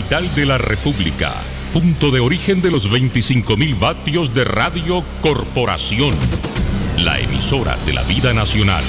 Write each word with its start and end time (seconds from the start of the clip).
capital 0.00 0.34
de 0.34 0.46
la 0.46 0.56
República, 0.56 1.30
punto 1.74 2.10
de 2.10 2.20
origen 2.20 2.62
de 2.62 2.70
los 2.70 2.90
25.000 2.90 3.78
vatios 3.78 4.34
de 4.34 4.44
Radio 4.44 5.04
Corporación, 5.20 6.14
la 7.04 7.18
emisora 7.18 7.76
de 7.84 7.92
la 7.92 8.02
vida 8.04 8.32
nacional. 8.32 8.82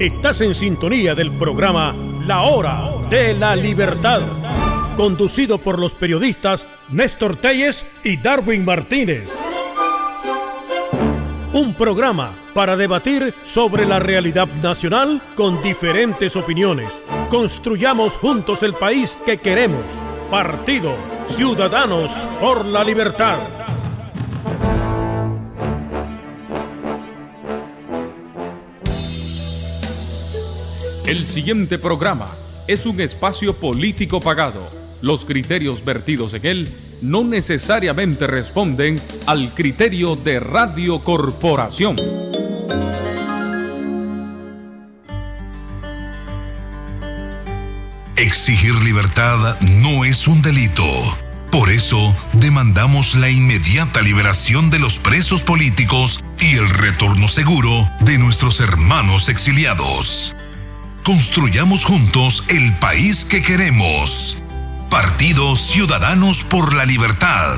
Estás 0.00 0.40
en 0.40 0.56
sintonía 0.56 1.14
del 1.14 1.30
programa 1.30 1.94
La 2.26 2.42
Hora 2.42 2.90
de 3.10 3.34
la 3.34 3.54
Libertad, 3.54 4.22
conducido 4.96 5.58
por 5.58 5.78
los 5.78 5.94
periodistas 5.94 6.66
Néstor 6.90 7.36
Telles 7.36 7.86
y 8.02 8.16
Darwin 8.16 8.64
Martínez. 8.64 9.51
Un 11.54 11.74
programa 11.74 12.32
para 12.54 12.76
debatir 12.76 13.34
sobre 13.44 13.84
la 13.84 13.98
realidad 13.98 14.48
nacional 14.62 15.20
con 15.36 15.62
diferentes 15.62 16.34
opiniones. 16.34 16.90
Construyamos 17.28 18.16
juntos 18.16 18.62
el 18.62 18.72
país 18.72 19.18
que 19.26 19.36
queremos. 19.36 19.84
Partido 20.30 20.96
Ciudadanos 21.26 22.14
por 22.40 22.64
la 22.64 22.82
Libertad. 22.82 23.38
El 31.04 31.26
siguiente 31.26 31.78
programa 31.78 32.30
es 32.66 32.86
un 32.86 32.98
espacio 32.98 33.52
político 33.52 34.20
pagado. 34.20 34.70
Los 35.02 35.26
criterios 35.26 35.84
vertidos 35.84 36.32
en 36.32 36.46
él 36.46 36.91
no 37.02 37.24
necesariamente 37.24 38.26
responden 38.26 39.00
al 39.26 39.52
criterio 39.54 40.16
de 40.16 40.40
Radio 40.40 41.00
Corporación. 41.00 41.96
Exigir 48.16 48.74
libertad 48.76 49.60
no 49.60 50.04
es 50.04 50.28
un 50.28 50.42
delito. 50.42 50.84
Por 51.50 51.68
eso, 51.70 52.16
demandamos 52.32 53.14
la 53.14 53.28
inmediata 53.28 54.00
liberación 54.00 54.70
de 54.70 54.78
los 54.78 54.98
presos 54.98 55.42
políticos 55.42 56.24
y 56.40 56.56
el 56.56 56.70
retorno 56.70 57.28
seguro 57.28 57.90
de 58.00 58.16
nuestros 58.16 58.60
hermanos 58.60 59.28
exiliados. 59.28 60.34
Construyamos 61.04 61.84
juntos 61.84 62.44
el 62.48 62.72
país 62.78 63.24
que 63.24 63.42
queremos. 63.42 64.41
Partido 64.92 65.56
Ciudadanos 65.56 66.44
por 66.44 66.74
la 66.74 66.84
Libertad. 66.84 67.56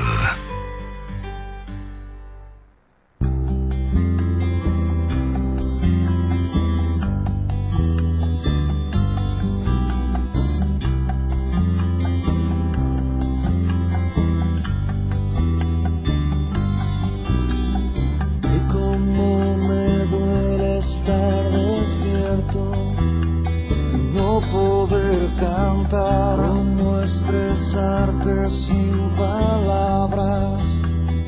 cantar, 25.39 26.37
cómo 26.37 26.99
expresarte 26.99 28.49
sin 28.49 29.09
palabras. 29.17 30.63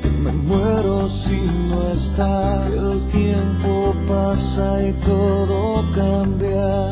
Que 0.01 0.09
me 0.09 0.31
muero 0.31 1.07
si 1.07 1.41
no 1.69 1.89
estás. 1.89 2.69
Que 2.69 2.77
el 2.77 3.01
tiempo 3.11 3.95
pasa 4.07 4.83
y 4.83 4.93
todo 4.93 5.83
cambia. 5.93 6.91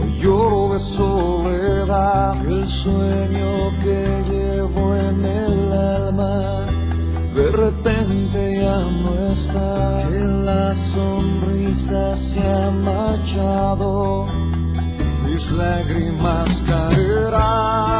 Hoy 0.00 0.18
lloro 0.20 0.74
de 0.74 0.80
soledad, 0.80 2.40
que 2.42 2.48
el 2.48 2.66
sueño 2.66 3.50
que 3.82 4.24
llevo 4.30 4.96
en 4.96 5.24
el 5.24 5.72
alma. 5.72 6.66
De 7.34 7.50
repente 7.52 8.60
ya 8.60 8.80
no 9.02 9.32
está, 9.32 10.08
que 10.10 10.18
la 10.18 10.74
sonrisa 10.74 12.16
se 12.16 12.40
ha 12.40 12.70
marchado 12.72 14.26
lágrimas 15.50 16.60
cairá. 16.62 17.97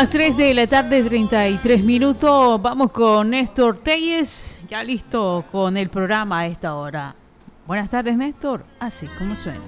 Las 0.00 0.08
3 0.08 0.34
de 0.34 0.54
la 0.54 0.66
tarde, 0.66 1.02
33 1.02 1.84
minutos. 1.84 2.62
Vamos 2.62 2.90
con 2.90 3.28
Néstor 3.28 3.76
Telles, 3.76 4.64
ya 4.66 4.82
listo 4.82 5.44
con 5.52 5.76
el 5.76 5.90
programa 5.90 6.38
a 6.38 6.46
esta 6.46 6.74
hora. 6.74 7.14
Buenas 7.66 7.90
tardes, 7.90 8.16
Néstor. 8.16 8.64
Así 8.78 9.06
como 9.18 9.36
suena. 9.36 9.60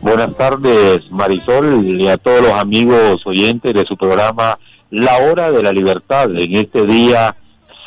Buenas 0.00 0.34
tardes, 0.38 1.12
Marisol, 1.12 1.84
y 1.86 2.08
a 2.08 2.16
todos 2.16 2.40
los 2.40 2.52
amigos 2.52 3.20
oyentes 3.26 3.74
de 3.74 3.84
su 3.84 3.94
programa 3.94 4.58
La 4.88 5.18
Hora 5.18 5.50
de 5.50 5.62
la 5.62 5.70
Libertad, 5.70 6.30
en 6.30 6.56
este 6.56 6.86
día 6.86 7.36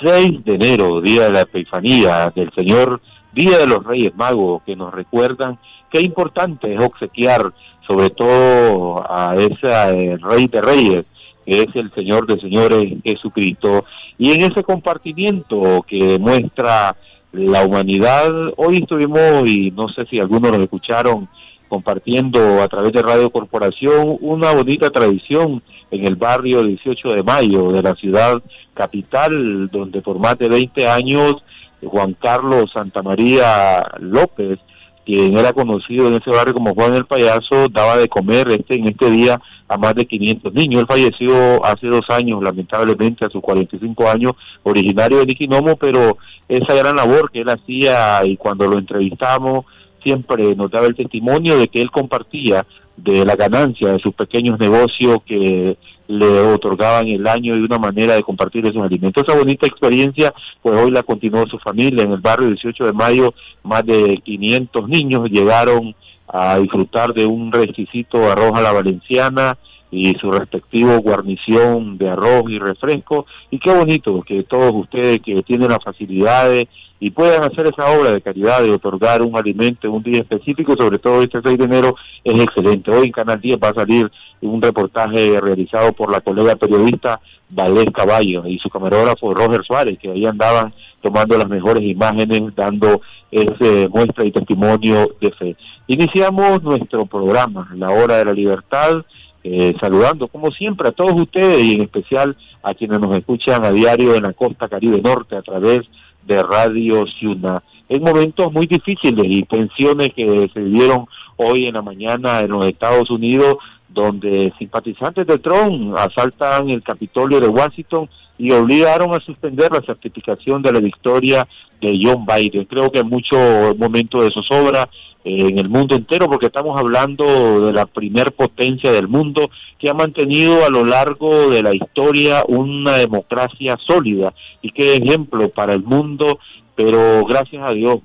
6 0.04 0.46
de 0.46 0.54
enero, 0.54 1.02
día 1.02 1.24
de 1.24 1.32
la 1.32 1.42
Epifanía 1.42 2.32
del 2.36 2.52
Señor, 2.54 3.02
día 3.34 3.58
de 3.58 3.66
los 3.66 3.84
Reyes 3.84 4.16
Magos, 4.16 4.62
que 4.68 4.76
nos 4.76 4.94
recuerdan 4.94 5.58
qué 5.92 6.00
importante 6.02 6.72
es 6.72 6.80
obsequiar 6.80 7.52
sobre 7.88 8.12
todo 8.12 9.04
a 9.10 9.36
ese 9.36 10.18
Rey 10.18 10.46
de 10.46 10.62
Reyes, 10.62 11.06
es 11.46 11.68
el 11.76 11.92
Señor 11.92 12.28
de 12.28 12.40
Señores 12.40 12.88
Jesucristo. 13.04 13.86
Y 14.18 14.32
en 14.32 14.52
ese 14.52 14.64
compartimiento 14.64 15.86
que 15.88 16.18
muestra 16.20 16.96
la 17.34 17.66
humanidad, 17.66 18.32
hoy 18.58 18.78
estuvimos, 18.78 19.50
y 19.50 19.72
no 19.72 19.90
sé 19.90 20.06
si 20.10 20.20
algunos 20.20 20.56
lo 20.56 20.64
escucharon, 20.64 21.28
compartiendo 21.68 22.62
a 22.62 22.68
través 22.68 22.94
de 22.94 23.02
Radio 23.02 23.30
Corporación 23.30 24.18
una 24.22 24.54
bonita 24.54 24.90
tradición 24.90 25.62
en 25.92 26.06
el 26.06 26.16
barrio 26.16 26.64
18 26.64 27.10
de 27.10 27.24
Mayo 27.24 27.72
de 27.72 27.82
la 27.82 27.96
ciudad 27.96 28.42
capital, 28.74 29.70
donde 29.70 30.02
por 30.02 30.20
más 30.20 30.38
de 30.38 30.48
20 30.48 30.88
años 30.88 31.36
Juan 31.84 32.14
Carlos 32.14 32.72
Santa 32.74 33.02
María 33.02 33.86
López, 34.00 34.60
quien 35.06 35.38
era 35.38 35.54
conocido 35.54 36.08
en 36.08 36.16
ese 36.16 36.32
barrio 36.32 36.56
como 36.56 36.74
Juan 36.74 36.96
el 36.96 37.06
Payaso, 37.06 37.68
daba 37.72 37.98
de 37.98 38.10
comer 38.10 38.48
este 38.50 38.76
en 38.76 38.88
este 38.88 39.10
día 39.12 39.40
a 39.68 39.78
más 39.78 39.94
de 39.96 40.06
500 40.06 40.54
niños. 40.54 40.82
Él 40.82 40.88
falleció 40.88 41.64
hace 41.64 41.88
dos 41.88 42.06
años, 42.10 42.42
lamentablemente, 42.44 43.24
a 43.24 43.30
sus 43.30 43.42
45 43.42 44.10
años, 44.10 44.34
originario 44.64 45.20
de 45.20 45.28
Niquinomo, 45.28 45.76
pero 45.76 46.18
esa 46.50 46.74
gran 46.74 46.96
labor 46.96 47.32
que 47.32 47.42
él 47.42 47.50
hacía 47.50 48.26
y 48.26 48.36
cuando 48.36 48.68
lo 48.68 48.78
entrevistamos, 48.78 49.66
siempre 50.04 50.56
nos 50.56 50.72
daba 50.72 50.88
el 50.88 50.96
testimonio 50.96 51.58
de 51.58 51.68
que 51.68 51.82
él 51.82 51.92
compartía 51.92 52.66
de 52.98 53.26
la 53.26 53.36
ganancia 53.36 53.92
de 53.92 54.00
sus 54.00 54.14
pequeños 54.14 54.60
negocios 54.60 55.20
que 55.26 55.78
le 56.08 56.42
otorgaban 56.42 57.08
el 57.08 57.28
año 57.28 57.56
y 57.56 57.60
una 57.60 57.78
manera 57.78 58.16
de 58.16 58.24
compartir 58.24 58.66
esos 58.66 58.82
alimentos. 58.82 59.24
Esa 59.26 59.38
bonita 59.38 59.66
experiencia, 59.66 60.34
pues 60.62 60.76
hoy 60.76 60.92
la 60.92 61.04
continuó 61.04 61.46
su 61.48 61.58
familia 61.60 62.04
en 62.04 62.12
el 62.12 62.20
barrio 62.20 62.48
18 62.48 62.86
de 62.86 62.94
mayo, 62.94 63.34
más 63.64 63.86
de 63.86 64.20
500 64.24 64.88
niños 64.88 65.30
llegaron 65.30 65.96
a 66.28 66.58
disfrutar 66.58 67.14
de 67.14 67.26
un 67.26 67.52
requisito 67.52 68.30
arroz 68.30 68.54
a 68.56 68.62
la 68.62 68.72
valenciana 68.72 69.58
y 69.92 70.14
su 70.16 70.32
respectivo 70.32 71.00
guarnición 71.00 71.98
de 71.98 72.10
arroz 72.10 72.44
y 72.50 72.60
refresco. 72.60 73.26
Y 73.52 73.60
qué 73.60 73.74
bonito 73.74 74.22
que 74.22 74.44
todos 74.44 74.72
ustedes 74.74 75.20
que 75.20 75.42
tienen 75.44 75.70
las 75.70 75.84
facilidades 75.84 76.66
y 77.00 77.12
puedan 77.12 77.44
hacer 77.44 77.68
esa 77.68 77.90
obra 77.92 78.12
de 78.12 78.22
caridad 78.22 78.62
de 78.62 78.72
otorgar 78.72 79.22
un 79.22 79.36
alimento 79.38 79.88
en 79.88 79.94
un 79.94 80.04
día 80.04 80.20
específico, 80.20 80.76
sobre 80.78 80.98
todo 80.98 81.22
este 81.22 81.40
6 81.44 81.58
de 81.58 81.66
enero, 81.66 81.96
es 82.24 82.40
excelente. 82.40 82.92
Hoy 82.92 83.08
en 83.08 83.12
Canal 83.12 83.40
10 83.40 83.60
va 83.62 83.70
a 83.70 83.74
salir 83.74 84.12
un 84.42 84.62
reportaje 84.62 85.40
realizado 85.42 85.94
por 85.94 86.12
la 86.12 86.22
colega 86.22 86.56
periodista 86.56 87.20
Valés 87.50 87.88
Caballo 87.94 88.46
y 88.48 88.58
su 88.58 88.70
camarógrafo 88.70 89.34
Roger 89.34 89.64
Suárez, 89.66 89.98
que 90.00 90.12
ahí 90.12 90.26
andaban 90.26 90.74
tomando 91.02 91.38
las 91.38 91.48
mejores 91.48 91.84
imágenes, 91.84 92.42
dando 92.56 93.02
ese 93.32 93.88
muestra 93.90 94.26
y 94.26 94.32
testimonio 94.32 95.16
de 95.22 95.32
fe. 95.32 95.56
Iniciamos 95.88 96.64
nuestro 96.64 97.06
programa, 97.06 97.70
La 97.76 97.92
Hora 97.92 98.18
de 98.18 98.26
la 98.26 98.34
Libertad, 98.34 99.06
eh, 99.44 99.76
saludando 99.80 100.28
como 100.28 100.50
siempre 100.52 100.88
a 100.88 100.92
todos 100.92 101.14
ustedes 101.14 101.64
y 101.64 101.74
en 101.74 101.82
especial 101.82 102.36
a 102.64 102.74
quienes 102.74 103.00
nos 103.00 103.16
escuchan 103.16 103.64
a 103.64 103.72
diario 103.72 104.16
en 104.16 104.24
la 104.24 104.34
costa 104.34 104.68
Caribe 104.68 105.00
Norte 105.02 105.36
a 105.36 105.44
través 105.44 105.82
de 106.26 106.42
Radio 106.42 107.06
Ciudad. 107.06 107.62
En 107.88 108.02
momentos 108.02 108.52
muy 108.52 108.66
difíciles 108.66 109.26
y 109.28 109.44
tensiones 109.44 110.10
que 110.16 110.50
se 110.52 110.64
dieron 110.64 111.06
hoy 111.38 111.68
en 111.68 111.76
la 111.76 111.84
mañana 111.84 112.42
en 112.42 112.50
los 112.50 112.66
Estados 112.66 113.12
Unidos, 113.12 113.58
donde 113.96 114.54
simpatizantes 114.60 115.26
de 115.26 115.40
Trump 115.40 115.96
asaltan 115.98 116.70
el 116.70 116.84
Capitolio 116.84 117.40
de 117.40 117.48
Washington 117.48 118.08
y 118.38 118.52
obligaron 118.52 119.16
a 119.16 119.22
suspender 119.22 119.72
la 119.72 119.82
certificación 119.82 120.62
de 120.62 120.74
la 120.74 120.82
victoria 120.82 121.48
de 121.82 121.98
John 122.00 122.26
Biden. 122.26 122.66
Creo 122.66 122.92
que 122.92 123.04
mucho 123.04 123.38
momento 123.78 124.22
de 124.22 124.32
zozobra 124.32 124.88
en 125.24 125.58
el 125.58 125.70
mundo 125.70 125.96
entero, 125.96 126.30
porque 126.30 126.48
estamos 126.48 126.78
hablando 126.78 127.66
de 127.66 127.74
la 127.74 127.88
primer 127.88 128.34
potencia 128.34 128.92
del 128.92 129.08
mundo 129.08 129.50
que 129.80 129.90
ha 129.90 129.94
mantenido 129.94 130.64
a 130.66 130.70
lo 130.70 130.86
largo 130.86 131.50
de 131.50 131.64
la 131.64 131.74
historia 131.74 132.44
una 132.48 132.98
democracia 132.98 133.78
sólida 133.88 134.34
y 134.62 134.70
qué 134.72 134.96
ejemplo 134.96 135.50
para 135.50 135.74
el 135.74 135.84
mundo 135.84 136.38
pero 136.76 137.26
gracias 137.26 137.64
a 137.70 137.74
Dios, 137.74 138.00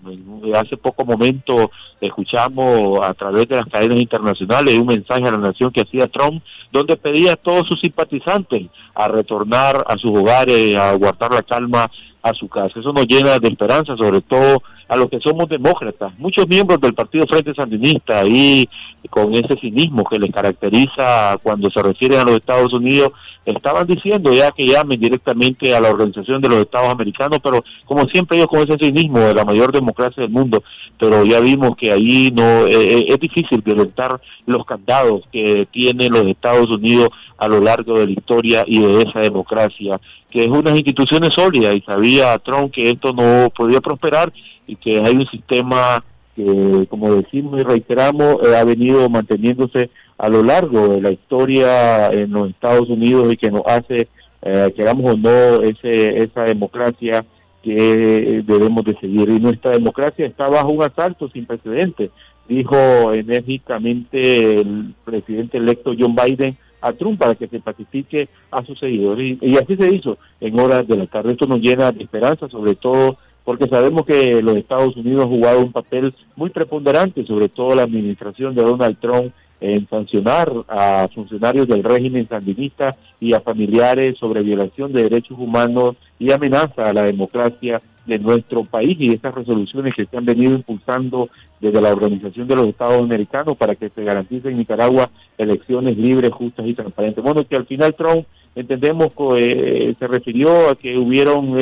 hace 0.55 0.77
poco 0.77 1.05
momento 1.05 1.71
escuchamos 2.01 3.01
a 3.03 3.13
través 3.15 3.49
de 3.49 3.57
las 3.57 3.67
cadenas 3.67 4.01
internacionales 4.01 4.79
un 4.79 4.87
mensaje 4.87 5.25
a 5.25 5.33
la 5.33 5.39
nación 5.39 5.73
que 5.73 5.83
hacía 5.83 6.07
Trump, 6.07 6.43
donde 6.73 6.97
pedía 6.97 7.33
a 7.33 7.37
todos 7.37 7.67
sus 7.69 7.81
simpatizantes 7.81 8.67
a 8.95 9.09
retornar 9.09 9.85
a 9.87 9.97
sus 9.97 10.11
hogares, 10.17 10.77
a 10.77 10.95
guardar 10.95 11.33
la 11.33 11.43
calma 11.43 11.91
a 12.23 12.33
su 12.35 12.49
casa. 12.49 12.79
Eso 12.79 12.93
nos 12.93 13.07
llena 13.07 13.39
de 13.39 13.49
esperanza, 13.49 13.97
sobre 13.97 14.21
todo 14.21 14.63
a 14.91 14.97
los 14.97 15.09
que 15.09 15.21
somos 15.21 15.49
demócratas. 15.49 16.13
Muchos 16.19 16.49
miembros 16.49 16.81
del 16.81 16.95
Partido 16.95 17.25
Frente 17.29 17.55
Sandinista 17.55 18.25
y 18.27 18.69
con 19.09 19.33
ese 19.33 19.57
cinismo 19.61 20.05
que 20.05 20.19
les 20.19 20.33
caracteriza 20.33 21.39
cuando 21.45 21.71
se 21.71 21.81
refieren 21.81 22.19
a 22.19 22.25
los 22.25 22.35
Estados 22.35 22.73
Unidos, 22.73 23.13
estaban 23.45 23.87
diciendo 23.87 24.33
ya 24.33 24.51
que 24.51 24.67
llamen 24.67 25.01
directamente 25.01 25.77
a 25.77 25.81
la 25.81 25.91
Organización 25.91 26.43
de 26.43 26.49
los 26.49 26.59
Estados 26.59 26.91
Americanos, 26.91 27.39
pero 27.41 27.63
como 27.85 28.05
siempre 28.07 28.37
ellos 28.37 28.49
con 28.49 28.69
ese 28.69 28.85
cinismo 28.85 29.21
de 29.21 29.35
la 29.35 29.45
mayor 29.45 29.71
democracia 29.71 30.25
del 30.25 30.33
mundo, 30.33 30.65
pero 30.99 31.25
ya 31.25 31.39
vimos 31.39 31.77
que 31.77 31.93
ahí 31.93 32.33
no 32.35 32.67
eh, 32.67 32.73
eh, 32.73 33.05
es 33.11 33.21
difícil 33.21 33.63
violentar 33.63 34.21
los 34.47 34.67
candados 34.67 35.23
que 35.31 35.69
tienen 35.71 36.13
los 36.13 36.25
Estados 36.25 36.69
Unidos 36.69 37.11
a 37.39 37.47
lo 37.47 37.61
largo 37.61 37.97
de 37.97 38.07
la 38.07 38.13
historia 38.13 38.65
y 38.67 38.81
de 38.81 39.03
esa 39.03 39.21
democracia 39.21 40.01
que 40.31 40.45
es 40.45 40.49
unas 40.49 40.75
instituciones 40.75 41.31
sólidas 41.37 41.75
y 41.75 41.81
sabía 41.81 42.39
Trump 42.39 42.73
que 42.73 42.91
esto 42.91 43.13
no 43.13 43.51
podía 43.51 43.81
prosperar 43.81 44.33
y 44.71 44.77
que 44.77 45.01
hay 45.01 45.15
un 45.15 45.27
sistema 45.27 46.03
que, 46.37 46.87
como 46.89 47.15
decimos 47.15 47.61
y 47.61 47.65
reiteramos, 47.65 48.37
eh, 48.45 48.57
ha 48.57 48.65
venido 48.65 49.09
manteniéndose 49.09 49.91
a 50.17 50.29
lo 50.29 50.45
largo 50.45 50.89
de 50.89 51.01
la 51.01 51.11
historia 51.11 52.09
en 52.13 52.31
los 52.31 52.51
Estados 52.51 52.89
Unidos 52.89 53.33
y 53.33 53.37
que 53.37 53.51
nos 53.51 53.63
hace, 53.67 54.07
eh, 54.43 54.73
queramos 54.77 55.15
o 55.15 55.17
no, 55.17 55.63
ese, 55.63 56.23
esa 56.23 56.43
democracia 56.43 57.25
que 57.65 58.43
debemos 58.47 58.85
de 58.85 58.97
seguir. 59.01 59.29
Y 59.29 59.41
nuestra 59.41 59.73
democracia 59.73 60.25
está 60.25 60.49
bajo 60.49 60.69
un 60.69 60.85
asalto 60.85 61.29
sin 61.31 61.47
precedentes, 61.47 62.11
dijo 62.49 63.13
enérgicamente 63.13 64.61
el 64.61 64.95
presidente 65.05 65.59
electo 65.59 65.95
John 65.99 66.15
Biden 66.15 66.57
a 66.81 66.93
Trump 66.93 67.19
para 67.19 67.35
que 67.35 67.49
se 67.49 67.61
pacifique 67.61 68.29
a 68.51 68.65
sus 68.65 68.79
seguidores. 68.79 69.39
Y, 69.41 69.57
así 69.57 69.77
se 69.77 69.95
hizo 69.95 70.19
en 70.41 70.59
horas 70.59 70.87
de 70.87 70.97
la 70.97 71.07
tarde. 71.07 71.33
Esto 71.33 71.47
nos 71.47 71.61
llena 71.61 71.93
de 71.93 72.05
esperanza, 72.05 72.49
sobre 72.49 72.75
todo 72.75 73.19
porque 73.45 73.69
sabemos 73.69 74.05
que 74.05 74.43
los 74.43 74.57
Estados 74.57 74.97
Unidos 74.97 75.25
han 75.25 75.31
jugado 75.31 75.61
un 75.61 75.73
papel 75.73 76.15
muy 76.37 76.51
preponderante, 76.51 77.25
sobre 77.25 77.49
todo 77.49 77.75
la 77.75 77.83
administración 77.83 78.55
de 78.55 78.63
Donald 78.63 78.99
Trump, 79.01 79.33
en 79.61 79.87
sancionar 79.89 80.51
a 80.69 81.09
funcionarios 81.15 81.69
del 81.69 81.85
régimen 81.85 82.27
sandinista 82.29 82.97
y 83.21 83.35
a 83.35 83.41
familiares 83.41 84.17
sobre 84.17 84.43
violación 84.43 84.93
de 84.93 85.03
derechos 85.03 85.39
humanos 85.39 85.97
y 86.19 86.33
amenaza 86.33 86.85
a 86.85 86.93
la 86.95 87.05
democracia 87.05 87.81
de 88.07 88.19
nuestro 88.19 88.65
país 88.65 88.97
y 88.99 89.13
estas 89.13 89.35
resoluciones 89.35 89.95
que 89.95 90.07
se 90.07 90.17
han 90.17 90.25
venido 90.25 90.55
impulsando 90.55 91.29
desde 91.61 91.81
la 91.81 91.93
Organización 91.93 92.49
de 92.49 92.57
los 92.57 92.69
Estados 92.69 93.03
Americanos 93.03 93.57
para 93.57 93.75
que 93.75 93.91
se 93.91 94.03
garantice 94.03 94.49
en 94.49 94.59
Nicaragua 94.59 95.11
elecciones 95.37 95.97
libres, 95.97 96.31
justas 96.31 96.67
y 96.67 96.75
transparentes. 96.75 97.23
Bueno, 97.23 97.45
que 97.47 97.57
al 97.57 97.67
final 97.67 97.95
Trump 97.95 98.27
entendemos 98.55 99.13
que 99.15 99.91
eh, 99.91 99.95
se 99.99 100.07
refirió 100.07 100.71
a 100.71 100.75
que 100.75 100.97
hubieron 100.97 101.61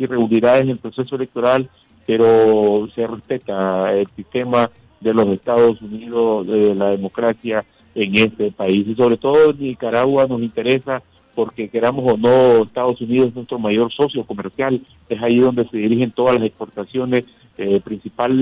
irregularidades 0.00 0.62
en 0.62 0.70
el 0.70 0.78
proceso 0.78 1.16
electoral, 1.16 1.68
pero 2.06 2.88
se 2.94 3.06
respeta 3.06 3.92
el 3.92 4.08
sistema 4.16 4.70
de 5.00 5.14
los 5.14 5.28
Estados 5.28 5.80
Unidos, 5.80 6.46
de 6.46 6.74
la 6.74 6.90
democracia 6.90 7.64
en 7.94 8.14
este 8.16 8.50
país. 8.50 8.86
Y 8.86 8.94
sobre 8.94 9.16
todo 9.16 9.52
Nicaragua 9.52 10.26
nos 10.26 10.42
interesa 10.42 11.02
porque 11.34 11.68
queramos 11.68 12.12
o 12.12 12.16
no, 12.16 12.64
Estados 12.64 13.00
Unidos 13.00 13.28
es 13.28 13.34
nuestro 13.34 13.58
mayor 13.58 13.92
socio 13.92 14.24
comercial, 14.24 14.80
es 15.08 15.22
ahí 15.22 15.38
donde 15.38 15.66
se 15.68 15.76
dirigen 15.76 16.10
todas 16.10 16.34
las 16.34 16.44
exportaciones, 16.44 17.24
eh, 17.56 17.80
principal 17.80 18.32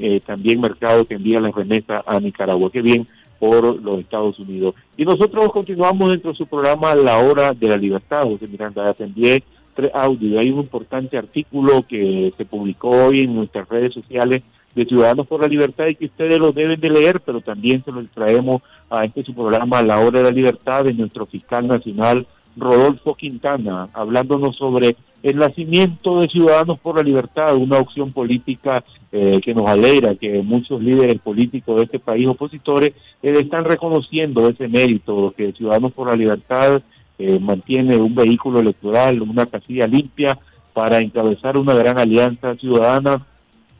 eh, 0.00 0.20
también 0.24 0.60
mercado 0.60 1.04
que 1.04 1.14
envía 1.14 1.40
la 1.40 1.50
remesa 1.50 2.02
a 2.06 2.18
Nicaragua. 2.18 2.70
Qué 2.70 2.82
bien 2.82 3.06
por 3.38 3.82
los 3.82 4.00
Estados 4.00 4.38
Unidos. 4.38 4.74
Y 4.96 5.04
nosotros 5.04 5.50
continuamos 5.52 6.10
dentro 6.10 6.30
de 6.30 6.36
su 6.36 6.46
programa 6.46 6.94
La 6.94 7.18
Hora 7.18 7.52
de 7.52 7.68
la 7.68 7.76
Libertad, 7.76 8.22
José 8.22 8.48
Miranda, 8.48 8.88
atendí 8.88 9.42
tres. 9.76 9.92
Hay 9.94 10.50
un 10.50 10.60
importante 10.60 11.16
artículo 11.16 11.84
que 11.86 12.32
se 12.36 12.44
publicó 12.44 12.90
hoy 12.90 13.20
en 13.20 13.34
nuestras 13.34 13.68
redes 13.68 13.94
sociales 13.94 14.42
de 14.74 14.84
Ciudadanos 14.84 15.26
por 15.26 15.40
la 15.40 15.48
Libertad 15.48 15.86
y 15.86 15.94
que 15.94 16.06
ustedes 16.06 16.38
lo 16.38 16.52
deben 16.52 16.80
de 16.80 16.90
leer, 16.90 17.20
pero 17.20 17.40
también 17.40 17.84
se 17.84 17.92
lo 17.92 18.04
traemos 18.06 18.62
a 18.90 19.04
este 19.04 19.22
su 19.22 19.34
programa 19.34 19.82
La 19.82 20.00
Hora 20.00 20.18
de 20.18 20.24
la 20.24 20.30
Libertad 20.30 20.84
de 20.84 20.92
nuestro 20.92 21.26
fiscal 21.26 21.66
nacional 21.66 22.26
Rodolfo 22.56 23.14
Quintana, 23.14 23.88
hablándonos 23.92 24.56
sobre 24.56 24.96
el 25.22 25.36
nacimiento 25.36 26.20
de 26.20 26.28
Ciudadanos 26.28 26.78
por 26.78 26.96
la 26.96 27.02
Libertad, 27.02 27.56
una 27.56 27.78
opción 27.78 28.12
política 28.12 28.82
eh, 29.12 29.40
que 29.42 29.54
nos 29.54 29.66
alegra 29.68 30.14
que 30.14 30.42
muchos 30.42 30.82
líderes 30.82 31.20
políticos 31.20 31.76
de 31.76 31.84
este 31.84 31.98
país 31.98 32.26
opositores 32.26 32.94
eh, 33.22 33.34
están 33.40 33.64
reconociendo 33.64 34.48
ese 34.48 34.68
mérito, 34.68 35.34
que 35.36 35.52
Ciudadanos 35.52 35.92
por 35.92 36.08
la 36.08 36.16
Libertad 36.16 36.82
eh, 37.18 37.38
mantiene 37.38 37.96
un 37.96 38.14
vehículo 38.14 38.60
electoral, 38.60 39.22
una 39.22 39.46
casilla 39.46 39.86
limpia 39.86 40.38
para 40.72 40.98
encabezar 40.98 41.56
una 41.56 41.74
gran 41.74 41.98
alianza 41.98 42.54
ciudadana 42.56 43.24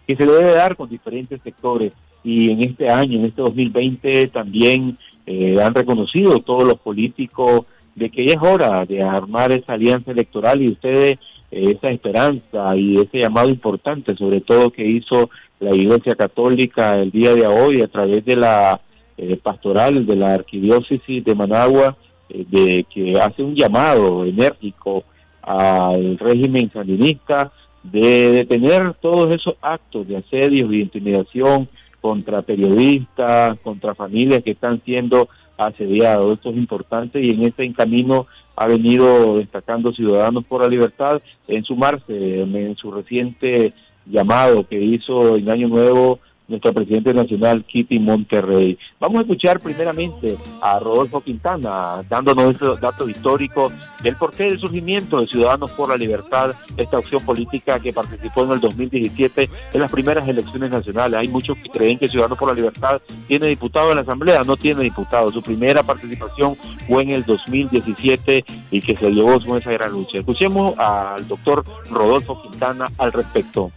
que 0.06 0.16
se 0.16 0.24
debe 0.24 0.52
dar 0.52 0.76
con 0.76 0.88
diferentes 0.88 1.40
sectores. 1.42 1.92
Y 2.24 2.50
en 2.50 2.62
este 2.62 2.88
año, 2.88 3.18
en 3.18 3.26
este 3.26 3.42
2020, 3.42 4.28
también 4.28 4.96
eh, 5.26 5.60
han 5.62 5.74
reconocido 5.74 6.40
todos 6.40 6.64
los 6.64 6.78
políticos 6.80 7.66
de 7.94 8.10
que 8.10 8.24
es 8.26 8.36
hora 8.40 8.84
de 8.84 9.02
armar 9.02 9.52
esa 9.52 9.72
alianza 9.72 10.12
electoral 10.12 10.62
y 10.62 10.68
ustedes 10.68 11.18
eh, 11.50 11.76
esa 11.76 11.88
esperanza 11.88 12.76
y 12.76 12.98
ese 12.98 13.18
llamado 13.18 13.48
importante, 13.48 14.16
sobre 14.16 14.40
todo 14.40 14.70
que 14.70 14.86
hizo 14.86 15.30
la 15.60 15.74
Iglesia 15.74 16.14
Católica 16.14 16.94
el 16.94 17.10
día 17.10 17.34
de 17.34 17.46
hoy 17.46 17.82
a 17.82 17.88
través 17.88 18.24
de 18.24 18.36
la 18.36 18.80
eh, 19.16 19.38
pastoral 19.42 20.04
de 20.04 20.16
la 20.16 20.34
Arquidiócesis 20.34 21.24
de 21.24 21.34
Managua, 21.34 21.96
de 22.28 22.84
que 22.92 23.20
hace 23.20 23.42
un 23.42 23.54
llamado 23.54 24.24
enérgico 24.24 25.04
al 25.42 26.18
régimen 26.18 26.70
sandinista 26.72 27.52
de 27.82 28.32
detener 28.32 28.94
todos 28.94 29.32
esos 29.32 29.54
actos 29.62 30.08
de 30.08 30.16
asedios 30.16 30.72
y 30.72 30.80
intimidación 30.80 31.68
contra 32.00 32.42
periodistas, 32.42 33.58
contra 33.60 33.94
familias 33.94 34.42
que 34.42 34.52
están 34.52 34.82
siendo 34.84 35.28
asediados. 35.56 36.34
Esto 36.34 36.50
es 36.50 36.56
importante 36.56 37.20
y 37.20 37.30
en 37.30 37.44
este 37.44 37.72
camino 37.72 38.26
ha 38.56 38.66
venido 38.66 39.38
destacando 39.38 39.92
Ciudadanos 39.92 40.44
por 40.44 40.62
la 40.62 40.68
Libertad 40.68 41.20
en 41.46 41.64
sumarse 41.64 42.40
en 42.40 42.76
su 42.76 42.90
reciente 42.90 43.72
llamado 44.06 44.66
que 44.66 44.80
hizo 44.80 45.36
en 45.36 45.50
Año 45.50 45.68
Nuevo 45.68 46.20
nuestro 46.48 46.72
presidente 46.72 47.12
nacional, 47.12 47.64
Kitty 47.64 47.98
Monterrey. 47.98 48.78
Vamos 49.00 49.18
a 49.18 49.22
escuchar 49.22 49.60
primeramente 49.60 50.36
a 50.60 50.78
Rodolfo 50.78 51.20
Quintana, 51.20 52.02
dándonos 52.08 52.54
esos 52.54 52.80
datos 52.80 53.10
históricos 53.10 53.72
del 54.02 54.16
porqué 54.16 54.44
del 54.44 54.58
surgimiento 54.58 55.20
de 55.20 55.26
Ciudadanos 55.26 55.70
por 55.72 55.88
la 55.88 55.96
Libertad, 55.96 56.54
esta 56.76 56.98
opción 56.98 57.24
política 57.24 57.80
que 57.80 57.92
participó 57.92 58.44
en 58.44 58.52
el 58.52 58.60
2017 58.60 59.50
en 59.72 59.80
las 59.80 59.90
primeras 59.90 60.28
elecciones 60.28 60.70
nacionales. 60.70 61.20
Hay 61.20 61.28
muchos 61.28 61.56
que 61.58 61.70
creen 61.70 61.98
que 61.98 62.08
Ciudadanos 62.08 62.38
por 62.38 62.48
la 62.48 62.54
Libertad 62.54 63.00
tiene 63.26 63.46
diputado 63.48 63.90
en 63.90 63.96
la 63.96 64.02
Asamblea, 64.02 64.42
no 64.44 64.56
tiene 64.56 64.82
diputado. 64.82 65.32
Su 65.32 65.42
primera 65.42 65.82
participación 65.82 66.56
fue 66.86 67.02
en 67.02 67.10
el 67.10 67.24
2017 67.24 68.44
y 68.70 68.80
que 68.80 68.94
se 68.94 69.10
llevó 69.10 69.40
con 69.40 69.58
esa 69.58 69.72
gran 69.72 69.92
lucha. 69.92 70.18
Escuchemos 70.18 70.78
al 70.78 71.26
doctor 71.26 71.64
Rodolfo 71.90 72.40
Quintana 72.42 72.86
al 72.98 73.12
respecto. 73.12 73.70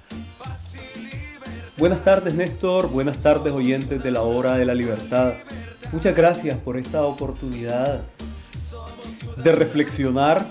Buenas 1.79 2.03
tardes 2.03 2.33
Néstor, 2.33 2.89
buenas 2.89 3.19
tardes 3.19 3.53
oyentes 3.53 4.03
de 4.03 4.11
la 4.11 4.21
hora 4.21 4.57
de 4.57 4.65
la 4.65 4.75
libertad. 4.75 5.35
Muchas 5.93 6.13
gracias 6.13 6.57
por 6.57 6.75
esta 6.75 7.03
oportunidad 7.03 8.01
de 9.41 9.51
reflexionar 9.53 10.45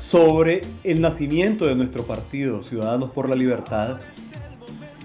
sobre 0.00 0.62
el 0.82 1.00
nacimiento 1.00 1.66
de 1.66 1.76
nuestro 1.76 2.02
partido, 2.02 2.64
Ciudadanos 2.64 3.10
por 3.10 3.28
la 3.28 3.36
Libertad, 3.36 4.00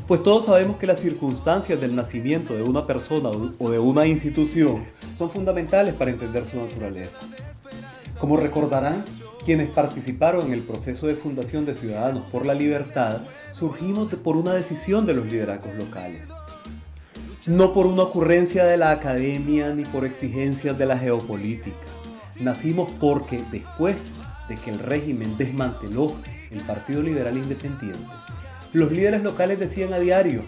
pues 0.08 0.24
todos 0.24 0.46
sabemos 0.46 0.78
que 0.78 0.88
las 0.88 1.00
circunstancias 1.00 1.80
del 1.80 1.96
nacimiento 1.96 2.56
de 2.56 2.64
una 2.64 2.88
persona 2.88 3.30
o 3.30 3.70
de 3.70 3.78
una 3.78 4.08
institución 4.08 4.84
son 5.16 5.30
fundamentales 5.30 5.94
para 5.94 6.10
entender 6.10 6.44
su 6.44 6.58
naturaleza. 6.58 7.22
Como 8.20 8.36
recordarán, 8.36 9.06
quienes 9.44 9.70
participaron 9.70 10.48
en 10.48 10.54
el 10.54 10.64
proceso 10.64 11.08
de 11.08 11.16
fundación 11.16 11.66
de 11.66 11.74
Ciudadanos 11.74 12.24
por 12.32 12.46
la 12.46 12.54
Libertad 12.54 13.22
surgimos 13.52 14.14
por 14.16 14.38
una 14.38 14.54
decisión 14.54 15.06
de 15.06 15.14
los 15.14 15.26
liderazgos 15.26 15.76
locales. 15.76 16.22
No 17.46 17.74
por 17.74 17.86
una 17.86 18.04
ocurrencia 18.04 18.64
de 18.64 18.78
la 18.78 18.92
academia 18.92 19.74
ni 19.74 19.84
por 19.84 20.06
exigencias 20.06 20.78
de 20.78 20.86
la 20.86 20.98
geopolítica. 20.98 21.78
Nacimos 22.40 22.90
porque 23.00 23.44
después 23.52 23.96
de 24.48 24.56
que 24.56 24.72
el 24.72 24.80
régimen 24.80 25.38
desmanteló 25.38 26.14
el 26.50 26.62
Partido 26.62 27.02
Liberal 27.02 27.38
Independiente, 27.38 28.00
los 28.72 28.92
líderes 28.92 29.24
locales 29.24 29.60
decían 29.60 29.94
a 29.94 30.00
diario, 30.00 30.44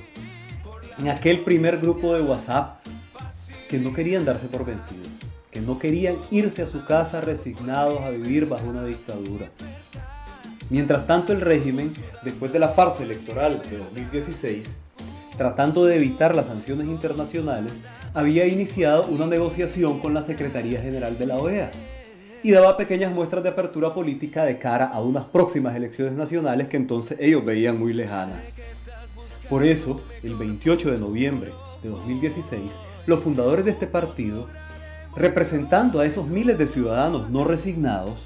en 0.97 1.09
aquel 1.09 1.43
primer 1.43 1.79
grupo 1.79 2.13
de 2.13 2.21
WhatsApp, 2.21 2.85
que 3.67 3.77
no 3.77 3.93
querían 3.93 4.25
darse 4.25 4.47
por 4.47 4.65
vencidos, 4.65 5.09
que 5.55 5.61
no 5.61 5.79
querían 5.79 6.17
irse 6.31 6.63
a 6.63 6.67
su 6.67 6.83
casa 6.83 7.21
resignados 7.21 8.01
a 8.01 8.09
vivir 8.09 8.45
bajo 8.45 8.67
una 8.67 8.83
dictadura. 8.83 9.49
Mientras 10.69 11.07
tanto 11.07 11.31
el 11.31 11.39
régimen, 11.39 11.93
después 12.25 12.51
de 12.51 12.59
la 12.59 12.67
farsa 12.67 13.03
electoral 13.03 13.61
de 13.69 13.77
2016, 13.77 14.67
tratando 15.37 15.85
de 15.85 15.95
evitar 15.95 16.35
las 16.35 16.47
sanciones 16.47 16.87
internacionales, 16.87 17.71
había 18.13 18.45
iniciado 18.47 19.05
una 19.07 19.27
negociación 19.27 20.01
con 20.01 20.13
la 20.13 20.21
Secretaría 20.21 20.81
General 20.81 21.17
de 21.17 21.25
la 21.25 21.37
OEA 21.37 21.71
y 22.43 22.51
daba 22.51 22.75
pequeñas 22.75 23.13
muestras 23.13 23.41
de 23.41 23.47
apertura 23.47 23.93
política 23.93 24.43
de 24.43 24.59
cara 24.59 24.87
a 24.87 24.99
unas 24.99 25.23
próximas 25.23 25.73
elecciones 25.73 26.15
nacionales 26.15 26.67
que 26.67 26.75
entonces 26.75 27.17
ellos 27.21 27.45
veían 27.45 27.79
muy 27.79 27.93
lejanas. 27.93 28.41
Por 29.49 29.63
eso, 29.63 30.01
el 30.21 30.35
28 30.35 30.91
de 30.91 30.97
noviembre 30.97 31.53
de 31.81 31.87
2016, 31.87 32.73
los 33.05 33.21
fundadores 33.21 33.63
de 33.63 33.71
este 33.71 33.87
partido, 33.87 34.49
representando 35.15 35.99
a 35.99 36.05
esos 36.05 36.27
miles 36.27 36.57
de 36.57 36.67
ciudadanos 36.67 37.29
no 37.29 37.43
resignados, 37.45 38.19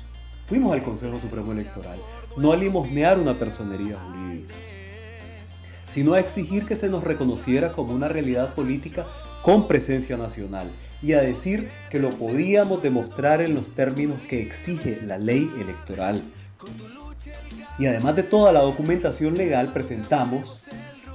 fuimos 0.46 0.74
al 0.74 0.84
Consejo 0.84 1.20
Supremo 1.20 1.52
Electoral, 1.52 2.00
no 2.36 2.52
a 2.52 2.58
limosnear 2.58 3.20
una 3.20 3.38
personería 3.38 3.98
jurídica, 3.98 4.56
sino 5.86 6.14
a 6.14 6.20
exigir 6.20 6.66
que 6.66 6.76
se 6.76 6.90
nos 6.90 7.04
reconociera 7.04 7.72
como 7.72 7.94
una 7.94 8.08
realidad 8.08 8.54
política 8.56 9.06
con 9.44 9.68
presencia 9.68 10.18
nacional 10.18 10.70
y 11.02 11.14
a 11.14 11.22
decir 11.22 11.70
que 11.90 12.00
lo 12.00 12.10
podíamos 12.10 12.84
demostrar 12.84 13.42
en 13.42 13.56
los 13.56 13.74
términos 13.76 14.20
que 14.28 14.42
exige 14.42 15.00
la 15.06 15.18
ley 15.18 15.50
electoral. 15.60 16.22
Y 17.78 17.86
además 17.86 18.16
de 18.16 18.24
toda 18.24 18.52
la 18.52 18.62
documentación 18.62 19.36
legal 19.36 19.72
presentamos 19.72 20.68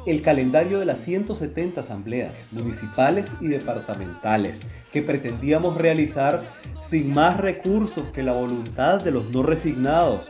el 0.07 0.23
calendario 0.23 0.79
de 0.79 0.87
las 0.87 1.01
170 1.01 1.81
asambleas 1.81 2.53
municipales 2.53 3.31
y 3.41 3.49
departamentales 3.49 4.61
que 4.93 5.03
pretendíamos 5.03 5.77
realizar 5.77 6.41
sin 6.83 7.13
más 7.13 7.39
recursos 7.39 8.05
que 8.13 8.23
la 8.23 8.33
voluntad 8.33 9.03
de 9.03 9.11
los 9.11 9.31
no 9.31 9.43
resignados, 9.43 10.29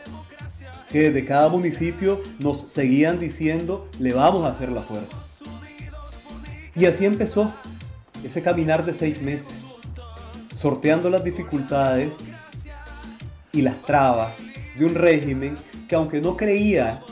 que 0.89 1.11
desde 1.11 1.25
cada 1.25 1.49
municipio 1.49 2.21
nos 2.39 2.71
seguían 2.71 3.19
diciendo 3.19 3.87
le 3.99 4.13
vamos 4.13 4.45
a 4.45 4.51
hacer 4.51 4.69
la 4.69 4.81
fuerza. 4.81 5.17
Y 6.75 6.85
así 6.85 7.05
empezó 7.05 7.53
ese 8.23 8.41
caminar 8.41 8.85
de 8.85 8.93
seis 8.93 9.21
meses, 9.21 9.65
sorteando 10.57 11.09
las 11.09 11.23
dificultades 11.23 12.15
y 13.51 13.61
las 13.61 13.81
trabas 13.83 14.39
de 14.77 14.85
un 14.85 14.95
régimen 14.95 15.55
que 15.87 15.95
aunque 15.95 16.21
no 16.21 16.35
creía 16.35 17.03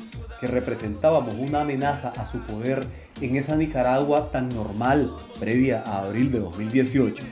que 0.43 0.47
representábamos 0.47 1.35
una 1.35 1.61
amenaza 1.61 2.09
a 2.17 2.25
su 2.25 2.39
poder 2.39 2.85
en 3.21 3.37
esa 3.37 3.55
Nicaragua 3.55 4.29
tan 4.29 4.49
normal 4.49 5.15
previa 5.39 5.81
a 5.85 6.03
abril 6.03 6.33
de 6.33 6.39
2018, 6.41 7.23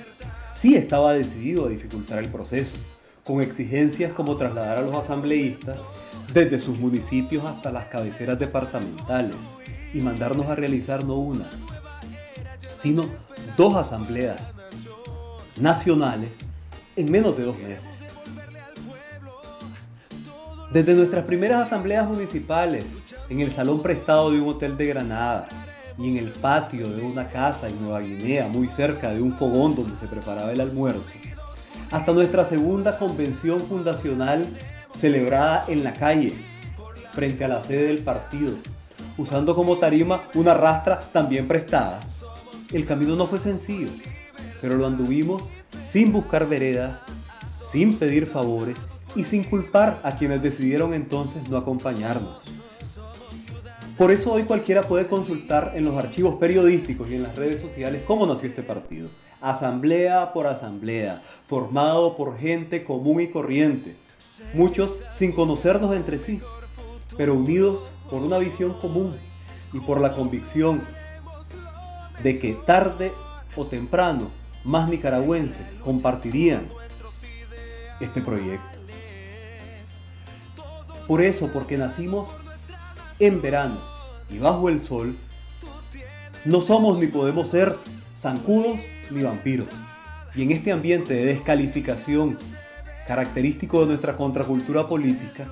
sí 0.54 0.78
estaba 0.78 1.12
decidido 1.12 1.66
a 1.66 1.68
dificultar 1.68 2.20
el 2.20 2.30
proceso, 2.30 2.72
con 3.26 3.42
exigencias 3.42 4.14
como 4.14 4.38
trasladar 4.38 4.78
a 4.78 4.82
los 4.84 4.96
asambleístas 4.96 5.84
desde 6.34 6.58
sus 6.58 6.80
municipios 6.80 7.44
hasta 7.44 7.70
las 7.70 7.88
cabeceras 7.88 8.40
departamentales 8.40 9.36
y 9.94 10.00
mandarnos 10.00 10.46
a 10.46 10.56
realizar 10.56 11.04
no 11.04 11.16
una, 11.16 11.50
sino 12.74 13.04
dos 13.58 13.76
asambleas 13.76 14.54
nacionales 15.60 16.30
en 16.96 17.12
menos 17.12 17.36
de 17.38 17.44
dos 17.44 17.60
meses. 17.60 18.08
Desde 20.72 20.94
nuestras 20.94 21.26
primeras 21.26 21.64
asambleas 21.64 22.08
municipales, 22.08 22.86
en 23.32 23.40
el 23.40 23.50
salón 23.50 23.82
prestado 23.82 24.30
de 24.30 24.42
un 24.42 24.50
hotel 24.50 24.76
de 24.76 24.88
Granada 24.88 25.48
y 25.98 26.10
en 26.10 26.18
el 26.18 26.34
patio 26.34 26.90
de 26.90 27.02
una 27.02 27.30
casa 27.30 27.70
en 27.70 27.82
Nueva 27.82 28.02
Guinea, 28.02 28.50
muy 28.50 28.68
cerca 28.68 29.14
de 29.14 29.22
un 29.22 29.32
fogón 29.32 29.74
donde 29.74 29.96
se 29.96 30.06
preparaba 30.06 30.52
el 30.52 30.60
almuerzo, 30.60 31.10
hasta 31.92 32.12
nuestra 32.12 32.44
segunda 32.44 32.98
convención 32.98 33.62
fundacional 33.62 34.46
celebrada 34.94 35.64
en 35.70 35.86
la 35.86 35.94
calle, 35.94 36.34
frente 37.14 37.46
a 37.46 37.48
la 37.48 37.62
sede 37.62 37.84
del 37.84 38.00
partido, 38.00 38.52
usando 39.18 39.56
como 39.56 39.78
tarima 39.78 40.24
una 40.36 40.54
rastra 40.54 41.00
también 41.00 41.48
prestada. 41.48 42.02
El 42.74 42.86
camino 42.86 43.16
no 43.16 43.28
fue 43.28 43.40
sencillo, 43.40 43.92
pero 44.60 44.76
lo 44.76 44.86
anduvimos 44.86 45.44
sin 45.80 46.12
buscar 46.12 46.50
veredas, 46.50 47.02
sin 47.72 47.98
pedir 47.98 48.28
favores 48.28 48.78
y 49.16 49.24
sin 49.24 49.46
culpar 49.46 50.02
a 50.04 50.18
quienes 50.18 50.44
decidieron 50.44 50.94
entonces 50.94 51.50
no 51.50 51.56
acompañarnos. 51.56 52.61
Por 54.02 54.10
eso 54.10 54.34
hoy 54.34 54.46
cualquiera 54.46 54.82
puede 54.82 55.06
consultar 55.06 55.74
en 55.76 55.86
los 55.86 55.96
archivos 55.96 56.40
periodísticos 56.40 57.12
y 57.12 57.18
en 57.18 57.22
las 57.22 57.36
redes 57.36 57.62
sociales 57.62 58.02
cómo 58.08 58.26
nació 58.26 58.50
este 58.50 58.64
partido. 58.64 59.10
Asamblea 59.42 60.34
por 60.34 60.48
asamblea, 60.48 61.22
formado 61.46 62.18
por 62.18 62.36
gente 62.40 62.84
común 62.84 63.22
y 63.22 63.28
corriente, 63.28 63.96
muchos 64.56 64.98
sin 65.12 65.34
conocernos 65.34 65.96
entre 65.96 66.18
sí, 66.18 66.42
pero 67.16 67.36
unidos 67.36 67.84
por 68.10 68.24
una 68.24 68.40
visión 68.40 68.74
común 68.80 69.16
y 69.72 69.80
por 69.82 70.02
la 70.02 70.14
convicción 70.14 70.82
de 72.24 72.40
que 72.40 72.54
tarde 72.54 73.14
o 73.56 73.68
temprano 73.68 74.32
más 74.64 74.90
nicaragüenses 74.90 75.68
compartirían 75.84 76.70
este 78.00 78.20
proyecto. 78.20 78.80
Por 81.06 81.22
eso, 81.22 81.52
porque 81.54 81.78
nacimos 81.78 82.30
en 83.20 83.44
verano 83.44 83.91
y 84.32 84.40
bajo 84.40 84.70
el 84.70 84.82
sol, 84.82 85.16
no 86.46 86.62
somos 86.62 86.98
ni 86.98 87.08
podemos 87.08 87.50
ser 87.50 87.78
zancudos 88.16 88.80
ni 89.10 89.22
vampiros. 89.22 89.68
Y 90.36 90.44
en 90.44 90.52
este 90.52 90.72
ambiente 90.72 91.14
de 91.14 91.26
descalificación 91.26 92.38
característico 93.08 93.82
de 93.82 93.88
nuestra 93.88 94.16
contracultura 94.16 94.88
política, 94.88 95.48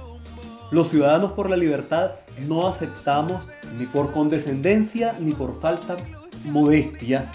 los 0.72 0.90
ciudadanos 0.90 1.34
por 1.34 1.50
la 1.50 1.58
libertad 1.58 2.12
no 2.48 2.68
aceptamos 2.68 3.46
ni 3.78 3.86
por 3.86 4.12
condescendencia 4.12 5.16
ni 5.20 5.34
por 5.34 5.60
falta 5.60 5.98
modestia 6.46 7.30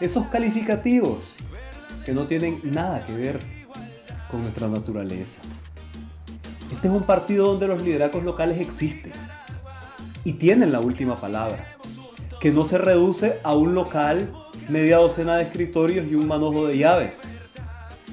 esos 0.00 0.26
calificativos 0.26 1.32
que 2.04 2.12
no 2.12 2.26
tienen 2.26 2.60
nada 2.64 3.04
que 3.04 3.12
ver 3.12 3.38
con 4.30 4.40
nuestra 4.40 4.68
naturaleza. 4.68 5.40
Este 6.74 6.88
es 6.88 6.92
un 6.94 7.04
partido 7.04 7.46
donde 7.46 7.68
los 7.68 7.82
liderazgos 7.82 8.24
locales 8.24 8.60
existen 8.60 9.12
y 10.24 10.34
tienen 10.34 10.72
la 10.72 10.80
última 10.80 11.16
palabra, 11.16 11.76
que 12.40 12.50
no 12.50 12.64
se 12.64 12.78
reduce 12.78 13.38
a 13.42 13.54
un 13.54 13.74
local, 13.74 14.32
media 14.68 14.98
docena 14.98 15.36
de 15.36 15.44
escritorios 15.44 16.06
y 16.06 16.14
un 16.14 16.26
manojo 16.26 16.66
de 16.66 16.78
llaves, 16.78 17.12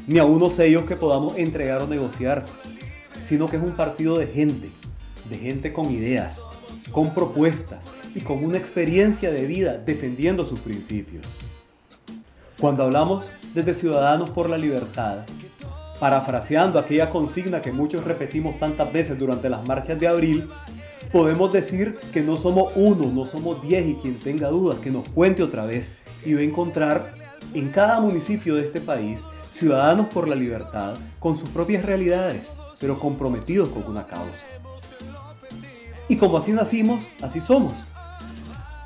ni 0.07 0.19
a 0.19 0.25
unos 0.25 0.55
sellos 0.55 0.85
que 0.85 0.95
podamos 0.95 1.37
entregar 1.37 1.81
o 1.81 1.87
negociar, 1.87 2.45
sino 3.23 3.47
que 3.47 3.57
es 3.57 3.63
un 3.63 3.75
partido 3.75 4.17
de 4.17 4.27
gente, 4.27 4.71
de 5.29 5.37
gente 5.37 5.71
con 5.71 5.91
ideas, 5.91 6.41
con 6.91 7.13
propuestas 7.13 7.79
y 8.15 8.21
con 8.21 8.43
una 8.43 8.57
experiencia 8.57 9.31
de 9.31 9.45
vida 9.45 9.77
defendiendo 9.77 10.45
sus 10.45 10.59
principios. 10.59 11.25
Cuando 12.59 12.83
hablamos 12.83 13.25
desde 13.53 13.73
Ciudadanos 13.73 14.31
por 14.31 14.49
la 14.49 14.57
Libertad, 14.57 15.19
parafraseando 15.99 16.79
aquella 16.79 17.09
consigna 17.09 17.61
que 17.61 17.71
muchos 17.71 18.03
repetimos 18.03 18.57
tantas 18.59 18.91
veces 18.91 19.19
durante 19.19 19.49
las 19.49 19.65
marchas 19.67 19.99
de 19.99 20.07
abril, 20.07 20.49
podemos 21.11 21.51
decir 21.51 21.97
que 22.13 22.21
no 22.21 22.37
somos 22.37 22.73
uno, 22.75 23.11
no 23.11 23.25
somos 23.25 23.61
diez 23.61 23.87
y 23.87 23.95
quien 23.95 24.19
tenga 24.19 24.49
dudas 24.49 24.79
que 24.79 24.91
nos 24.91 25.09
cuente 25.09 25.43
otra 25.43 25.65
vez 25.65 25.95
y 26.25 26.33
va 26.33 26.41
a 26.41 26.43
encontrar 26.43 27.13
en 27.53 27.69
cada 27.69 27.99
municipio 27.99 28.55
de 28.55 28.65
este 28.65 28.81
país 28.81 29.21
ciudadanos 29.51 30.07
por 30.07 30.27
la 30.27 30.35
libertad 30.35 30.95
con 31.19 31.35
sus 31.35 31.49
propias 31.49 31.83
realidades, 31.83 32.41
pero 32.79 32.99
comprometidos 32.99 33.69
con 33.69 33.83
una 33.85 34.05
causa. 34.05 34.43
Y 36.07 36.17
como 36.17 36.37
así 36.37 36.51
nacimos, 36.51 37.03
así 37.21 37.39
somos. 37.39 37.73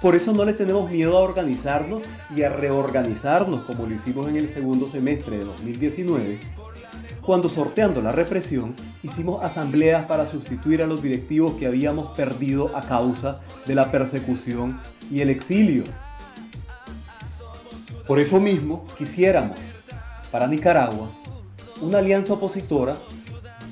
Por 0.01 0.15
eso 0.15 0.33
no 0.33 0.43
le 0.43 0.53
tenemos 0.53 0.91
miedo 0.91 1.17
a 1.17 1.21
organizarnos 1.21 2.03
y 2.35 2.43
a 2.43 2.49
reorganizarnos 2.49 3.63
como 3.63 3.85
lo 3.85 3.95
hicimos 3.95 4.27
en 4.27 4.35
el 4.35 4.49
segundo 4.49 4.89
semestre 4.89 5.37
de 5.37 5.45
2019 5.45 6.39
cuando 7.25 7.47
sorteando 7.47 8.01
la 8.01 8.11
represión 8.11 8.75
hicimos 9.01 9.41
asambleas 9.43 10.05
para 10.05 10.25
sustituir 10.25 10.81
a 10.81 10.87
los 10.87 11.01
directivos 11.01 11.53
que 11.53 11.67
habíamos 11.67 12.15
perdido 12.17 12.75
a 12.75 12.81
causa 12.81 13.37
de 13.65 13.75
la 13.75 13.91
persecución 13.91 14.81
y 15.09 15.21
el 15.21 15.29
exilio. 15.29 15.85
Por 18.07 18.19
eso 18.19 18.39
mismo 18.39 18.85
quisiéramos 18.97 19.57
para 20.31 20.47
Nicaragua 20.47 21.09
una 21.81 21.99
alianza 21.99 22.33
opositora 22.33 22.97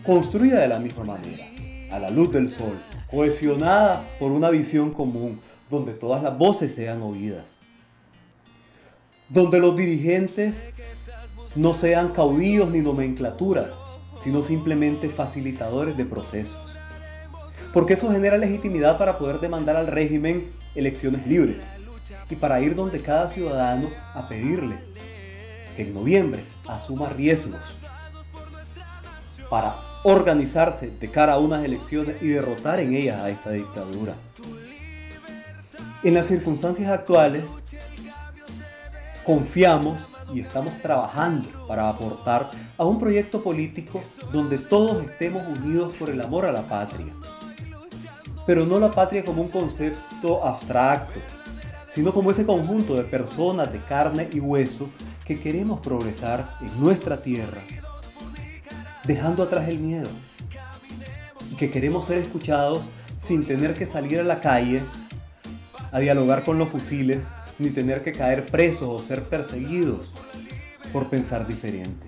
construida 0.05 0.59
de 0.59 0.67
la 0.69 0.79
misma 0.79 1.03
manera, 1.03 1.45
a 1.91 1.99
la 1.99 2.09
luz 2.09 2.31
del 2.31 2.47
sol, 2.47 2.79
cohesionada 3.09 4.05
por 4.19 4.31
una 4.31 4.49
visión 4.49 4.91
común, 4.91 5.41
donde 5.69 5.93
todas 5.93 6.23
las 6.23 6.37
voces 6.37 6.73
sean 6.73 7.01
oídas, 7.01 7.57
donde 9.29 9.59
los 9.59 9.75
dirigentes 9.75 10.69
no 11.55 11.73
sean 11.73 12.09
caudillos 12.09 12.69
ni 12.69 12.79
nomenclatura, 12.79 13.73
sino 14.15 14.43
simplemente 14.43 15.09
facilitadores 15.09 15.97
de 15.97 16.05
procesos. 16.05 16.77
Porque 17.73 17.93
eso 17.93 18.11
genera 18.11 18.37
legitimidad 18.37 18.97
para 18.97 19.17
poder 19.17 19.39
demandar 19.39 19.75
al 19.75 19.87
régimen 19.87 20.51
elecciones 20.75 21.25
libres 21.27 21.63
y 22.29 22.35
para 22.35 22.61
ir 22.61 22.75
donde 22.75 23.01
cada 23.01 23.27
ciudadano 23.27 23.89
a 24.13 24.27
pedirle 24.27 24.77
que 25.75 25.83
en 25.83 25.93
noviembre 25.93 26.43
asuma 26.67 27.09
riesgos 27.09 27.61
para 29.49 29.75
organizarse 30.03 30.89
de 30.89 31.11
cara 31.11 31.33
a 31.33 31.39
unas 31.39 31.63
elecciones 31.63 32.21
y 32.21 32.27
derrotar 32.27 32.79
en 32.79 32.93
ellas 32.93 33.17
a 33.17 33.29
esta 33.29 33.51
dictadura. 33.51 34.15
En 36.03 36.13
las 36.13 36.27
circunstancias 36.27 36.89
actuales, 36.89 37.43
confiamos 39.23 39.99
y 40.33 40.41
estamos 40.41 40.73
trabajando 40.81 41.49
para 41.67 41.89
aportar 41.89 42.49
a 42.77 42.85
un 42.85 42.99
proyecto 42.99 43.41
político 43.41 44.01
donde 44.31 44.57
todos 44.57 45.03
estemos 45.05 45.43
unidos 45.59 45.93
por 45.93 46.09
el 46.09 46.21
amor 46.21 46.45
a 46.45 46.51
la 46.51 46.63
patria. 46.63 47.13
Pero 48.45 48.65
no 48.65 48.79
la 48.79 48.91
patria 48.91 49.23
como 49.23 49.43
un 49.43 49.49
concepto 49.49 50.43
abstracto, 50.45 51.19
sino 51.87 52.13
como 52.13 52.31
ese 52.31 52.45
conjunto 52.45 52.95
de 52.95 53.03
personas 53.03 53.71
de 53.71 53.83
carne 53.83 54.29
y 54.31 54.39
hueso 54.39 54.89
que 55.25 55.39
queremos 55.39 55.79
progresar 55.79 56.57
en 56.61 56.81
nuestra 56.81 57.17
tierra, 57.17 57.61
dejando 59.03 59.43
atrás 59.43 59.67
el 59.67 59.79
miedo, 59.79 60.09
que 61.57 61.69
queremos 61.69 62.05
ser 62.05 62.17
escuchados 62.17 62.89
sin 63.17 63.45
tener 63.45 63.73
que 63.73 63.85
salir 63.85 64.19
a 64.19 64.23
la 64.23 64.39
calle 64.39 64.81
a 65.91 65.99
dialogar 65.99 66.43
con 66.43 66.57
los 66.57 66.69
fusiles 66.69 67.25
ni 67.61 67.69
tener 67.69 68.01
que 68.01 68.11
caer 68.11 68.45
presos 68.45 68.89
o 68.89 68.99
ser 68.99 69.23
perseguidos 69.23 70.11
por 70.91 71.09
pensar 71.09 71.47
diferente. 71.47 72.07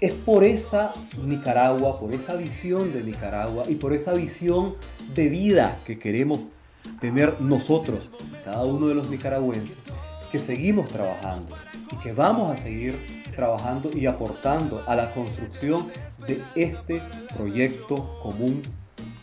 Es 0.00 0.12
por 0.12 0.44
esa 0.44 0.92
Nicaragua, 1.24 1.98
por 1.98 2.12
esa 2.12 2.34
visión 2.34 2.92
de 2.92 3.02
Nicaragua 3.02 3.64
y 3.68 3.76
por 3.76 3.92
esa 3.92 4.12
visión 4.12 4.74
de 5.14 5.28
vida 5.28 5.78
que 5.86 5.98
queremos 5.98 6.40
tener 7.00 7.40
nosotros, 7.40 8.08
cada 8.44 8.64
uno 8.64 8.88
de 8.88 8.94
los 8.94 9.08
nicaragüenses, 9.08 9.76
que 10.30 10.38
seguimos 10.38 10.88
trabajando 10.88 11.54
y 11.92 11.96
que 11.96 12.12
vamos 12.12 12.52
a 12.52 12.56
seguir 12.56 12.96
trabajando 13.34 13.90
y 13.96 14.06
aportando 14.06 14.82
a 14.86 14.96
la 14.96 15.12
construcción 15.12 15.88
de 16.26 16.42
este 16.54 17.02
proyecto 17.36 18.18
común 18.20 18.62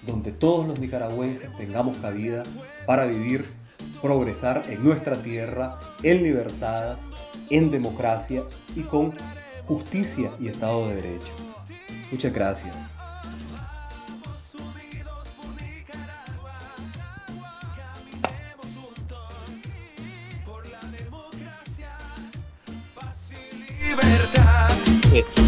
donde 0.06 0.32
todos 0.32 0.68
los 0.68 0.80
nicaragüenses 0.80 1.56
tengamos 1.58 1.98
cabida 1.98 2.44
para 2.86 3.06
vivir 3.06 3.55
progresar 4.02 4.64
en 4.70 4.84
nuestra 4.84 5.22
tierra 5.22 5.80
en 6.04 6.24
libertad, 6.24 6.98
en 7.50 7.72
democracia 7.72 8.44
y 8.76 8.82
con 8.82 9.14
justicia 9.66 10.32
y 10.40 10.48
Estado 10.48 10.90
de 10.90 10.96
Derecho. 10.96 11.32
Muchas 12.12 12.34
gracias. 12.34 12.76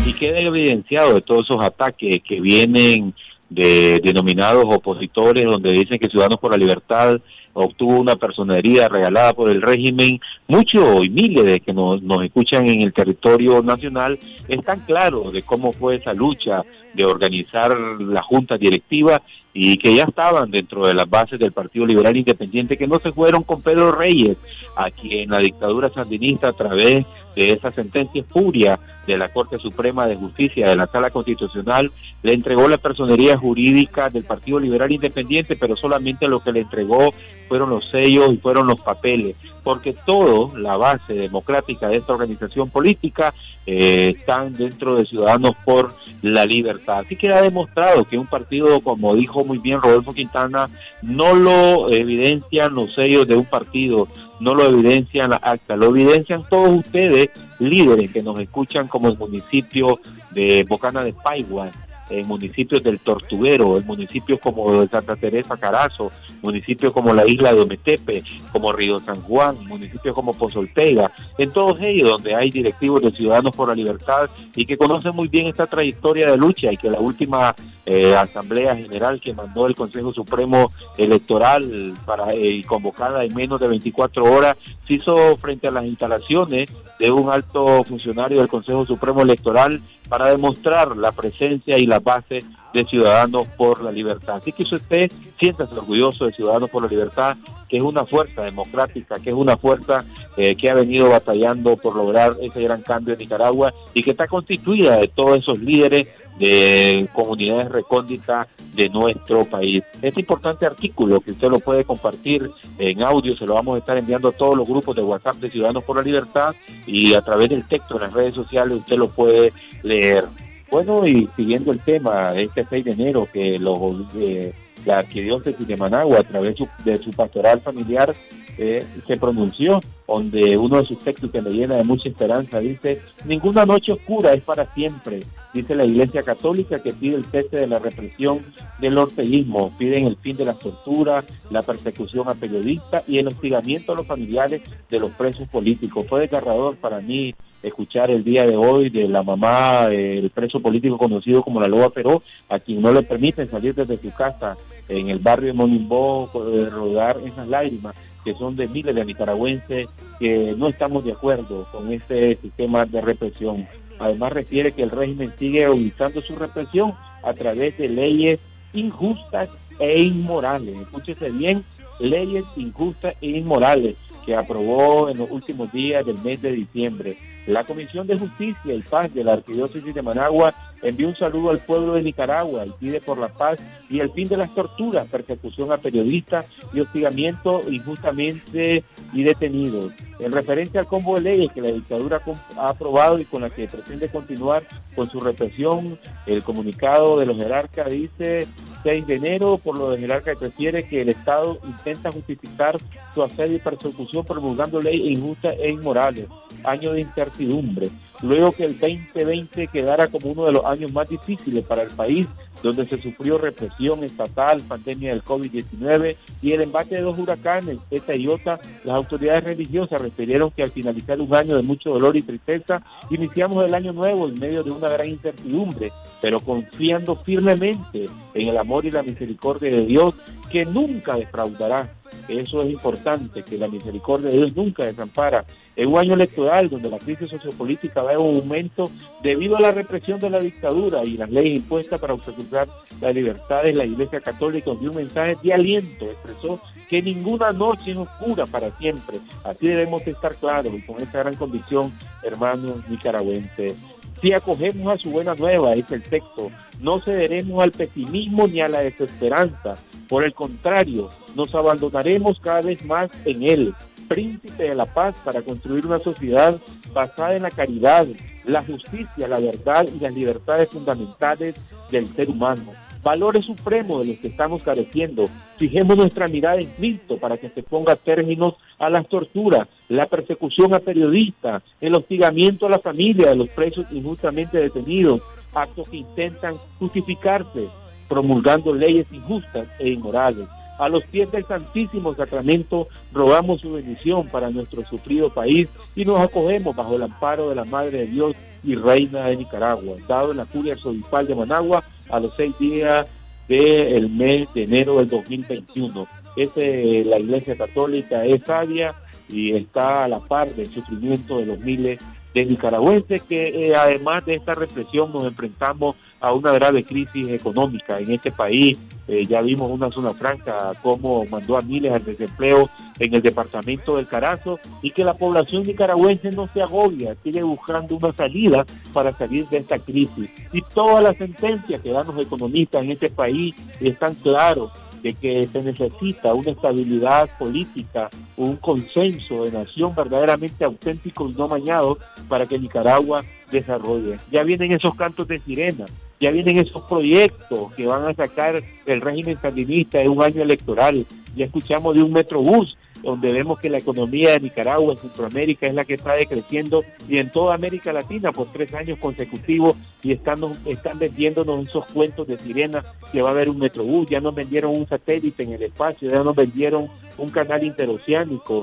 Y 0.05 0.13
queda 0.13 0.39
evidenciado 0.39 1.15
de 1.15 1.21
todos 1.21 1.43
esos 1.43 1.61
ataques 1.61 2.21
que 2.23 2.39
vienen 2.39 3.13
de 3.49 3.99
denominados 4.03 4.65
opositores, 4.67 5.45
donde 5.45 5.71
dicen 5.71 5.99
que 5.99 6.09
Ciudadanos 6.09 6.39
por 6.39 6.51
la 6.51 6.57
Libertad 6.57 7.19
obtuvo 7.53 7.99
una 7.99 8.15
personería 8.15 8.87
regalada 8.87 9.33
por 9.33 9.49
el 9.49 9.61
régimen, 9.61 10.19
muchos 10.47 11.03
y 11.03 11.09
miles 11.09 11.43
de 11.43 11.59
que 11.59 11.73
nos, 11.73 12.03
nos 12.03 12.23
escuchan 12.23 12.67
en 12.67 12.81
el 12.81 12.93
territorio 12.93 13.63
nacional 13.63 14.19
están 14.47 14.81
claros 14.81 15.33
de 15.33 15.41
cómo 15.41 15.73
fue 15.73 15.95
esa 15.95 16.13
lucha 16.13 16.61
de 16.93 17.05
organizar 17.05 17.75
la 17.99 18.21
junta 18.21 18.57
directiva 18.57 19.21
y 19.53 19.77
que 19.77 19.95
ya 19.95 20.03
estaban 20.03 20.51
dentro 20.51 20.85
de 20.85 20.93
las 20.93 21.09
bases 21.09 21.39
del 21.39 21.51
Partido 21.51 21.85
Liberal 21.85 22.15
Independiente, 22.15 22.77
que 22.77 22.85
no 22.85 22.99
se 22.99 23.11
fueron 23.11 23.41
con 23.41 23.63
Pedro 23.63 23.91
Reyes, 23.91 24.37
a 24.75 24.91
quien 24.91 25.31
la 25.31 25.39
dictadura 25.39 25.89
sandinista 25.89 26.49
a 26.49 26.53
través 26.53 27.05
de 27.35 27.51
esa 27.51 27.71
sentencia 27.71 28.23
furia 28.23 28.79
de 29.07 29.17
la 29.17 29.29
Corte 29.29 29.57
Suprema 29.57 30.05
de 30.05 30.17
Justicia 30.17 30.67
de 30.67 30.75
la 30.75 30.85
Sala 30.87 31.09
Constitucional 31.09 31.91
le 32.21 32.33
entregó 32.33 32.67
la 32.67 32.77
personería 32.77 33.37
jurídica 33.37 34.09
del 34.09 34.25
Partido 34.25 34.59
Liberal 34.59 34.91
Independiente, 34.91 35.55
pero 35.55 35.75
solamente 35.75 36.27
lo 36.27 36.41
que 36.41 36.51
le 36.51 36.61
entregó 36.61 37.13
fueron 37.47 37.69
los 37.69 37.89
sellos 37.89 38.33
y 38.33 38.37
fueron 38.37 38.67
los 38.67 38.81
papeles, 38.81 39.41
porque 39.63 39.93
todo, 39.93 40.57
la 40.57 40.75
base 40.75 41.13
democrática 41.13 41.87
de 41.87 41.97
esta 41.97 42.13
organización 42.13 42.69
política, 42.69 43.33
eh, 43.65 44.13
están 44.15 44.53
dentro 44.53 44.95
de 44.95 45.05
Ciudadanos 45.05 45.51
por 45.65 45.93
la 46.21 46.45
Libertad. 46.45 46.99
Así 46.99 47.15
que 47.15 47.31
ha 47.33 47.41
demostrado 47.41 48.05
que 48.05 48.17
un 48.17 48.27
partido, 48.27 48.79
como 48.81 49.15
dijo 49.15 49.43
muy 49.43 49.57
bien 49.57 49.81
Rodolfo 49.81 50.13
Quintana, 50.13 50.69
no 51.01 51.33
lo 51.33 51.91
evidencian 51.91 52.73
los 52.73 52.93
sellos 52.93 53.27
de 53.27 53.35
un 53.35 53.45
partido, 53.45 54.07
no 54.39 54.55
lo 54.55 54.65
evidencian 54.65 55.31
las 55.31 55.43
actas, 55.43 55.77
lo 55.77 55.87
evidencian 55.87 56.43
todos 56.49 56.69
ustedes, 56.69 57.29
líderes 57.59 58.11
que 58.11 58.21
nos 58.21 58.39
escuchan 58.39 58.87
como 58.87 59.09
el 59.09 59.17
municipio 59.17 59.99
de 60.31 60.65
Bocana 60.67 61.03
de 61.03 61.13
Paiguan, 61.13 61.71
en 62.09 62.27
municipios 62.27 62.83
del 62.83 62.99
Tortuguero, 62.99 63.81
municipios 63.85 64.39
como 64.39 64.87
Santa 64.87 65.15
Teresa 65.15 65.57
Carazo, 65.57 66.09
municipios 66.41 66.93
como 66.93 67.13
la 67.13 67.27
isla 67.27 67.53
de 67.53 67.61
Ometepe, 67.61 68.23
como 68.51 68.71
Río 68.71 68.99
San 68.99 69.21
Juan, 69.21 69.57
municipios 69.67 70.15
como 70.15 70.33
Pozoltega, 70.33 71.11
en 71.37 71.49
todos 71.51 71.79
ellos 71.81 72.09
donde 72.09 72.35
hay 72.35 72.49
directivos 72.49 73.01
de 73.01 73.11
Ciudadanos 73.11 73.55
por 73.55 73.69
la 73.69 73.75
Libertad 73.75 74.29
y 74.55 74.65
que 74.65 74.77
conocen 74.77 75.15
muy 75.15 75.27
bien 75.27 75.47
esta 75.47 75.67
trayectoria 75.67 76.31
de 76.31 76.37
lucha 76.37 76.71
y 76.71 76.77
que 76.77 76.89
la 76.89 76.99
última 76.99 77.53
eh, 77.85 78.15
Asamblea 78.15 78.75
General 78.75 79.19
que 79.19 79.33
mandó 79.33 79.67
el 79.67 79.75
Consejo 79.75 80.13
Supremo 80.13 80.69
Electoral 80.97 81.93
para 82.05 82.33
eh, 82.33 82.61
convocada 82.65 83.23
en 83.23 83.33
menos 83.33 83.59
de 83.59 83.67
24 83.67 84.23
horas 84.23 84.57
se 84.85 84.95
hizo 84.95 85.37
frente 85.37 85.67
a 85.67 85.71
las 85.71 85.85
instalaciones 85.85 86.73
de 86.99 87.11
un 87.11 87.31
alto 87.31 87.83
funcionario 87.83 88.39
del 88.39 88.47
Consejo 88.47 88.85
Supremo 88.85 89.21
Electoral 89.21 89.81
para 90.09 90.27
demostrar 90.27 90.95
la 90.95 91.11
presencia 91.11 91.77
y 91.77 91.85
la 91.85 91.99
base 91.99 92.39
de 92.73 92.85
Ciudadanos 92.85 93.47
por 93.57 93.83
la 93.83 93.91
Libertad. 93.91 94.35
Así 94.37 94.51
que 94.51 94.63
usted 94.63 95.11
siéntase 95.39 95.73
orgulloso 95.73 96.25
de 96.25 96.33
Ciudadanos 96.33 96.69
por 96.69 96.83
la 96.83 96.89
Libertad, 96.89 97.37
que 97.69 97.77
es 97.77 97.83
una 97.83 98.05
fuerza 98.05 98.43
democrática, 98.43 99.15
que 99.19 99.29
es 99.29 99.35
una 99.35 99.57
fuerza 99.57 100.05
eh, 100.37 100.55
que 100.55 100.69
ha 100.69 100.73
venido 100.73 101.09
batallando 101.09 101.77
por 101.77 101.95
lograr 101.95 102.37
ese 102.41 102.61
gran 102.61 102.81
cambio 102.81 103.13
en 103.13 103.19
Nicaragua 103.19 103.73
y 103.93 104.03
que 104.03 104.11
está 104.11 104.27
constituida 104.27 104.97
de 104.97 105.07
todos 105.07 105.39
esos 105.39 105.59
líderes 105.59 106.07
de 106.37 107.07
comunidades 107.13 107.69
recónditas 107.69 108.47
de 108.73 108.89
nuestro 108.89 109.45
país. 109.45 109.83
Este 110.01 110.19
importante 110.19 110.65
artículo 110.65 111.19
que 111.19 111.31
usted 111.31 111.49
lo 111.49 111.59
puede 111.59 111.83
compartir 111.83 112.51
en 112.77 113.03
audio, 113.03 113.35
se 113.35 113.45
lo 113.45 113.55
vamos 113.55 113.75
a 113.75 113.79
estar 113.79 113.97
enviando 113.97 114.29
a 114.29 114.31
todos 114.31 114.55
los 114.55 114.67
grupos 114.67 114.95
de 114.95 115.01
WhatsApp 115.01 115.37
de 115.37 115.49
Ciudadanos 115.49 115.83
por 115.83 115.97
la 115.97 116.03
Libertad 116.03 116.55
y 116.85 117.13
a 117.13 117.21
través 117.21 117.49
del 117.49 117.67
texto 117.67 117.95
en 117.95 118.01
las 118.01 118.13
redes 118.13 118.35
sociales 118.35 118.77
usted 118.79 118.97
lo 118.97 119.09
puede 119.09 119.51
leer. 119.83 120.25
Bueno, 120.69 121.07
y 121.07 121.29
siguiendo 121.35 121.71
el 121.71 121.79
tema, 121.79 122.37
este 122.37 122.65
6 122.69 122.85
de 122.85 122.91
enero 122.91 123.27
que 123.31 123.57
los, 123.57 123.79
eh, 124.15 124.53
la 124.85 124.99
arquidiócesis 124.99 125.65
de 125.65 125.77
Managua, 125.77 126.19
a 126.19 126.23
través 126.23 126.57
de 126.83 126.97
su 126.97 127.11
pastoral 127.11 127.61
familiar, 127.61 128.13
eh, 128.57 128.85
se 129.05 129.17
pronunció, 129.17 129.79
donde 130.07 130.57
uno 130.57 130.77
de 130.77 130.85
sus 130.85 130.99
textos 130.99 131.31
que 131.31 131.41
me 131.41 131.51
llena 131.51 131.75
de 131.75 131.83
mucha 131.83 132.09
esperanza 132.09 132.59
dice, 132.59 133.01
ninguna 133.25 133.65
noche 133.65 133.91
oscura 133.91 134.33
es 134.33 134.43
para 134.43 134.73
siempre, 134.73 135.19
dice 135.53 135.75
la 135.75 135.85
Iglesia 135.85 136.23
Católica 136.23 136.81
que 136.81 136.91
pide 136.91 137.15
el 137.15 137.25
cese 137.25 137.57
de 137.57 137.67
la 137.67 137.79
represión 137.79 138.41
del 138.79 138.97
orteguismo, 138.97 139.71
piden 139.77 140.05
el 140.05 140.17
fin 140.17 140.37
de 140.37 140.45
la 140.45 140.53
tortura, 140.53 141.23
la 141.49 141.61
persecución 141.61 142.27
a 142.29 142.33
periodistas 142.33 143.03
y 143.07 143.17
el 143.17 143.27
hostigamiento 143.27 143.91
a 143.91 143.95
los 143.95 144.07
familiares 144.07 144.61
de 144.89 144.99
los 144.99 145.11
presos 145.11 145.47
políticos. 145.49 146.05
Fue 146.07 146.21
desgarrador 146.21 146.75
para 146.77 146.99
mí 147.01 147.35
escuchar 147.63 148.11
el 148.11 148.23
día 148.23 148.45
de 148.45 148.55
hoy 148.55 148.89
de 148.89 149.07
la 149.07 149.23
mamá 149.23 149.87
del 149.87 150.29
preso 150.29 150.59
político 150.59 150.97
conocido 150.97 151.43
como 151.43 151.59
la 151.59 151.67
Loba 151.67 151.89
Peró, 151.89 152.21
a 152.49 152.59
quien 152.59 152.81
no 152.81 152.91
le 152.91 153.03
permiten 153.03 153.49
salir 153.49 153.75
desde 153.75 153.97
su 153.97 154.11
casa 154.13 154.55
en 154.89 155.09
el 155.09 155.19
barrio 155.19 155.47
de 155.47 155.53
Monimbó, 155.53 156.29
rodar 156.33 157.19
esas 157.25 157.47
lágrimas 157.47 157.95
que 158.27 158.33
son 158.33 158.57
de 158.57 158.67
miles 158.67 158.93
de 158.93 159.05
nicaragüenses 159.05 159.87
que 160.19 160.53
no 160.57 160.67
estamos 160.67 161.05
de 161.05 161.13
acuerdo 161.13 161.65
con 161.71 161.93
este 161.93 162.35
sistema 162.35 162.83
de 162.83 162.99
represión. 162.99 163.65
Además 163.99 164.33
refiere 164.33 164.73
que 164.73 164.83
el 164.83 164.91
régimen 164.91 165.31
sigue 165.37 165.63
agudizando 165.63 166.19
su 166.19 166.35
represión 166.35 166.93
a 167.23 167.33
través 167.33 167.77
de 167.77 167.87
leyes 167.87 168.49
injustas 168.73 169.71
e 169.79 170.01
inmorales. 170.01 170.77
Escúchese 170.77 171.29
bien, 171.29 171.63
leyes 172.01 172.43
injustas 172.57 173.15
e 173.21 173.29
inmorales 173.29 173.95
que 174.25 174.35
aprobó 174.35 175.07
en 175.07 175.19
los 175.19 175.31
últimos 175.31 175.71
días 175.71 176.05
del 176.05 176.17
mes 176.17 176.41
de 176.41 176.51
diciembre. 176.51 177.17
La 177.47 177.63
Comisión 177.63 178.07
de 178.07 178.19
Justicia 178.19 178.73
y 178.73 178.81
Paz 178.81 179.13
de 179.13 179.23
la 179.23 179.35
Arquidiócesis 179.35 179.95
de 179.95 180.01
Managua 180.01 180.53
envía 180.81 181.07
un 181.07 181.15
saludo 181.15 181.49
al 181.49 181.59
pueblo 181.59 181.93
de 181.93 182.03
Nicaragua 182.03 182.65
y 182.65 182.71
pide 182.71 183.01
por 183.01 183.17
la 183.17 183.29
paz 183.29 183.59
y 183.89 183.99
el 183.99 184.11
fin 184.11 184.27
de 184.27 184.37
las 184.37 184.53
torturas, 184.53 185.07
persecución 185.07 185.71
a 185.71 185.77
periodistas 185.77 186.59
y 186.73 186.81
hostigamiento 186.81 187.61
injustamente 187.69 188.83
y 189.13 189.23
detenidos. 189.23 189.93
En 190.19 190.31
referencia 190.31 190.81
al 190.81 190.87
combo 190.87 191.15
de 191.15 191.21
leyes 191.21 191.51
que 191.53 191.61
la 191.61 191.71
dictadura 191.71 192.21
ha 192.57 192.69
aprobado 192.69 193.19
y 193.19 193.25
con 193.25 193.41
la 193.43 193.49
que 193.49 193.67
pretende 193.67 194.09
continuar 194.09 194.63
con 194.95 195.09
su 195.09 195.19
represión, 195.19 195.97
el 196.25 196.43
comunicado 196.43 197.19
de 197.19 197.25
los 197.25 197.37
jerarcas 197.37 197.91
dice 197.91 198.47
6 198.83 199.07
de 199.07 199.15
enero, 199.15 199.57
por 199.63 199.77
lo 199.77 199.91
de 199.91 199.99
jerarca 199.99 200.33
prefiere 200.37 200.87
que 200.87 201.01
el 201.01 201.09
Estado 201.09 201.59
intenta 201.63 202.11
justificar 202.11 202.77
su 203.13 203.23
asedio 203.23 203.55
y 203.55 203.59
persecución 203.59 204.25
promulgando 204.25 204.81
leyes 204.81 205.17
injustas 205.17 205.53
e 205.59 205.69
inmorales 205.69 206.27
año 206.63 206.93
de 206.93 207.01
incertidumbre, 207.01 207.89
luego 208.21 208.51
que 208.51 208.65
el 208.65 208.79
2020 208.79 209.67
quedara 209.67 210.07
como 210.07 210.31
uno 210.31 210.45
de 210.45 210.53
los 210.53 210.65
años 210.65 210.91
más 210.91 211.09
difíciles 211.09 211.65
para 211.65 211.83
el 211.83 211.91
país, 211.91 212.27
donde 212.63 212.87
se 212.87 213.01
sufrió 213.01 213.37
represión 213.37 214.03
estatal, 214.03 214.61
pandemia 214.67 215.11
del 215.11 215.23
COVID-19 215.23 216.15
y 216.41 216.51
el 216.51 216.61
embate 216.61 216.95
de 216.95 217.01
dos 217.01 217.17
huracanes, 217.17 217.77
Eta 217.91 218.15
y 218.15 218.27
Ota, 218.27 218.59
las 218.83 218.95
autoridades 218.95 219.43
religiosas 219.43 220.01
refirieron 220.01 220.51
que 220.51 220.63
al 220.63 220.71
finalizar 220.71 221.19
un 221.21 221.33
año 221.35 221.55
de 221.55 221.61
mucho 221.61 221.91
dolor 221.91 222.17
y 222.17 222.21
tristeza, 222.21 222.81
iniciamos 223.09 223.65
el 223.65 223.73
año 223.73 223.93
nuevo 223.93 224.27
en 224.27 224.39
medio 224.39 224.63
de 224.63 224.71
una 224.71 224.89
gran 224.89 225.07
incertidumbre, 225.07 225.91
pero 226.21 226.39
confiando 226.39 227.15
firmemente 227.15 228.05
en 228.33 228.47
el 228.47 228.57
amor 228.57 228.85
y 228.85 228.91
la 228.91 229.03
misericordia 229.03 229.71
de 229.71 229.85
Dios, 229.85 230.15
que 230.51 230.65
nunca 230.65 231.15
defraudará. 231.15 231.89
Eso 232.27 232.61
es 232.61 232.71
importante, 232.71 233.43
que 233.43 233.57
la 233.57 233.67
misericordia 233.67 234.29
de 234.29 234.37
Dios 234.37 234.55
nunca 234.55 234.85
desampara 234.85 235.45
en 235.75 235.89
un 235.89 235.99
año 235.99 236.13
electoral 236.15 236.69
donde 236.69 236.89
la 236.89 236.97
crisis 236.97 237.29
sociopolítica 237.29 238.01
va 238.01 238.13
en 238.13 238.19
aumento 238.19 238.89
debido 239.21 239.57
a 239.57 239.61
la 239.61 239.71
represión 239.71 240.19
de 240.19 240.29
la 240.29 240.39
dictadura 240.39 241.03
y 241.03 241.17
las 241.17 241.29
leyes 241.29 241.57
impuestas 241.57 241.99
para 241.99 242.15
observar 242.15 242.67
las 242.99 243.15
libertades, 243.15 243.77
la 243.77 243.85
Iglesia 243.85 244.19
Católica 244.19 244.71
dio 244.79 244.89
un 244.89 244.97
mensaje 244.97 245.37
de 245.41 245.53
aliento, 245.53 246.05
expresó 246.05 246.59
que 246.89 247.01
ninguna 247.01 247.51
noche 247.51 247.91
es 247.91 247.97
oscura 247.97 248.45
para 248.45 248.75
siempre. 248.77 249.19
Así 249.43 249.67
debemos 249.67 250.05
estar 250.07 250.35
claros 250.35 250.73
y 250.73 250.81
con 250.81 251.01
esta 251.01 251.19
gran 251.19 251.35
convicción, 251.35 251.91
hermanos 252.23 252.87
nicaragüenses. 252.89 253.85
Si 254.21 254.33
acogemos 254.33 254.93
a 254.93 254.97
su 254.97 255.11
buena 255.11 255.35
nueva, 255.35 255.73
es 255.73 255.91
el 255.91 256.01
texto, 256.01 256.49
no 256.81 256.99
cederemos 257.01 257.63
al 257.63 257.71
pesimismo 257.71 258.47
ni 258.47 258.61
a 258.61 258.69
la 258.69 258.79
desesperanza. 258.79 259.75
Por 260.09 260.23
el 260.23 260.33
contrario, 260.33 261.09
nos 261.35 261.53
abandonaremos 261.53 262.39
cada 262.39 262.61
vez 262.61 262.83
más 262.85 263.09
en 263.25 263.43
él 263.43 263.75
príncipe 264.07 264.63
de 264.63 264.75
la 264.75 264.85
paz 264.85 265.15
para 265.23 265.41
construir 265.41 265.85
una 265.85 265.99
sociedad 265.99 266.59
basada 266.93 267.35
en 267.35 267.43
la 267.43 267.51
caridad, 267.51 268.07
la 268.45 268.63
justicia, 268.63 269.27
la 269.27 269.39
verdad 269.39 269.85
y 269.93 269.99
las 269.99 270.13
libertades 270.13 270.69
fundamentales 270.69 271.73
del 271.91 272.07
ser 272.07 272.29
humano. 272.29 272.73
Valores 273.03 273.45
supremos 273.45 274.01
de 274.01 274.13
los 274.13 274.17
que 274.17 274.27
estamos 274.27 274.63
careciendo. 274.63 275.27
Fijemos 275.57 275.97
nuestra 275.97 276.27
mirada 276.27 276.59
en 276.59 276.67
Cristo 276.71 277.17
para 277.17 277.37
que 277.37 277.49
se 277.49 277.63
ponga 277.63 277.95
términos 277.95 278.55
a 278.79 278.89
las 278.89 279.07
torturas, 279.07 279.67
la 279.89 280.05
persecución 280.05 280.73
a 280.73 280.79
periodistas, 280.79 281.63
el 281.79 281.95
hostigamiento 281.95 282.65
a 282.65 282.71
la 282.71 282.79
familia 282.79 283.29
de 283.29 283.35
los 283.35 283.49
presos 283.49 283.85
injustamente 283.91 284.57
detenidos, 284.57 285.21
actos 285.53 285.89
que 285.89 285.97
intentan 285.97 286.55
justificarse, 286.79 287.67
promulgando 288.09 288.73
leyes 288.73 289.11
injustas 289.11 289.67
e 289.79 289.89
inmorales. 289.89 290.47
A 290.77 290.89
los 290.89 291.03
pies 291.05 291.31
del 291.31 291.45
Santísimo 291.47 292.13
Sacramento 292.13 292.87
rogamos 293.11 293.61
su 293.61 293.73
bendición 293.73 294.27
para 294.27 294.51
nuestro 294.51 294.85
sufrido 294.85 295.33
país 295.33 295.69
y 295.95 296.05
nos 296.05 296.19
acogemos 296.19 296.75
bajo 296.75 296.95
el 296.95 297.03
amparo 297.03 297.49
de 297.49 297.55
la 297.55 297.65
Madre 297.65 297.99
de 297.99 298.07
Dios 298.07 298.35
y 298.63 298.75
Reina 298.75 299.25
de 299.25 299.37
Nicaragua, 299.37 299.95
dado 300.07 300.31
en 300.31 300.37
la 300.37 300.45
curia 300.45 300.73
arzobispal 300.73 301.25
de 301.25 301.35
Managua 301.35 301.83
a 302.09 302.19
los 302.19 302.33
seis 302.37 302.53
días 302.59 303.07
del 303.47 304.09
mes 304.09 304.53
de 304.53 304.63
enero 304.63 304.97
del 304.97 305.07
2021. 305.07 306.07
Este, 306.35 307.03
la 307.05 307.17
Iglesia 307.17 307.57
Católica 307.57 308.23
es 308.23 308.43
sabia 308.43 308.93
y 309.29 309.53
está 309.53 310.05
a 310.05 310.07
la 310.07 310.19
par 310.19 310.49
del 310.53 310.67
sufrimiento 310.67 311.39
de 311.39 311.45
los 311.45 311.59
miles 311.59 311.99
de 312.33 312.45
nicaragüenses 312.45 313.23
que 313.23 313.67
eh, 313.67 313.75
además 313.75 314.25
de 314.25 314.35
esta 314.35 314.53
represión 314.53 315.11
nos 315.11 315.23
enfrentamos 315.23 315.95
a 316.19 316.33
una 316.33 316.51
grave 316.51 316.83
crisis 316.83 317.27
económica 317.29 317.99
en 317.99 318.11
este 318.11 318.31
país. 318.31 318.77
Eh, 319.07 319.25
ya 319.25 319.41
vimos 319.41 319.71
una 319.71 319.89
zona 319.89 320.13
franca 320.13 320.73
como 320.83 321.25
mandó 321.25 321.57
a 321.57 321.61
miles 321.61 321.93
al 321.93 322.03
desempleo 322.03 322.69
en 322.99 323.13
el 323.13 323.21
departamento 323.21 323.95
del 323.95 324.07
Carazo 324.07 324.59
y 324.81 324.91
que 324.91 325.03
la 325.03 325.13
población 325.13 325.63
nicaragüense 325.63 326.31
no 326.31 326.49
se 326.53 326.61
agobia, 326.61 327.15
sigue 327.23 327.41
buscando 327.41 327.95
una 327.95 328.11
salida 328.11 328.65
para 328.93 329.17
salir 329.17 329.47
de 329.47 329.57
esta 329.57 329.79
crisis. 329.79 330.29
Y 330.51 330.61
todas 330.73 331.03
las 331.03 331.17
sentencias 331.17 331.81
que 331.81 331.91
dan 331.91 332.07
los 332.07 332.19
economistas 332.19 332.83
en 332.83 332.91
este 332.91 333.09
país 333.09 333.55
están 333.79 334.13
claros 334.15 334.71
de 335.07 335.13
que 335.13 335.47
se 335.47 335.63
necesita 335.63 336.33
una 336.33 336.51
estabilidad 336.51 337.29
política, 337.39 338.09
un 338.35 338.57
consenso 338.57 339.45
de 339.45 339.51
nación 339.51 339.95
verdaderamente 339.95 340.65
auténtico 340.65 341.29
y 341.29 341.33
no 341.33 341.47
mañado 341.47 341.97
para 342.27 342.45
que 342.45 342.59
Nicaragua 342.59 343.23
desarrolle. 343.49 344.17
Ya 344.29 344.43
vienen 344.43 344.73
esos 344.73 344.95
cantos 344.95 345.25
de 345.29 345.39
sirena, 345.39 345.85
ya 346.19 346.31
vienen 346.31 346.57
esos 346.57 346.83
proyectos 346.83 347.73
que 347.75 347.85
van 347.85 348.05
a 348.05 348.13
sacar 348.13 348.61
el 348.85 348.99
régimen 349.01 349.39
sandinista 349.41 349.99
en 349.99 350.09
un 350.09 350.21
año 350.21 350.41
electoral. 350.41 351.05
Ya 351.37 351.45
escuchamos 351.45 351.95
de 351.95 352.03
un 352.03 352.11
metrobús 352.11 352.75
donde 353.03 353.31
vemos 353.31 353.59
que 353.59 353.69
la 353.69 353.77
economía 353.77 354.31
de 354.31 354.41
Nicaragua 354.41 354.93
en 354.93 354.99
Centroamérica 354.99 355.67
es 355.67 355.73
la 355.73 355.85
que 355.85 355.93
está 355.93 356.13
decreciendo 356.13 356.83
y 357.07 357.17
en 357.17 357.31
toda 357.31 357.55
América 357.55 357.93
Latina 357.93 358.31
por 358.31 358.47
tres 358.47 358.73
años 358.73 358.99
consecutivos 358.99 359.75
y 360.03 360.11
están, 360.11 360.39
están 360.65 360.99
vendiéndonos 360.99 361.67
esos 361.67 361.85
cuentos 361.85 362.27
de 362.27 362.37
sirena 362.37 362.83
que 363.11 363.21
va 363.21 363.29
a 363.29 363.31
haber 363.31 363.49
un 363.49 363.59
metrobús, 363.59 364.09
ya 364.09 364.19
nos 364.19 364.35
vendieron 364.35 364.75
un 364.75 364.87
satélite 364.87 365.43
en 365.43 365.53
el 365.53 365.63
espacio, 365.63 366.09
ya 366.09 366.23
nos 366.23 366.35
vendieron 366.35 366.89
un 367.17 367.29
canal 367.29 367.63
interoceánico, 367.63 368.61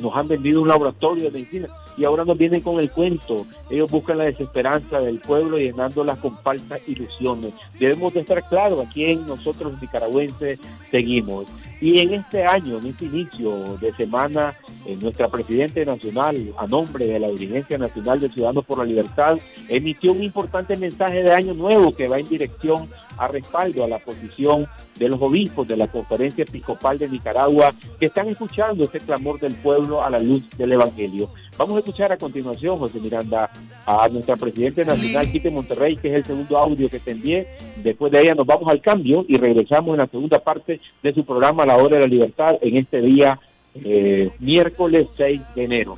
nos 0.00 0.16
han 0.16 0.28
vendido 0.28 0.62
un 0.62 0.68
laboratorio 0.68 1.24
de 1.24 1.30
medicina 1.30 1.68
y 1.96 2.04
ahora 2.04 2.24
nos 2.24 2.38
vienen 2.38 2.60
con 2.60 2.78
el 2.78 2.90
cuento. 2.90 3.46
Ellos 3.70 3.90
buscan 3.90 4.18
la 4.18 4.24
desesperanza 4.24 5.00
del 5.00 5.18
pueblo 5.18 5.58
llenándola 5.58 6.16
con 6.16 6.38
falsas 6.38 6.80
ilusiones. 6.86 7.52
Debemos 7.78 8.14
de 8.14 8.20
estar 8.20 8.46
claros 8.48 8.80
a 8.80 8.90
quién 8.90 9.26
nosotros 9.26 9.80
nicaragüenses 9.80 10.60
seguimos. 10.90 11.46
Y 11.80 12.00
en 12.00 12.14
este 12.14 12.44
año, 12.44 12.78
en 12.78 12.86
este 12.86 13.04
inicio 13.04 13.76
de 13.80 13.94
semana, 13.94 14.56
eh, 14.84 14.98
nuestra 15.00 15.28
Presidenta 15.28 15.84
Nacional, 15.84 16.52
a 16.56 16.66
nombre 16.66 17.06
de 17.06 17.20
la 17.20 17.28
Dirigencia 17.28 17.78
Nacional 17.78 18.18
de 18.18 18.28
Ciudadanos 18.30 18.64
por 18.64 18.78
la 18.78 18.84
Libertad, 18.84 19.38
emitió 19.68 20.12
un 20.12 20.22
importante 20.22 20.76
mensaje 20.76 21.22
de 21.22 21.32
año 21.32 21.54
nuevo 21.54 21.94
que 21.94 22.08
va 22.08 22.18
en 22.18 22.28
dirección 22.28 22.88
a 23.16 23.28
respaldo 23.28 23.84
a 23.84 23.88
la 23.88 23.98
posición 23.98 24.66
de 24.96 25.08
los 25.08 25.20
obispos 25.20 25.68
de 25.68 25.76
la 25.76 25.88
Conferencia 25.88 26.42
Episcopal 26.42 26.98
de 26.98 27.08
Nicaragua 27.08 27.72
que 27.98 28.06
están 28.06 28.28
escuchando 28.28 28.84
este 28.84 29.00
clamor 29.00 29.38
del 29.40 29.54
pueblo 29.56 30.02
a 30.02 30.10
la 30.10 30.18
luz 30.18 30.48
del 30.56 30.72
Evangelio. 30.72 31.30
Vamos 31.56 31.76
a 31.76 31.78
escuchar 31.80 32.12
a 32.12 32.16
continuación, 32.16 32.78
José 32.78 33.00
Miranda, 33.00 33.50
a 33.86 34.08
nuestra 34.08 34.36
Presidenta 34.36 34.84
Nacional, 34.84 35.30
Quite 35.30 35.50
Monterrey, 35.50 35.96
que 35.96 36.08
es 36.08 36.14
el 36.16 36.24
segundo 36.24 36.58
audio 36.58 36.90
que 36.90 36.98
te 36.98 37.12
envié. 37.12 37.46
Después 37.82 38.12
de 38.12 38.20
ella 38.20 38.34
nos 38.34 38.46
vamos 38.46 38.68
al 38.70 38.82
cambio 38.82 39.24
y 39.26 39.38
regresamos 39.38 39.94
en 39.94 40.00
la 40.00 40.06
segunda 40.06 40.38
parte 40.38 40.80
de 41.02 41.14
su 41.14 41.24
programa 41.24 41.64
La 41.64 41.76
Hora 41.76 41.96
de 41.96 42.02
la 42.02 42.06
Libertad 42.06 42.56
en 42.60 42.76
este 42.76 43.00
día 43.00 43.40
eh, 43.74 44.30
miércoles 44.40 45.06
6 45.14 45.40
de 45.54 45.64
enero. 45.64 45.96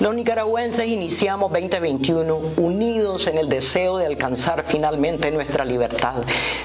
Los 0.00 0.14
nicaragüenses 0.14 0.86
iniciamos 0.88 1.52
2021 1.52 2.34
unidos 2.56 3.26
en 3.26 3.38
el 3.38 3.48
deseo 3.48 3.98
de 3.98 4.06
alcanzar 4.06 4.64
finalmente 4.66 5.30
nuestra 5.30 5.64
libertad, 5.64 6.22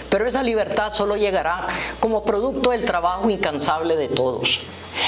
pero 0.10 0.26
esa 0.26 0.42
libertad 0.42 0.90
solo 0.92 1.18
llegará 1.18 1.68
como 2.00 2.24
producto 2.24 2.72
del 2.72 2.86
trabajo 2.86 3.30
incansable 3.30 3.96
de 3.96 4.08
todos. 4.08 4.62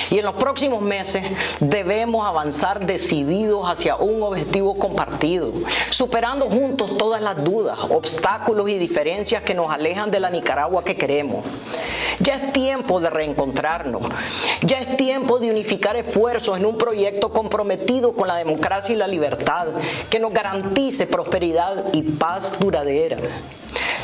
Y 0.09 0.19
en 0.19 0.25
los 0.25 0.35
próximos 0.35 0.81
meses 0.81 1.23
debemos 1.59 2.25
avanzar 2.25 2.85
decididos 2.85 3.69
hacia 3.69 3.95
un 3.95 4.23
objetivo 4.23 4.77
compartido, 4.77 5.51
superando 5.89 6.47
juntos 6.47 6.97
todas 6.97 7.21
las 7.21 7.43
dudas, 7.43 7.79
obstáculos 7.89 8.69
y 8.69 8.77
diferencias 8.77 9.43
que 9.43 9.53
nos 9.53 9.69
alejan 9.69 10.11
de 10.11 10.19
la 10.19 10.29
Nicaragua 10.29 10.83
que 10.83 10.95
queremos. 10.95 11.45
Ya 12.19 12.35
es 12.35 12.53
tiempo 12.53 12.99
de 12.99 13.09
reencontrarnos, 13.09 14.01
ya 14.61 14.79
es 14.79 14.97
tiempo 14.97 15.39
de 15.39 15.51
unificar 15.51 15.95
esfuerzos 15.95 16.57
en 16.57 16.65
un 16.65 16.77
proyecto 16.77 17.31
comprometido 17.31 18.13
con 18.13 18.27
la 18.27 18.35
democracia 18.35 18.93
y 18.93 18.97
la 18.97 19.07
libertad 19.07 19.67
que 20.09 20.19
nos 20.19 20.33
garantice 20.33 21.07
prosperidad 21.07 21.85
y 21.93 22.03
paz 22.03 22.59
duradera. 22.59 23.17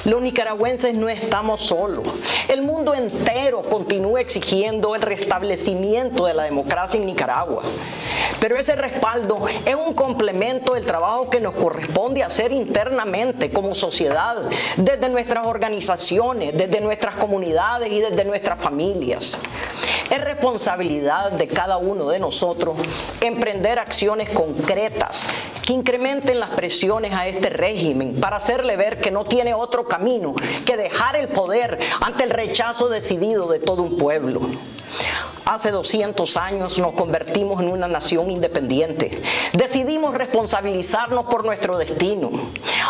Los 0.06 0.21
nicaragüenses 0.21 0.95
no 0.95 1.10
estamos 1.10 1.62
solos. 1.62 2.04
El 2.47 2.62
mundo 2.62 2.93
entero 2.93 3.63
continúa 3.63 4.21
exigiendo 4.21 4.93
el 4.93 5.01
restablecimiento 5.01 6.28
de 6.28 6.36
la 6.36 6.43
democracia 6.43 6.99
en 6.99 7.08
Nicaragua. 7.08 7.63
Pero 8.39 8.58
ese 8.58 8.75
respaldo 8.75 9.47
es 9.65 9.75
un 9.75 9.95
complemento 9.95 10.75
del 10.75 10.86
trabajo 10.86 11.30
que 11.30 11.39
nos 11.39 11.56
corresponde 11.56 12.23
hacer 12.23 12.51
internamente 12.51 13.51
como 13.51 13.73
sociedad, 13.73 14.36
desde 14.78 15.10
nuestras 15.10 15.47
organizaciones, 15.47 16.56
desde 16.56 16.82
nuestras 16.82 17.15
comunidades 17.15 17.91
y 17.91 17.99
desde 17.99 18.25
nuestras 18.25 18.60
familias. 18.60 19.39
Es 20.12 20.23
responsabilidad 20.23 21.32
de 21.32 21.47
cada 21.47 21.78
uno 21.78 22.10
de 22.10 22.19
nosotros 22.19 22.78
emprender 23.21 23.80
acciones 23.80 24.30
concretas 24.30 25.28
que 25.65 25.73
incrementen 25.73 26.39
las 26.39 26.51
presiones 26.51 27.13
a 27.13 27.28
este 27.28 27.49
régimen 27.49 28.15
para 28.21 28.38
hacerle 28.38 28.75
ver 28.78 29.01
que 29.01 29.12
no 29.12 29.23
tiene 29.23 29.54
otro 29.54 29.88
camino 29.88 30.36
que 30.65 30.78
dejar 30.78 31.15
el 31.15 31.28
poder 31.28 31.80
ante 32.01 32.23
el 32.23 32.30
rechazo 32.30 32.88
decidido 32.88 33.51
de 33.51 33.60
todo 33.60 33.82
un 33.82 33.97
pueblo. 33.97 34.41
Hace 35.45 35.69
200 35.69 36.38
años 36.38 36.79
nos 36.79 36.93
convertimos 36.93 37.62
en 37.62 37.69
una 37.69 37.88
nación 37.88 38.31
independiente. 38.31 39.21
Decidimos 39.53 40.15
responsabilizarnos 40.15 41.25
por 41.25 41.45
nuestro 41.45 41.77
destino. 41.77 42.31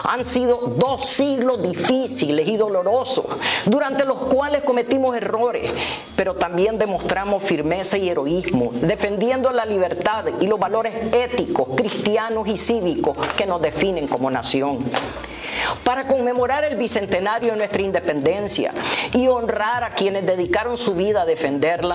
Han 0.04 0.24
sido 0.24 0.58
dos 0.78 1.06
siglos 1.06 1.62
difíciles 1.62 2.48
y 2.48 2.56
dolorosos, 2.56 3.26
durante 3.66 4.06
los 4.06 4.20
cuales 4.20 4.64
cometimos 4.64 5.18
errores, 5.18 5.70
pero 6.16 6.36
también 6.36 6.80
demostramos 6.80 7.44
firmeza 7.44 7.98
y 7.98 8.10
heroísmo, 8.10 8.72
defendiendo 8.74 9.52
la 9.52 9.66
libertad 9.66 10.26
y 10.40 10.48
los 10.48 10.58
valores 10.58 11.14
éticos, 11.14 11.70
cristianos 11.76 12.48
y 12.48 12.58
cívicos 12.58 13.18
que 13.36 13.46
nos 13.46 13.62
definen 13.62 14.08
como 14.08 14.32
nación 14.32 14.80
para 15.84 16.08
conmemorar 16.08 16.64
el 16.64 16.76
bicentenario 16.76 17.52
de 17.52 17.58
nuestra 17.58 17.82
independencia 17.82 18.72
y 19.14 19.28
honrar 19.28 19.84
a 19.84 19.92
quienes 19.92 20.26
dedicaron 20.26 20.78
su 20.78 20.96
vida 20.96 21.22
a 21.22 21.26
defenderla. 21.26 21.95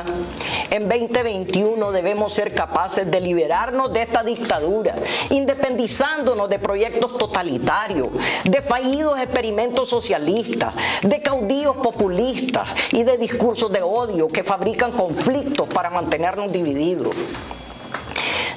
En 0.71 0.89
2021 0.89 1.93
debemos 1.93 2.33
ser 2.33 2.55
capaces 2.55 3.11
de 3.11 3.21
liberarnos 3.21 3.93
de 3.93 4.03
esta 4.03 4.23
dictadura, 4.23 4.95
independizándonos 5.31 6.49
de 6.49 6.59
proyectos 6.59 7.19
totalitarios, 7.19 8.09
de 8.45 8.63
fallidos 8.63 9.21
experimentos 9.21 9.89
socialistas, 9.89 10.75
de 11.03 11.21
caudillos 11.23 11.77
populistas 11.77 12.69
y 12.93 13.03
de 13.03 13.19
discursos 13.19 13.73
de 13.73 13.83
odio 13.83 14.29
que 14.29 14.45
fabrican 14.45 14.93
conflictos 14.93 15.69
para 15.69 15.91
mantenernos 15.91 16.53
divididos. 16.53 17.15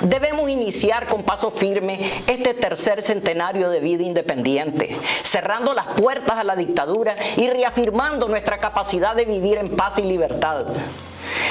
Debemos 0.01 0.49
iniciar 0.49 1.07
con 1.07 1.23
paso 1.23 1.49
firme 1.49 2.11
este 2.27 2.53
tercer 2.53 3.01
centenario 3.01 3.69
de 3.69 3.79
vida 3.79 4.03
independiente, 4.03 4.97
cerrando 5.23 5.73
las 5.73 5.87
puertas 5.87 6.37
a 6.37 6.43
la 6.43 6.57
dictadura 6.57 7.15
y 7.37 7.49
reafirmando 7.49 8.27
nuestra 8.27 8.57
capacidad 8.57 9.15
de 9.15 9.23
vivir 9.23 9.57
en 9.57 9.77
paz 9.77 9.99
y 9.99 10.01
libertad. 10.01 10.65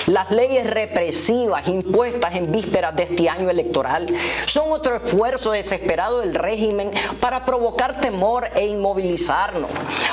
Las 0.07 0.31
leyes 0.31 0.69
represivas 0.69 1.67
impuestas 1.69 2.35
en 2.35 2.51
vísperas 2.51 2.95
de 2.97 3.05
este 3.05 3.29
año 3.29 3.51
electoral 3.51 4.07
son 4.47 4.73
otro 4.73 4.97
esfuerzo 4.97 5.53
desesperado 5.53 6.21
del 6.21 6.35
régimen 6.35 6.91
para 7.21 7.45
provocar 7.45 8.01
temor 8.01 8.49
e 8.55 8.67
inmovilizarnos, 8.67 9.71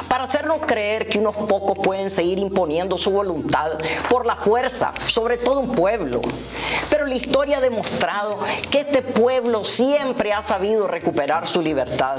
para 0.08 0.26
hacernos 0.26 0.60
creer 0.66 1.08
que 1.10 1.20
unos 1.20 1.36
pocos 1.36 1.78
pueden 1.80 2.12
seguir 2.12 2.40
imponiendo 2.40 2.98
su 2.98 3.12
voluntad 3.12 3.72
por 4.10 4.26
la 4.26 4.36
fuerza 4.36 4.94
sobre 5.08 5.38
todo 5.38 5.60
un 5.60 5.72
pueblo. 5.76 6.22
Pero 6.90 7.06
la 7.06 7.16
historia 7.16 7.58
ha 7.58 7.62
demostrado 7.62 8.40
que 8.70 8.82
este 8.82 9.02
pueblo 9.02 9.64
siempre 9.64 10.34
ha 10.34 10.42
sabido 10.42 10.88
recuperar 10.88 11.48
su 11.48 11.62
libertad. 11.62 12.18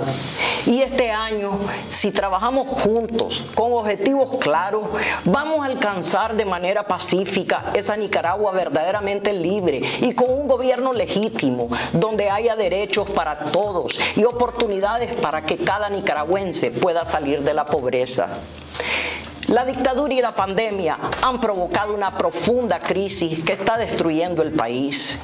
Y 0.66 0.82
este 0.82 1.10
año, 1.10 1.58
si 1.90 2.10
trabajamos 2.10 2.68
juntos, 2.68 3.46
con 3.54 3.72
objetivos 3.72 4.38
claros, 4.40 4.84
vamos 5.24 5.60
a 5.60 5.66
alcanzar 5.66 6.36
de 6.36 6.44
manera 6.44 6.86
pacífica 6.86 7.39
esa 7.74 7.96
Nicaragua 7.96 8.53
verdaderamente 8.53 9.33
libre 9.33 9.83
y 10.00 10.14
con 10.14 10.31
un 10.31 10.48
gobierno 10.48 10.92
legítimo, 10.92 11.68
donde 11.92 12.31
haya 12.31 12.57
derechos 12.57 13.11
para 13.11 13.46
todos 13.46 13.98
y 14.16 14.24
oportunidades 14.24 15.14
para 15.16 15.44
que 15.46 15.59
cada 15.59 15.88
nicaragüense 15.88 16.70
pueda 16.70 17.05
salir 17.05 17.42
de 17.42 17.55
la 17.55 17.66
pobreza. 17.66 18.29
La 19.50 19.64
dictadura 19.64 20.14
y 20.14 20.20
la 20.20 20.32
pandemia 20.32 20.96
han 21.22 21.40
provocado 21.40 21.92
una 21.92 22.16
profunda 22.16 22.78
crisis 22.78 23.42
que 23.42 23.54
está 23.54 23.76
destruyendo 23.76 24.44
el 24.44 24.52
país. 24.52 25.18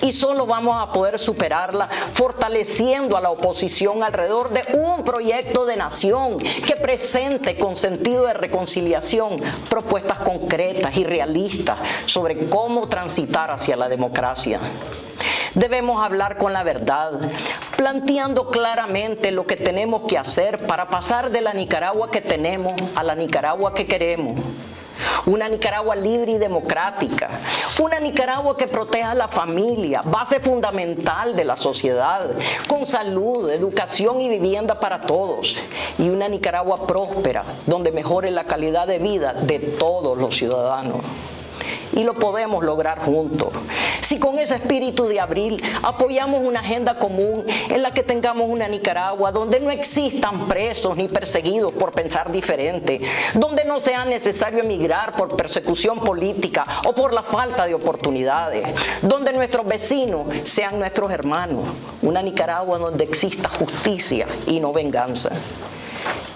Y 0.00 0.12
solo 0.12 0.46
vamos 0.46 0.76
a 0.80 0.90
poder 0.92 1.18
superarla 1.18 1.86
fortaleciendo 2.14 3.18
a 3.18 3.20
la 3.20 3.28
oposición 3.28 4.02
alrededor 4.02 4.48
de 4.48 4.64
un 4.78 5.04
proyecto 5.04 5.66
de 5.66 5.76
nación 5.76 6.38
que 6.38 6.76
presente 6.76 7.58
con 7.58 7.76
sentido 7.76 8.24
de 8.24 8.32
reconciliación 8.32 9.42
propuestas 9.68 10.20
concretas 10.20 10.96
y 10.96 11.04
realistas 11.04 11.78
sobre 12.06 12.48
cómo 12.48 12.88
transitar 12.88 13.50
hacia 13.50 13.76
la 13.76 13.90
democracia. 13.90 14.58
Debemos 15.56 16.04
hablar 16.04 16.36
con 16.36 16.52
la 16.52 16.62
verdad, 16.62 17.12
planteando 17.78 18.50
claramente 18.50 19.30
lo 19.30 19.46
que 19.46 19.56
tenemos 19.56 20.02
que 20.02 20.18
hacer 20.18 20.66
para 20.66 20.88
pasar 20.88 21.30
de 21.30 21.40
la 21.40 21.54
Nicaragua 21.54 22.10
que 22.10 22.20
tenemos 22.20 22.74
a 22.94 23.02
la 23.02 23.14
Nicaragua 23.14 23.72
que 23.72 23.86
queremos. 23.86 24.38
Una 25.24 25.48
Nicaragua 25.48 25.96
libre 25.96 26.32
y 26.32 26.36
democrática. 26.38 27.30
Una 27.82 27.98
Nicaragua 27.98 28.54
que 28.58 28.68
proteja 28.68 29.12
a 29.12 29.14
la 29.14 29.28
familia, 29.28 30.02
base 30.04 30.40
fundamental 30.40 31.34
de 31.34 31.46
la 31.46 31.56
sociedad, 31.56 32.28
con 32.68 32.86
salud, 32.86 33.48
educación 33.48 34.20
y 34.20 34.28
vivienda 34.28 34.74
para 34.74 35.00
todos. 35.00 35.56
Y 35.96 36.10
una 36.10 36.28
Nicaragua 36.28 36.86
próspera, 36.86 37.44
donde 37.64 37.92
mejore 37.92 38.30
la 38.30 38.44
calidad 38.44 38.86
de 38.86 38.98
vida 38.98 39.32
de 39.32 39.58
todos 39.58 40.18
los 40.18 40.36
ciudadanos 40.36 41.00
y 41.96 42.04
lo 42.04 42.14
podemos 42.14 42.62
lograr 42.62 43.00
juntos. 43.00 43.48
Si 44.02 44.18
con 44.20 44.38
ese 44.38 44.54
espíritu 44.54 45.08
de 45.08 45.18
abril 45.18 45.60
apoyamos 45.82 46.42
una 46.42 46.60
agenda 46.60 46.98
común 46.98 47.44
en 47.48 47.82
la 47.82 47.90
que 47.90 48.04
tengamos 48.04 48.48
una 48.48 48.68
Nicaragua 48.68 49.32
donde 49.32 49.58
no 49.58 49.70
existan 49.70 50.46
presos 50.46 50.96
ni 50.96 51.08
perseguidos 51.08 51.72
por 51.72 51.92
pensar 51.92 52.30
diferente, 52.30 53.00
donde 53.34 53.64
no 53.64 53.80
sea 53.80 54.04
necesario 54.04 54.60
emigrar 54.60 55.12
por 55.12 55.34
persecución 55.36 55.98
política 55.98 56.66
o 56.86 56.94
por 56.94 57.12
la 57.12 57.22
falta 57.22 57.66
de 57.66 57.74
oportunidades, 57.74 58.68
donde 59.02 59.32
nuestros 59.32 59.66
vecinos 59.66 60.26
sean 60.44 60.78
nuestros 60.78 61.10
hermanos, 61.10 61.64
una 62.02 62.22
Nicaragua 62.22 62.78
donde 62.78 63.04
exista 63.04 63.48
justicia 63.48 64.26
y 64.46 64.60
no 64.60 64.72
venganza. 64.72 65.30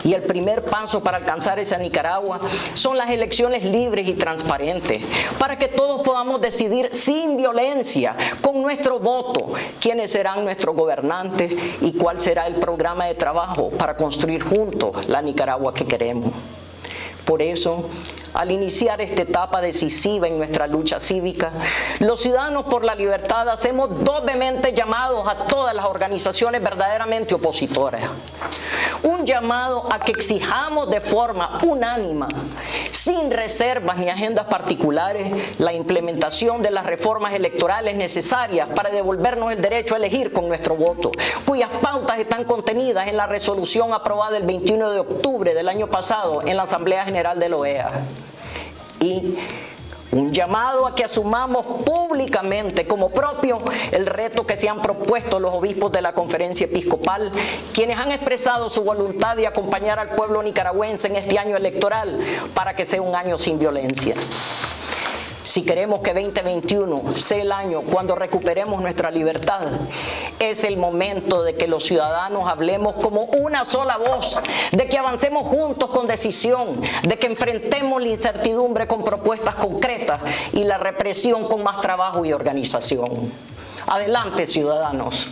Y 0.05 0.15
el 0.15 0.23
primer 0.23 0.65
paso 0.65 1.03
para 1.03 1.19
alcanzar 1.19 1.59
esa 1.59 1.77
Nicaragua 1.77 2.41
son 2.75 2.97
las 2.97 3.11
elecciones 3.11 3.65
libres 3.65 4.09
y 4.09 4.15
transparentes, 4.15 5.03
para 5.39 5.59
que 5.59 5.69
todos 5.69 6.03
podamos 6.03 6.41
decidir 6.41 6.89
sin 6.93 7.37
violencia, 7.37 8.17
con 8.41 8.63
nuestro 8.63 8.99
voto, 8.99 9.53
quiénes 9.81 10.13
serán 10.13 10.45
nuestros 10.45 10.75
gobernantes 10.75 11.53
y 11.81 11.93
cuál 11.93 12.21
será 12.21 12.47
el 12.47 12.55
programa 12.55 13.07
de 13.07 13.15
trabajo 13.15 13.71
para 13.71 13.97
construir 13.97 14.43
juntos 14.43 15.09
la 15.09 15.21
Nicaragua 15.23 15.75
que 15.75 15.87
queremos. 15.87 16.33
Por 17.25 17.43
eso, 17.43 17.85
al 18.35 18.51
iniciar 18.51 19.01
esta 19.01 19.23
etapa 19.23 19.61
decisiva 19.61 20.27
en 20.27 20.39
nuestra 20.39 20.67
lucha 20.67 20.99
cívica, 20.99 21.53
los 22.01 22.21
ciudadanos 22.21 22.65
por 22.65 22.85
la 22.85 22.95
libertad 22.95 23.49
hacemos 23.49 24.03
doblemente 24.05 24.73
llamados 24.73 25.29
a 25.29 25.47
todas 25.47 25.75
las 25.75 25.85
organizaciones 25.85 26.63
verdaderamente 26.63 27.35
opositoras. 27.35 28.03
Un 29.03 29.25
llamado 29.25 29.91
a 29.91 30.01
que 30.01 30.13
exijamos 30.13 30.91
de 30.91 31.01
forma 31.01 31.59
unánima, 31.65 32.29
sin 32.91 33.31
reservas 33.31 33.97
ni 33.97 34.09
agendas 34.11 34.47
particulares, 34.47 35.59
la 35.59 35.73
implementación 35.73 36.63
de 36.63 36.71
las 36.71 36.85
reformas 36.85 37.33
electorales 37.33 37.97
necesarias 37.97 38.69
para 38.69 38.91
devolvernos 38.91 39.53
el 39.53 39.63
derecho 39.63 39.95
a 39.95 39.99
elegir 39.99 40.33
con 40.33 40.49
nuestro 40.49 40.77
voto, 40.77 41.13
cuyas 41.47 41.71
pautas 41.81 42.19
están 42.19 42.45
contenidas 42.45 43.09
en 43.09 43.17
la 43.17 43.27
resolución 43.27 43.93
aprobada 43.93 44.37
el 44.37 44.45
21 44.45 44.91
de 44.91 44.99
octubre 45.01 45.55
del 45.55 45.69
año 45.69 45.87
pasado 45.87 46.43
en 46.47 46.57
la 46.57 46.65
Asamblea 46.65 47.05
General 47.05 47.39
de 47.39 47.49
la 47.49 47.57
OEA 47.57 47.91
y 49.01 49.37
un 50.13 50.33
llamado 50.33 50.87
a 50.87 50.95
que 50.95 51.05
asumamos 51.05 51.67
públicamente 51.85 52.87
como 52.87 53.11
propio 53.11 53.59
el 53.93 54.07
reto 54.07 54.47
que 54.47 54.57
se 54.57 54.69
han 54.69 54.83
propuesto 54.83 55.39
los 55.39 55.55
obispos 55.55 55.93
de 55.93 56.03
la 56.03 56.13
conferencia 56.13 56.67
episcopal, 56.67 57.31
quienes 57.73 57.99
han 57.99 58.13
expresado 58.13 58.69
su 58.69 58.83
voluntad 58.83 59.37
de 59.37 59.47
acompañar 59.47 59.99
al 59.99 60.11
pueblo 60.11 60.43
nicaragüense 60.43 61.09
en 61.09 61.17
este 61.17 61.39
año 61.39 61.57
electoral 61.57 62.19
para 62.55 62.75
que 62.75 62.85
sea 62.85 63.03
un 63.03 63.15
año 63.15 63.39
sin 63.39 63.59
violencia. 63.59 64.17
Si 65.45 65.63
queremos 65.63 66.01
que 66.01 66.13
2021 66.13 67.17
sea 67.17 67.43
el 67.43 67.53
año 67.53 67.81
cuando 67.81 68.15
recuperemos 68.15 68.81
nuestra 68.83 69.11
libertad, 69.11 69.63
es 70.39 70.65
el 70.65 70.77
momento 70.77 71.43
de 71.43 71.55
que 71.55 71.67
los 71.67 71.85
ciudadanos 71.85 72.49
hablemos 72.49 72.97
como 72.97 73.23
una 73.23 73.65
sola 73.65 73.97
voz, 73.97 74.39
de 74.71 74.87
que 74.89 74.99
avancemos 74.99 75.47
juntos 75.47 75.91
con 75.91 76.07
decisión, 76.07 76.81
de 77.03 77.19
que 77.19 77.27
enfrentemos 77.27 78.03
la 78.03 78.09
incertidumbre 78.09 78.87
con 78.87 79.03
propuestas 79.03 79.55
concretas 79.55 80.21
y 80.53 80.65
la 80.65 80.79
represión 80.79 81.49
con 81.49 81.63
más 81.63 81.81
trabajo 81.81 82.25
y 82.25 82.33
organización. 82.33 83.33
Adelante, 83.87 84.47
ciudadanos. 84.47 85.31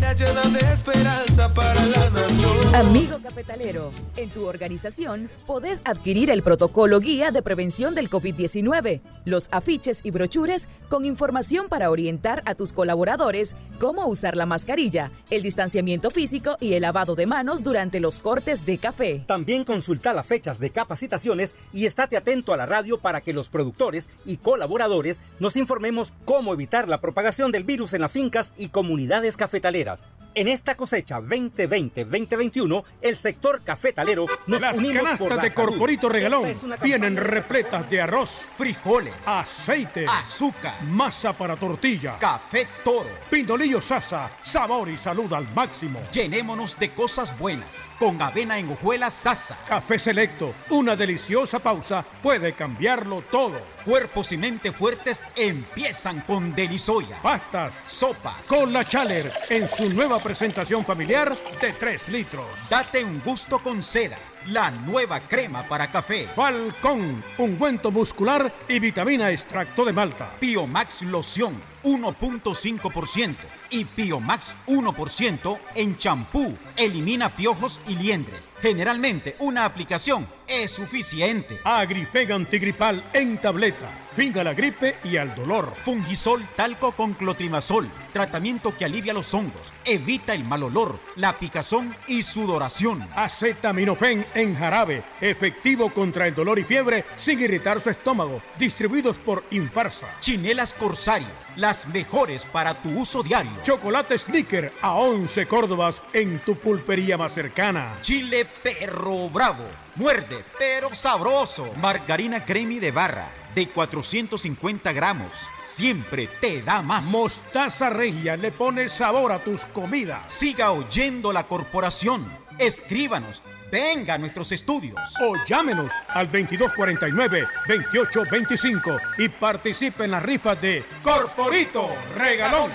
Llena 0.00 0.42
de 0.42 0.72
esperanza 0.72 1.52
para 1.52 1.74
la 1.86 2.10
nación. 2.10 2.74
Amigo 2.74 3.18
cafetalero, 3.22 3.90
en 4.16 4.30
tu 4.30 4.46
organización 4.46 5.28
podés 5.46 5.82
adquirir 5.84 6.30
el 6.30 6.42
protocolo 6.42 7.00
guía 7.00 7.30
de 7.30 7.42
prevención 7.42 7.94
del 7.94 8.08
COVID-19, 8.08 9.00
los 9.26 9.48
afiches 9.52 10.00
y 10.02 10.10
brochures 10.10 10.68
con 10.88 11.04
información 11.04 11.68
para 11.68 11.90
orientar 11.90 12.42
a 12.46 12.54
tus 12.54 12.72
colaboradores 12.72 13.54
cómo 13.78 14.06
usar 14.06 14.36
la 14.36 14.46
mascarilla, 14.46 15.10
el 15.30 15.42
distanciamiento 15.42 16.10
físico 16.10 16.56
y 16.60 16.74
el 16.74 16.82
lavado 16.82 17.14
de 17.14 17.26
manos 17.26 17.62
durante 17.62 18.00
los 18.00 18.20
cortes 18.20 18.66
de 18.66 18.78
café. 18.78 19.22
También 19.26 19.64
consulta 19.64 20.12
las 20.12 20.26
fechas 20.26 20.58
de 20.58 20.70
capacitaciones 20.70 21.54
y 21.72 21.86
estate 21.86 22.16
atento 22.16 22.52
a 22.52 22.56
la 22.56 22.66
radio 22.66 22.98
para 22.98 23.20
que 23.20 23.32
los 23.32 23.48
productores 23.48 24.08
y 24.24 24.38
colaboradores 24.38 25.20
nos 25.38 25.56
informemos 25.56 26.12
cómo 26.24 26.54
evitar 26.54 26.88
la 26.88 27.00
propagación 27.00 27.52
del 27.52 27.64
virus 27.64 27.92
en 27.92 28.00
las 28.00 28.12
fincas 28.12 28.52
y 28.56 28.68
comunidades 28.68 29.36
cafetaleras. 29.36 29.89
En 30.32 30.46
esta 30.46 30.76
cosecha 30.76 31.20
2020-2021, 31.20 32.84
el 33.02 33.16
sector 33.16 33.62
cafetalero 33.64 34.26
nos 34.46 34.60
Las 34.60 34.78
unimos 34.78 34.96
canastas 35.02 35.18
por 35.18 35.36
la 35.36 35.42
de 35.42 35.50
salud. 35.50 35.68
Corporito 35.70 36.08
Regalón 36.08 36.46
es 36.46 36.60
vienen 36.80 37.16
repletas 37.16 37.90
de 37.90 38.00
arroz, 38.00 38.46
frijoles, 38.56 39.12
aceite, 39.26 40.06
azúcar, 40.06 40.80
masa 40.84 41.32
para 41.32 41.56
tortilla, 41.56 42.16
café 42.20 42.68
toro. 42.84 43.10
pindolillo 43.28 43.82
sasa, 43.82 44.30
sabor 44.44 44.88
y 44.88 44.96
salud 44.96 45.32
al 45.32 45.52
máximo. 45.52 46.00
Llenémonos 46.12 46.78
de 46.78 46.90
cosas 46.90 47.36
buenas 47.36 47.90
con 48.00 48.20
avena 48.22 48.58
en 48.58 48.70
hojuelas 48.70 49.12
sasa. 49.12 49.58
Café 49.68 49.98
Selecto, 49.98 50.54
una 50.70 50.96
deliciosa 50.96 51.58
pausa 51.58 52.02
puede 52.22 52.54
cambiarlo 52.54 53.22
todo. 53.30 53.60
Cuerpos 53.84 54.32
y 54.32 54.38
mente 54.38 54.72
fuertes 54.72 55.22
empiezan 55.36 56.20
con 56.20 56.54
Delisoya. 56.54 57.20
Pastas, 57.20 57.74
Sopas. 57.88 58.46
con 58.46 58.72
la 58.72 58.86
Chaler 58.86 59.30
en 59.50 59.68
su 59.68 59.79
nueva 59.88 60.18
presentación 60.18 60.84
familiar 60.84 61.36
de 61.60 61.72
3 61.72 62.08
litros. 62.08 62.46
Date 62.68 63.04
un 63.04 63.20
gusto 63.20 63.58
con 63.58 63.82
seda. 63.82 64.18
La 64.48 64.70
nueva 64.70 65.20
crema 65.20 65.62
para 65.64 65.90
café. 65.90 66.28
Falcón, 66.34 67.22
ungüento 67.38 67.90
muscular 67.90 68.52
y 68.68 68.78
vitamina 68.78 69.30
extracto 69.30 69.84
de 69.84 69.92
malta. 69.92 70.30
Piomax 70.38 71.02
loción 71.02 71.69
1.5% 71.82 73.36
y 73.70 73.84
Piomax 73.84 74.54
1% 74.66 75.58
en 75.74 75.96
champú. 75.96 76.56
Elimina 76.76 77.34
piojos 77.34 77.80
y 77.88 77.96
liendres. 77.96 78.48
Generalmente 78.60 79.36
una 79.38 79.64
aplicación 79.64 80.26
es 80.46 80.72
suficiente. 80.72 81.60
Agrifega 81.64 82.34
antigripal 82.34 83.02
en 83.12 83.38
tableta. 83.38 83.88
Finga 84.14 84.42
la 84.42 84.52
gripe 84.52 84.96
y 85.04 85.16
al 85.16 85.34
dolor. 85.34 85.72
Fungisol 85.84 86.44
talco 86.56 86.92
con 86.92 87.14
clotrimazol. 87.14 87.88
Tratamiento 88.12 88.76
que 88.76 88.84
alivia 88.84 89.14
los 89.14 89.32
hongos, 89.32 89.72
evita 89.84 90.34
el 90.34 90.44
mal 90.44 90.64
olor, 90.64 90.98
la 91.16 91.38
picazón 91.38 91.94
y 92.08 92.24
sudoración. 92.24 93.06
Acetaminofén 93.14 94.26
en 94.34 94.56
jarabe, 94.56 95.02
efectivo 95.20 95.90
contra 95.90 96.26
el 96.26 96.34
dolor 96.34 96.58
y 96.58 96.64
fiebre 96.64 97.04
sin 97.16 97.40
irritar 97.40 97.80
su 97.80 97.90
estómago. 97.90 98.42
Distribuidos 98.58 99.16
por 99.16 99.44
Infarsa. 99.52 100.06
Chinelas 100.18 100.72
Corsario, 100.72 101.28
las 101.56 101.86
mejores 101.88 102.44
para 102.44 102.74
tu 102.74 102.90
uso 102.90 103.22
diario. 103.22 103.52
Chocolate 103.62 104.18
Snicker 104.18 104.72
a 104.82 104.94
11 104.94 105.46
Córdobas 105.46 106.00
en 106.12 106.38
tu 106.40 106.56
pulpería 106.56 107.16
más 107.16 107.32
cercana. 107.32 107.98
Chile 108.02 108.46
Perro 108.62 109.28
Bravo, 109.28 109.64
muerde 109.96 110.44
pero 110.58 110.94
sabroso. 110.94 111.70
Margarina 111.76 112.44
Cremi 112.44 112.78
de 112.78 112.90
barra 112.90 113.28
de 113.54 113.68
450 113.68 114.92
gramos, 114.92 115.32
siempre 115.64 116.28
te 116.40 116.62
da 116.62 116.82
más. 116.82 117.06
Mostaza 117.06 117.90
Regia 117.90 118.36
le 118.36 118.52
pone 118.52 118.88
sabor 118.88 119.32
a 119.32 119.40
tus 119.40 119.64
comidas. 119.66 120.32
Siga 120.32 120.70
oyendo 120.72 121.32
la 121.32 121.44
corporación. 121.44 122.26
Escríbanos, 122.60 123.42
venga 123.72 124.14
a 124.14 124.18
nuestros 124.18 124.52
estudios. 124.52 125.00
O 125.22 125.34
llámenos 125.46 125.90
al 126.08 126.30
2249-2825 126.30 129.00
y 129.16 129.30
participe 129.30 130.04
en 130.04 130.10
la 130.10 130.20
rifa 130.20 130.54
de 130.54 130.84
Corporito 131.02 131.88
Regalón. 132.18 132.70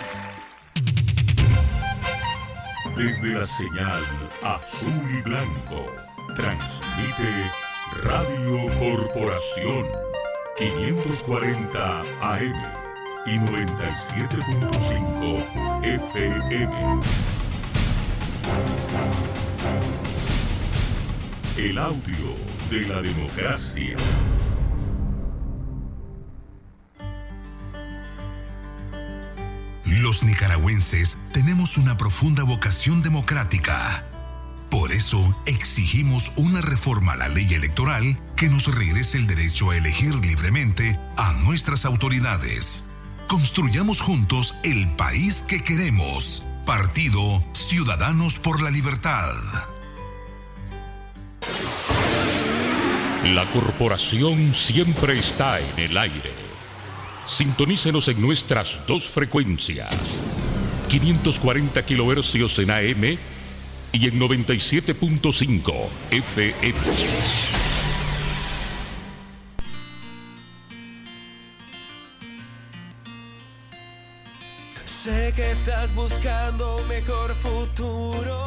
Desde 2.97 3.29
la 3.29 3.43
señal 3.43 4.03
azul 4.41 5.03
y 5.11 5.21
blanco, 5.21 5.85
transmite 6.35 7.51
Radio 8.01 8.67
Corporación 8.79 9.85
540 10.57 12.01
AM 12.21 12.55
y 13.27 13.37
97.5 13.37 15.83
FM. 15.83 17.01
El 21.57 21.77
audio 21.77 22.35
de 22.69 22.81
la 22.81 23.01
democracia. 23.01 23.95
Los 29.85 30.23
nicaragüenses 30.23 31.17
tenemos 31.31 31.77
una 31.77 31.95
profunda 31.95 32.43
vocación 32.43 33.01
democrática. 33.03 34.03
Por 34.69 34.91
eso 34.91 35.33
exigimos 35.45 36.33
una 36.35 36.59
reforma 36.59 37.13
a 37.13 37.15
la 37.15 37.29
ley 37.29 37.53
electoral 37.53 38.19
que 38.35 38.49
nos 38.49 38.67
regrese 38.67 39.17
el 39.17 39.25
derecho 39.25 39.69
a 39.69 39.77
elegir 39.77 40.13
libremente 40.25 40.99
a 41.15 41.31
nuestras 41.35 41.85
autoridades. 41.85 42.89
Construyamos 43.29 44.01
juntos 44.01 44.55
el 44.63 44.89
país 44.89 45.41
que 45.47 45.63
queremos. 45.63 46.45
Partido 46.65 47.41
Ciudadanos 47.53 48.39
por 48.39 48.61
la 48.61 48.71
Libertad. 48.71 49.31
La 53.33 53.43
corporación 53.45 54.53
siempre 54.53 55.17
está 55.17 55.59
en 55.59 55.79
el 55.79 55.97
aire. 55.97 56.31
Sintonícenos 57.25 58.07
en 58.07 58.21
nuestras 58.21 58.81
dos 58.85 59.07
frecuencias. 59.07 60.19
540 60.89 61.81
kHz 61.81 62.59
en 62.59 62.69
AM 62.69 63.17
y 63.93 64.07
en 64.07 64.19
97.5 64.19 65.87
FM. 66.11 66.79
Sé 74.85 75.33
que 75.35 75.49
estás 75.49 75.95
buscando 75.95 76.79
mejor 76.87 77.33
futuro 77.33 78.45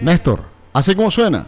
Néstor, 0.00 0.40
¿así 0.72 0.94
como 0.94 1.10
suena? 1.10 1.46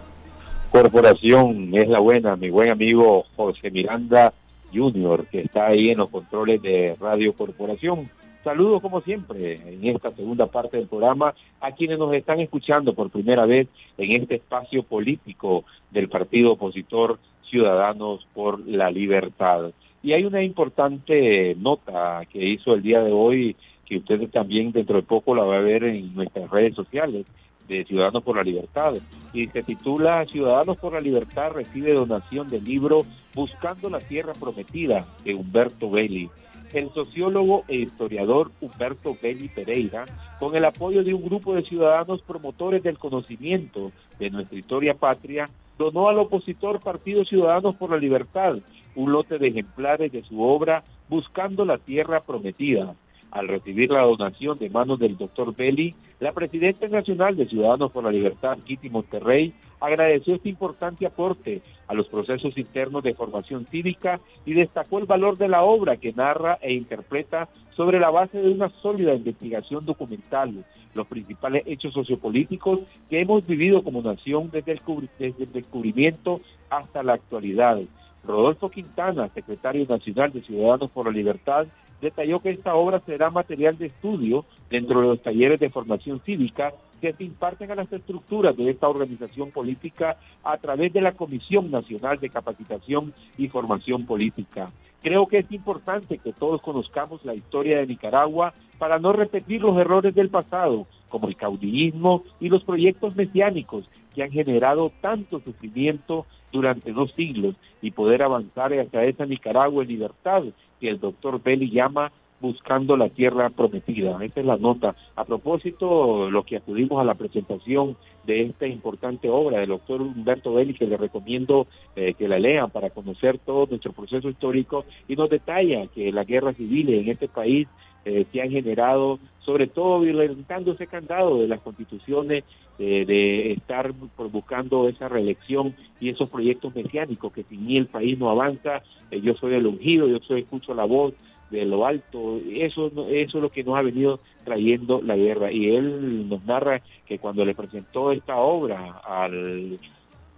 Corporación 0.71 1.71
es 1.73 1.89
la 1.89 2.01
buena, 2.01 2.37
mi 2.37 2.51
buen 2.51 2.71
amigo 2.71 3.25
José 3.35 3.71
Miranda 3.71 4.35
Junior, 4.75 5.27
que 5.27 5.41
está 5.41 5.69
ahí 5.69 5.89
en 5.89 5.99
los 5.99 6.11
controles 6.11 6.61
de 6.61 6.95
Radio 7.01 7.33
Corporación. 7.33 8.11
Saludos 8.45 8.83
como 8.83 9.01
siempre 9.01 9.55
en 9.55 9.87
esta 9.87 10.11
segunda 10.11 10.47
parte 10.47 10.77
del 10.77 10.87
programa 10.87 11.35
a 11.61 11.73
quienes 11.73 11.99
nos 11.99 12.13
están 12.13 12.41
escuchando 12.41 12.95
por 12.95 13.09
primera 13.09 13.47
vez 13.47 13.69
en 13.97 14.21
este 14.21 14.35
espacio 14.35 14.83
político 14.83 15.65
del 15.91 16.11
partido 16.11 16.53
opositor 16.53 17.19
Ciudadanos 17.49 18.27
por 18.35 18.61
la 18.67 18.91
Libertad. 18.91 19.73
Y 20.03 20.13
hay 20.13 20.25
una 20.25 20.43
importante 20.43 21.55
nota 21.59 22.23
que 22.31 22.45
hizo 22.45 22.75
el 22.75 22.83
día 22.83 23.03
de 23.03 23.13
hoy 23.13 23.57
que 23.91 23.97
ustedes 23.97 24.31
también 24.31 24.71
dentro 24.71 24.97
de 24.97 25.03
poco 25.03 25.35
la 25.35 25.43
va 25.43 25.57
a 25.57 25.61
ver 25.61 25.83
en 25.83 26.15
nuestras 26.15 26.49
redes 26.49 26.77
sociales 26.77 27.27
de 27.67 27.85
Ciudadanos 27.85 28.23
por 28.23 28.37
la 28.37 28.45
Libertad 28.45 28.95
y 29.35 29.49
se 29.49 29.65
titula 29.65 30.25
Ciudadanos 30.27 30.77
por 30.77 30.93
la 30.93 31.01
Libertad 31.01 31.51
recibe 31.51 31.93
donación 31.93 32.47
del 32.47 32.63
libro 32.63 32.99
Buscando 33.35 33.91
la 33.91 33.99
Tierra 33.99 34.33
Prometida 34.39 35.05
de 35.25 35.35
Humberto 35.35 35.91
Belli. 35.91 36.31
El 36.73 36.93
sociólogo 36.95 37.65
e 37.67 37.79
historiador 37.79 38.53
Humberto 38.61 39.17
Belli 39.21 39.49
Pereira, 39.49 40.05
con 40.39 40.55
el 40.55 40.65
apoyo 40.65 41.03
de 41.03 41.13
un 41.13 41.25
grupo 41.25 41.57
de 41.57 41.63
ciudadanos 41.63 42.23
promotores 42.23 42.85
del 42.85 42.97
conocimiento 42.97 43.91
de 44.21 44.31
nuestra 44.31 44.57
historia 44.57 44.95
patria, 44.95 45.49
donó 45.79 46.09
al 46.09 46.21
opositor 46.21 46.79
Partido 46.79 47.25
Ciudadanos 47.25 47.75
por 47.75 47.91
la 47.91 47.97
Libertad 47.97 48.59
un 48.95 49.11
lote 49.11 49.39
de 49.39 49.49
ejemplares 49.49 50.13
de 50.13 50.23
su 50.23 50.41
obra 50.41 50.85
Buscando 51.09 51.65
la 51.65 51.79
Tierra 51.79 52.21
Prometida, 52.21 52.95
Al 53.31 53.49
recibir 53.49 53.91
la 53.91 54.03
donación 54.03 54.59
de 54.59 54.71
manos 54.71 54.99
del 54.99 55.17
doctor 55.17 55.55
Belli, 55.55 55.95
la 56.19 56.33
presidenta 56.33 56.89
nacional 56.89 57.37
de 57.37 57.47
Ciudadanos 57.47 57.93
por 57.93 58.05
la 58.05 58.11
Libertad, 58.11 58.59
Kitty 58.59 58.91
Monterrey, 58.91 59.55
agradeció 59.81 60.35
este 60.35 60.49
importante 60.49 61.07
aporte 61.07 61.63
a 61.87 61.95
los 61.95 62.09
procesos 62.09 62.59
internos 62.59 63.03
de 63.03 63.15
formación 63.15 63.67
cívica 63.67 64.21
y 64.45 64.55
destacó 64.55 64.99
el 64.99 65.07
valor 65.07 65.39
de 65.39 65.49
la 65.49 65.63
obra 65.63 65.97
que 65.97 66.13
narra 66.13 66.59
e 66.61 66.73
interpreta 66.73 67.49
sobre 67.77 68.01
la 68.01 68.11
base 68.11 68.43
de 68.43 68.51
una 68.51 68.69
sólida 68.69 69.15
investigación 69.15 69.87
documental 69.87 70.65
los 70.95 71.07
principales 71.07 71.63
hechos 71.67 71.95
sociopolíticos 71.95 72.81
que 73.09 73.21
hemos 73.21 73.47
vivido 73.47 73.83
como 73.83 74.03
nación 74.03 74.51
desde 74.51 74.73
el, 74.73 74.81
desde 75.19 75.45
el 75.45 75.53
descubrimiento 75.53 76.41
hasta 76.69 77.03
la 77.03 77.15
actualidad. 77.15 77.81
Rodolfo 78.25 78.71
Quintana, 78.71 79.29
secretario 79.29 79.87
nacional 79.89 80.33
de 80.33 80.43
Ciudadanos 80.43 80.91
por 80.91 81.07
la 81.07 81.13
Libertad, 81.13 81.67
detalló 82.01 82.41
que 82.41 82.51
esta 82.51 82.75
obra 82.75 83.01
será 83.01 83.31
material 83.31 83.77
de 83.77 83.87
estudio 83.87 84.45
dentro 84.71 85.01
de 85.01 85.09
los 85.09 85.23
talleres 85.23 85.61
de 85.61 85.71
formación 85.71 86.21
cívica 86.21 86.73
que 87.01 87.13
se 87.13 87.25
imparten 87.25 87.71
a 87.71 87.75
las 87.75 87.93
estructuras 87.93 88.57
de 88.57 88.71
esta 88.71 88.89
organización 88.89 89.51
política 89.51 90.17
a 90.45 90.57
través 90.59 90.93
de 90.93 91.01
la 91.01 91.13
Comisión 91.13 91.71
Nacional 91.71 92.19
de 92.21 92.29
Capacitación 92.29 93.15
y 93.39 93.49
Formación 93.49 94.05
Política. 94.05 94.71
Creo 95.03 95.27
que 95.27 95.39
es 95.39 95.51
importante 95.51 96.19
que 96.19 96.33
todos 96.33 96.61
conozcamos 96.61 97.25
la 97.25 97.35
historia 97.35 97.79
de 97.79 97.87
Nicaragua 97.87 98.53
para 98.79 98.99
no 98.99 99.13
repetir 99.13 99.63
los 99.63 99.79
errores 99.79 100.15
del 100.15 100.29
pasado, 100.29 100.87
como 101.09 101.29
el 101.29 101.37
caudillismo 101.37 102.23
y 102.39 102.51
los 102.51 102.65
proyectos 102.65 103.17
mesiánicos 103.17 103.89
que 104.15 104.23
han 104.23 104.31
generado 104.31 104.93
tanto 105.01 105.41
sufrimiento 105.41 106.27
durante 106.53 106.93
dos 106.93 107.13
siglos 107.15 107.55
y 107.81 107.93
poder 107.93 108.23
avanzar 108.23 108.73
hacia 108.79 109.05
esa 109.05 109.25
Nicaragua 109.25 109.83
en 109.83 109.89
libertad 109.89 110.43
que 110.81 110.89
el 110.89 110.99
doctor 110.99 111.43
Belli 111.43 111.71
llama 111.71 112.11
buscando 112.41 112.97
la 112.97 113.09
tierra 113.11 113.51
prometida. 113.51 114.17
Esa 114.25 114.41
es 114.41 114.47
la 114.47 114.57
nota. 114.57 114.95
A 115.15 115.25
propósito, 115.25 116.31
lo 116.31 116.43
que 116.43 116.57
acudimos 116.57 117.01
a 117.01 117.05
la 117.05 117.15
presentación 117.15 117.97
de 118.25 118.43
esta 118.43 118.67
importante 118.67 119.29
obra 119.29 119.61
del 119.61 119.69
doctor 119.69 120.01
Humberto 120.01 120.55
Belli, 120.55 120.75
que 120.75 120.87
le 120.87 120.97
recomiendo 120.97 121.67
eh, 121.97 122.15
que 122.15 122.29
la 122.29 122.39
lean 122.39 122.71
para 122.71 122.91
conocer 122.91 123.39
todo 123.39 123.67
nuestro 123.67 123.93
proceso 123.93 124.29
histórico, 124.29 124.85
y 125.07 125.17
nos 125.17 125.31
detalla 125.31 125.87
que 125.89 126.13
las 126.13 126.27
guerras 126.27 126.57
civiles 126.57 127.03
en 127.03 127.11
este 127.11 127.29
país 127.29 127.69
eh, 128.05 128.27
se 128.33 128.41
han 128.41 128.51
generado, 128.51 129.19
sobre 129.41 129.67
todo 129.67 130.01
violentando 130.01 130.73
ese 130.73 130.87
candado 130.87 131.39
de 131.39 131.49
las 131.49 131.61
constituciones, 131.61 132.45
eh, 132.79 133.05
de 133.07 133.53
estar 133.53 133.93
buscando 133.93 134.89
esa 134.89 135.09
reelección 135.09 135.75
y 136.01 136.09
esos 136.09 136.31
proyectos 136.31 136.75
mesiánicos, 136.75 137.33
que 137.33 137.43
sin 137.45 137.67
mí 137.67 137.77
el 137.77 137.87
país 137.87 138.19
no 138.19 138.31
avanza, 138.31 138.83
eh, 139.11 139.21
yo 139.21 139.35
soy 139.35 139.55
el 139.55 139.67
ungido, 139.67 140.09
yo 140.09 140.19
soy 140.21 140.41
escucho 140.41 140.75
la 140.75 140.85
voz 140.85 141.15
de 141.51 141.67
lo 141.67 141.85
alto, 141.85 142.39
eso, 142.49 142.87
eso 143.11 143.39
es 143.39 143.43
lo 143.43 143.51
que 143.51 143.65
nos 143.65 143.77
ha 143.77 143.83
venido 143.83 144.21
trayendo 144.45 145.03
la 145.03 145.17
guerra. 145.17 145.53
Y 145.53 145.75
él 145.75 146.29
nos 146.29 146.45
narra 146.45 146.81
que 147.07 147.19
cuando 147.19 147.45
le 147.45 147.55
presentó 147.55 148.13
esta 148.13 148.37
obra 148.37 149.01
al, 149.05 149.79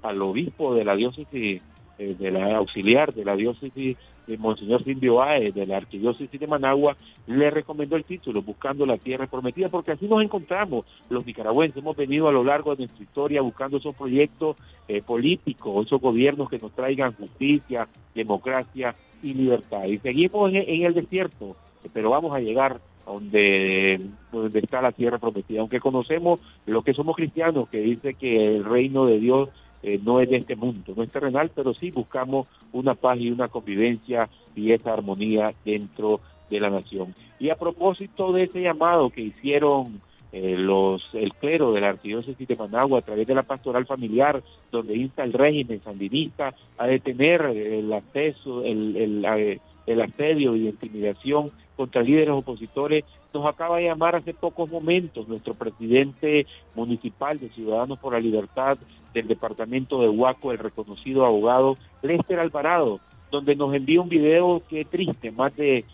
al 0.02 0.22
obispo 0.22 0.74
de 0.74 0.84
la 0.84 0.96
diócesis, 0.96 1.62
de 1.98 2.30
la 2.30 2.56
auxiliar 2.56 3.12
de 3.12 3.24
la 3.24 3.36
diócesis 3.36 3.96
de 4.26 4.38
Monseñor 4.38 4.84
Silvio 4.84 5.16
Báez, 5.16 5.54
de 5.54 5.66
la 5.66 5.78
Arquidiócesis 5.78 6.40
de 6.40 6.46
Managua, 6.46 6.96
le 7.26 7.50
recomendó 7.50 7.96
el 7.96 8.04
título, 8.04 8.42
Buscando 8.42 8.86
la 8.86 8.96
Tierra 8.96 9.26
Prometida, 9.26 9.68
porque 9.68 9.92
así 9.92 10.06
nos 10.08 10.22
encontramos 10.22 10.86
los 11.08 11.26
nicaragüenses. 11.26 11.78
Hemos 11.78 11.96
venido 11.96 12.28
a 12.28 12.32
lo 12.32 12.44
largo 12.44 12.74
de 12.74 12.84
nuestra 12.84 13.02
historia 13.02 13.42
buscando 13.42 13.78
esos 13.78 13.94
proyectos 13.94 14.56
eh, 14.88 15.02
políticos, 15.02 15.86
esos 15.86 16.00
gobiernos 16.00 16.48
que 16.48 16.58
nos 16.58 16.72
traigan 16.72 17.12
justicia, 17.14 17.88
democracia 18.14 18.94
y 19.22 19.34
libertad. 19.34 19.84
Y 19.84 19.98
seguimos 19.98 20.52
en, 20.52 20.84
el 20.84 20.94
desierto, 20.94 21.56
pero 21.92 22.10
vamos 22.10 22.34
a 22.34 22.40
llegar 22.40 22.80
donde, 23.06 24.00
donde 24.30 24.58
está 24.58 24.80
la 24.80 24.92
tierra 24.92 25.18
prometida, 25.18 25.60
aunque 25.60 25.80
conocemos 25.80 26.40
lo 26.66 26.82
que 26.82 26.94
somos 26.94 27.16
cristianos, 27.16 27.68
que 27.68 27.78
dice 27.78 28.14
que 28.14 28.56
el 28.56 28.64
reino 28.64 29.06
de 29.06 29.18
Dios 29.18 29.48
eh, 29.82 30.00
no 30.02 30.20
es 30.20 30.30
de 30.30 30.36
este 30.36 30.56
mundo, 30.56 30.92
no 30.96 31.02
es 31.02 31.10
terrenal, 31.10 31.50
pero 31.54 31.74
sí 31.74 31.90
buscamos 31.90 32.46
una 32.72 32.94
paz 32.94 33.18
y 33.18 33.30
una 33.30 33.48
convivencia 33.48 34.28
y 34.54 34.72
esa 34.72 34.92
armonía 34.92 35.52
dentro 35.64 36.20
de 36.50 36.60
la 36.60 36.70
nación. 36.70 37.14
Y 37.38 37.50
a 37.50 37.56
propósito 37.56 38.32
de 38.32 38.44
ese 38.44 38.62
llamado 38.62 39.10
que 39.10 39.22
hicieron 39.22 40.00
eh, 40.32 40.56
los 40.56 41.02
el 41.12 41.34
clero 41.34 41.72
de 41.72 41.80
la 41.80 41.90
arquidiócesis 41.90 42.48
de 42.48 42.56
Managua 42.56 43.00
a 43.00 43.02
través 43.02 43.26
de 43.26 43.34
la 43.34 43.42
pastoral 43.42 43.84
familiar, 43.84 44.42
donde 44.70 44.96
insta 44.96 45.24
el 45.24 45.32
régimen 45.32 45.82
sandinista 45.82 46.54
a 46.78 46.86
detener 46.86 47.42
el 47.42 47.92
acceso, 47.92 48.64
el, 48.64 48.96
el, 48.96 49.60
el 49.86 50.00
asedio 50.00 50.56
y 50.56 50.68
intimidación 50.68 51.50
contra 51.76 52.02
líderes 52.02 52.30
opositores, 52.30 53.04
nos 53.32 53.46
acaba 53.46 53.78
de 53.78 53.84
llamar 53.84 54.16
hace 54.16 54.34
pocos 54.34 54.70
momentos 54.70 55.28
nuestro 55.28 55.54
presidente 55.54 56.46
municipal 56.74 57.38
de 57.38 57.48
Ciudadanos 57.50 57.98
por 57.98 58.12
la 58.12 58.20
Libertad 58.20 58.78
del 59.12 59.28
departamento 59.28 60.00
de 60.00 60.08
Huaco, 60.08 60.52
el 60.52 60.58
reconocido 60.58 61.24
abogado 61.24 61.76
Lester 62.02 62.38
Alvarado, 62.38 63.00
donde 63.30 63.54
nos 63.56 63.74
envía 63.74 64.00
un 64.00 64.08
video 64.08 64.62
que 64.68 64.84
triste, 64.84 65.30
más 65.30 65.54
de 65.56 65.84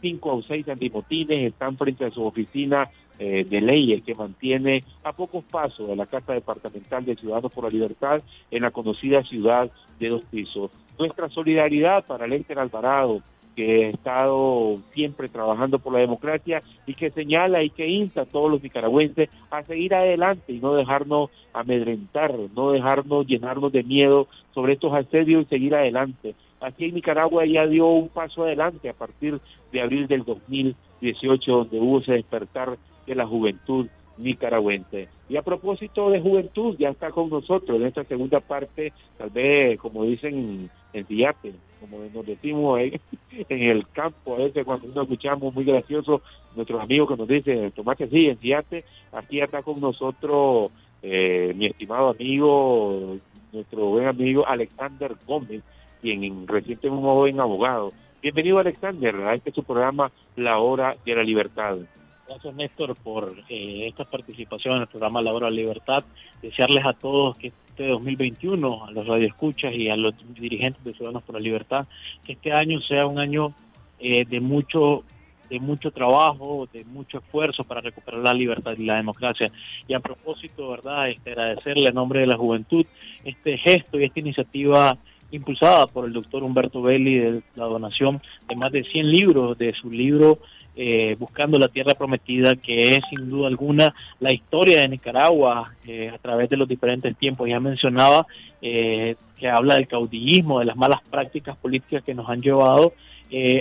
cinco 0.00 0.34
o 0.34 0.42
seis 0.42 0.68
antimotines 0.68 1.46
están 1.46 1.76
frente 1.76 2.04
a 2.04 2.10
su 2.10 2.24
oficina 2.24 2.90
eh, 3.18 3.44
de 3.48 3.60
leyes 3.60 4.02
que 4.02 4.14
mantiene 4.14 4.82
a 5.04 5.12
pocos 5.12 5.44
pasos 5.44 5.88
de 5.88 5.96
la 5.96 6.06
Casa 6.06 6.32
Departamental 6.32 7.04
de 7.04 7.14
Ciudadanos 7.14 7.52
por 7.52 7.64
la 7.64 7.70
Libertad 7.70 8.20
en 8.50 8.62
la 8.62 8.70
conocida 8.70 9.22
ciudad 9.22 9.70
de 10.00 10.08
Dos 10.08 10.24
Pisos. 10.24 10.72
Nuestra 10.98 11.28
solidaridad 11.28 12.04
para 12.04 12.26
Lester 12.26 12.58
Alvarado, 12.58 13.22
que 13.54 13.86
ha 13.86 13.88
estado 13.90 14.78
siempre 14.92 15.28
trabajando 15.28 15.78
por 15.78 15.92
la 15.92 16.00
democracia 16.00 16.62
y 16.86 16.94
que 16.94 17.10
señala 17.10 17.62
y 17.62 17.70
que 17.70 17.88
insta 17.88 18.22
a 18.22 18.26
todos 18.26 18.50
los 18.50 18.62
nicaragüenses 18.62 19.28
a 19.50 19.62
seguir 19.62 19.94
adelante 19.94 20.52
y 20.52 20.58
no 20.58 20.74
dejarnos 20.74 21.30
amedrentar, 21.52 22.34
no 22.54 22.72
dejarnos 22.72 23.26
llenarnos 23.26 23.72
de 23.72 23.82
miedo 23.82 24.26
sobre 24.52 24.74
estos 24.74 24.92
asedios 24.92 25.44
y 25.44 25.48
seguir 25.48 25.74
adelante. 25.74 26.34
Aquí 26.60 26.86
en 26.86 26.94
Nicaragua 26.94 27.44
ya 27.46 27.66
dio 27.66 27.86
un 27.88 28.08
paso 28.08 28.44
adelante 28.44 28.88
a 28.88 28.94
partir 28.94 29.38
de 29.70 29.80
abril 29.82 30.06
del 30.06 30.24
2018, 30.24 31.52
donde 31.52 31.78
hubo 31.78 32.00
ese 32.00 32.12
despertar 32.12 32.78
de 33.06 33.14
la 33.14 33.26
juventud 33.26 33.86
nicaragüense. 34.16 35.08
Y 35.28 35.36
a 35.36 35.42
propósito 35.42 36.10
de 36.10 36.20
juventud, 36.20 36.76
ya 36.78 36.90
está 36.90 37.10
con 37.10 37.30
nosotros 37.30 37.80
en 37.80 37.86
esta 37.86 38.04
segunda 38.04 38.40
parte, 38.40 38.92
tal 39.16 39.30
vez, 39.30 39.78
como 39.78 40.04
dicen 40.04 40.70
en 40.92 41.06
Diate, 41.06 41.54
como 41.80 41.98
nos 42.12 42.26
decimos 42.26 42.78
en, 43.48 43.62
el 43.62 43.86
campo, 43.88 44.34
a 44.34 44.38
veces 44.38 44.64
cuando 44.64 44.88
nos 44.88 45.04
escuchamos 45.04 45.54
muy 45.54 45.64
gracioso, 45.64 46.20
nuestros 46.54 46.80
amigos 46.80 47.08
que 47.08 47.16
nos 47.16 47.28
dicen, 47.28 47.72
tomate 47.72 48.06
sí, 48.08 48.26
en 48.26 48.38
Diate, 48.38 48.84
aquí 49.12 49.40
está 49.40 49.62
con 49.62 49.80
nosotros 49.80 50.70
eh, 51.02 51.52
mi 51.56 51.66
estimado 51.66 52.10
amigo, 52.10 53.16
nuestro 53.52 53.86
buen 53.86 54.06
amigo 54.06 54.46
Alexander 54.46 55.14
Gómez, 55.26 55.62
quien 56.02 56.46
recientemente 56.46 56.88
es 56.88 56.92
un 56.92 57.02
joven 57.02 57.40
abogado. 57.40 57.92
Bienvenido 58.22 58.58
Alexander 58.58 59.14
a 59.16 59.34
este 59.34 59.52
su 59.52 59.62
programa 59.62 60.10
La 60.36 60.58
Hora 60.58 60.96
de 61.04 61.14
la 61.14 61.22
Libertad. 61.22 61.78
Gracias 62.26 62.54
Néstor 62.54 62.96
por 62.96 63.34
eh, 63.50 63.86
esta 63.86 64.04
participación 64.04 64.76
en 64.76 64.82
el 64.82 64.88
programa 64.88 65.20
La 65.20 65.32
Hora 65.32 65.48
de 65.48 65.56
Libertad. 65.56 66.04
Desearles 66.40 66.84
a 66.86 66.94
todos 66.94 67.36
que 67.36 67.48
este 67.48 67.88
2021, 67.88 68.86
a 68.86 68.90
los 68.92 69.06
radioescuchas 69.06 69.74
y 69.74 69.90
a 69.90 69.96
los 69.96 70.14
dirigentes 70.34 70.82
de 70.84 70.94
Ciudadanos 70.94 71.22
por 71.22 71.34
la 71.34 71.40
Libertad, 71.40 71.86
que 72.24 72.32
este 72.32 72.52
año 72.52 72.80
sea 72.80 73.06
un 73.06 73.18
año 73.18 73.52
eh, 73.98 74.24
de 74.24 74.40
mucho 74.40 75.04
de 75.50 75.60
mucho 75.60 75.90
trabajo, 75.90 76.66
de 76.72 76.84
mucho 76.84 77.18
esfuerzo 77.18 77.64
para 77.64 77.82
recuperar 77.82 78.20
la 78.20 78.32
libertad 78.32 78.74
y 78.78 78.84
la 78.84 78.96
democracia. 78.96 79.52
Y 79.86 79.92
a 79.92 80.00
propósito, 80.00 80.70
¿verdad? 80.70 81.10
Este, 81.10 81.32
agradecerle 81.32 81.90
en 81.90 81.94
nombre 81.94 82.20
de 82.20 82.26
la 82.26 82.38
juventud 82.38 82.86
este 83.24 83.58
gesto 83.58 84.00
y 84.00 84.04
esta 84.04 84.20
iniciativa 84.20 84.96
impulsada 85.30 85.86
por 85.86 86.06
el 86.06 86.14
doctor 86.14 86.42
Humberto 86.42 86.80
Belli 86.80 87.18
de 87.18 87.42
la 87.56 87.66
donación 87.66 88.22
de 88.48 88.56
más 88.56 88.72
de 88.72 88.84
100 88.84 89.10
libros 89.10 89.58
de 89.58 89.74
su 89.74 89.90
libro 89.90 90.38
eh, 90.76 91.14
buscando 91.18 91.56
la 91.56 91.68
tierra 91.68 91.94
prometida, 91.94 92.56
que 92.56 92.96
es 92.96 93.00
sin 93.08 93.30
duda 93.30 93.46
alguna 93.46 93.94
la 94.18 94.32
historia 94.32 94.80
de 94.80 94.88
Nicaragua 94.88 95.72
eh, 95.86 96.10
a 96.12 96.18
través 96.18 96.50
de 96.50 96.56
los 96.56 96.68
diferentes 96.68 97.16
tiempos. 97.16 97.48
Ya 97.48 97.60
mencionaba 97.60 98.26
eh, 98.60 99.14
que 99.38 99.48
habla 99.48 99.76
del 99.76 99.86
caudillismo, 99.86 100.58
de 100.58 100.64
las 100.64 100.76
malas 100.76 101.00
prácticas 101.08 101.56
políticas 101.56 102.02
que 102.02 102.14
nos 102.14 102.28
han 102.28 102.40
llevado 102.40 102.92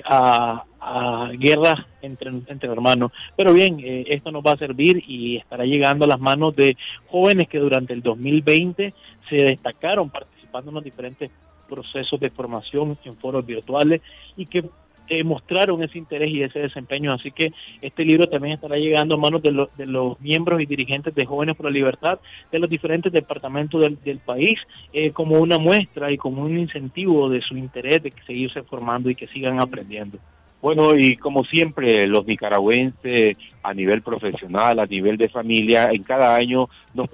a, 0.05 0.63
a, 0.79 1.29
guerras 1.33 1.85
entre, 2.01 2.29
entre 2.29 2.71
hermanos. 2.71 3.11
Pero 3.35 3.53
bien, 3.53 3.79
esto 3.83 4.31
nos 4.31 4.43
va 4.43 4.51
a 4.51 4.57
servir 4.57 5.03
y 5.07 5.37
estará 5.37 5.65
llegando 5.65 6.05
a 6.05 6.07
las 6.07 6.19
manos 6.19 6.55
de 6.55 6.77
jóvenes 7.07 7.47
que 7.47 7.57
durante 7.57 7.93
el 7.93 8.01
2020 8.01 8.93
se 9.29 9.35
destacaron 9.35 10.09
participando 10.09 10.69
en 10.69 10.75
los 10.75 10.83
diferentes 10.83 11.31
procesos 11.67 12.19
de 12.19 12.29
formación 12.29 12.97
en 13.03 13.15
foros 13.17 13.45
virtuales 13.45 14.01
y 14.37 14.45
que 14.45 14.63
eh, 15.09 15.23
mostraron 15.23 15.83
ese 15.83 15.97
interés 15.97 16.31
y 16.31 16.43
ese 16.43 16.59
desempeño. 16.59 17.13
Así 17.13 17.31
que 17.31 17.51
este 17.81 18.05
libro 18.05 18.27
también 18.27 18.55
estará 18.55 18.77
llegando 18.77 19.15
a 19.15 19.17
manos 19.17 19.41
de, 19.41 19.67
de 19.77 19.85
los 19.85 20.19
miembros 20.21 20.61
y 20.61 20.65
dirigentes 20.65 21.13
de 21.13 21.25
Jóvenes 21.25 21.55
por 21.55 21.65
la 21.65 21.71
Libertad 21.71 22.19
de 22.51 22.59
los 22.59 22.69
diferentes 22.69 23.11
departamentos 23.11 23.81
del, 24.03 24.19
país 24.19 24.59
eh, 24.93 25.11
como 25.11 25.39
una 25.39 25.57
muestra 25.57 26.11
y 26.11 26.17
como 26.17 26.43
un 26.43 26.57
incentivo 26.57 27.29
de 27.29 27.41
su 27.41 27.57
interés 27.57 28.01
de 28.03 28.13
seguirse 28.25 28.63
formando 28.63 29.09
y 29.09 29.15
que 29.15 29.27
sigan 29.27 29.59
aprendiendo. 29.59 30.17
Bueno, 30.61 30.95
y 30.95 31.17
como 31.17 31.43
siempre, 31.43 32.07
los 32.07 32.25
nicaragüenses 32.25 33.35
a 33.63 33.73
nivel 33.73 34.01
profesional, 34.01 34.79
a 34.79 34.85
nivel 34.85 35.17
de 35.17 35.27
familia, 35.27 35.89
en 35.91 36.03
cada 36.03 36.35
año 36.35 36.69
nos, 36.93 37.09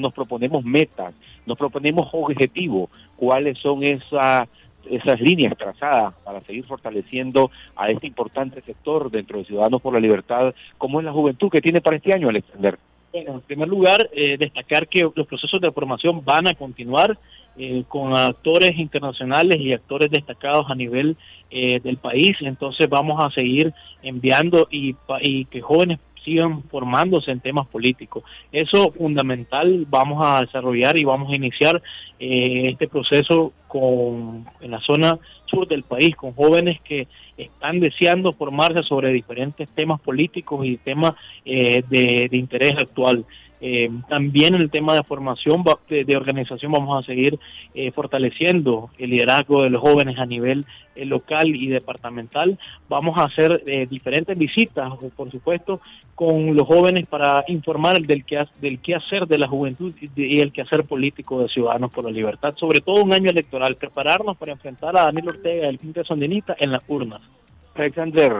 nos 0.00 0.12
proponemos 0.12 0.64
metas, 0.64 1.14
nos 1.46 1.56
proponemos 1.56 2.08
objetivos, 2.10 2.90
cuáles 3.14 3.56
son 3.58 3.84
esas 3.84 4.48
esas 4.90 5.20
líneas 5.20 5.56
trazadas 5.56 6.14
para 6.24 6.40
seguir 6.40 6.64
fortaleciendo 6.64 7.50
a 7.76 7.90
este 7.90 8.06
importante 8.06 8.60
sector 8.62 9.10
dentro 9.10 9.38
de 9.38 9.44
Ciudadanos 9.44 9.80
por 9.80 9.94
la 9.94 10.00
Libertad, 10.00 10.54
como 10.76 11.00
es 11.00 11.04
la 11.04 11.12
juventud 11.12 11.50
que 11.50 11.60
tiene 11.60 11.80
para 11.80 11.96
este 11.96 12.14
año, 12.14 12.28
Alexander. 12.28 12.78
Bueno, 13.12 13.34
en 13.34 13.40
primer 13.40 13.68
lugar, 13.68 14.10
eh, 14.12 14.36
destacar 14.38 14.86
que 14.86 15.08
los 15.14 15.26
procesos 15.26 15.60
de 15.60 15.72
formación 15.72 16.22
van 16.24 16.46
a 16.46 16.54
continuar 16.54 17.18
eh, 17.56 17.84
con 17.88 18.16
actores 18.16 18.78
internacionales 18.78 19.60
y 19.60 19.72
actores 19.72 20.10
destacados 20.10 20.66
a 20.70 20.74
nivel 20.74 21.16
eh, 21.50 21.80
del 21.82 21.96
país. 21.96 22.36
Entonces 22.40 22.88
vamos 22.88 23.24
a 23.24 23.30
seguir 23.30 23.72
enviando 24.02 24.68
y, 24.70 24.94
y 25.22 25.46
que 25.46 25.60
jóvenes 25.62 25.98
sigan 26.28 26.62
formándose 26.64 27.30
en 27.30 27.40
temas 27.40 27.66
políticos. 27.66 28.24
Eso 28.52 28.90
fundamental 28.92 29.86
vamos 29.88 30.24
a 30.24 30.40
desarrollar 30.40 31.00
y 31.00 31.04
vamos 31.04 31.32
a 31.32 31.36
iniciar 31.36 31.82
eh, 32.20 32.70
este 32.70 32.88
proceso 32.88 33.52
con 33.66 34.44
en 34.60 34.70
la 34.70 34.80
zona 34.80 35.18
del 35.66 35.82
país 35.82 36.14
con 36.14 36.32
jóvenes 36.32 36.80
que 36.82 37.08
están 37.36 37.80
deseando 37.80 38.32
formarse 38.32 38.82
sobre 38.82 39.12
diferentes 39.12 39.68
temas 39.70 40.00
políticos 40.00 40.66
y 40.66 40.76
temas 40.76 41.14
eh, 41.44 41.82
de, 41.88 42.28
interés 42.32 42.72
actual. 42.78 43.24
Eh, 43.60 43.90
también 44.08 44.54
en 44.54 44.60
el 44.60 44.70
tema 44.70 44.94
de 44.94 45.02
formación 45.02 45.64
de, 45.88 46.16
organización 46.16 46.70
vamos 46.70 47.02
a 47.02 47.06
seguir 47.06 47.40
eh, 47.74 47.90
fortaleciendo 47.90 48.90
el 48.98 49.10
liderazgo 49.10 49.64
de 49.64 49.70
los 49.70 49.82
jóvenes 49.82 50.16
a 50.18 50.26
nivel 50.26 50.64
local 50.94 51.54
y 51.54 51.68
departamental. 51.68 52.58
Vamos 52.88 53.18
a 53.18 53.24
hacer 53.24 53.62
diferentes 53.88 54.36
visitas, 54.36 54.92
por 55.16 55.30
supuesto, 55.30 55.80
con 56.18 56.56
los 56.56 56.66
jóvenes 56.66 57.06
para 57.06 57.44
informar 57.46 58.00
del 58.00 58.24
que 58.24 58.44
del 58.60 58.80
qué 58.80 58.96
hacer 58.96 59.28
de 59.28 59.38
la 59.38 59.46
juventud 59.46 59.94
y 60.16 60.40
el 60.40 60.50
quehacer 60.50 60.82
político 60.82 61.40
de 61.40 61.48
Ciudadanos 61.48 61.92
por 61.92 62.04
la 62.04 62.10
Libertad, 62.10 62.56
sobre 62.56 62.80
todo 62.80 63.04
un 63.04 63.14
año 63.14 63.30
electoral, 63.30 63.76
prepararnos 63.76 64.36
para 64.36 64.50
enfrentar 64.50 64.96
a 64.96 65.04
Daniel 65.04 65.28
Ortega, 65.28 65.47
el 65.48 65.78
Pinto 65.78 66.04
Sandinista, 66.04 66.56
en 66.58 66.72
las 66.72 66.82
urnas. 66.88 67.22
Alexander, 67.78 68.32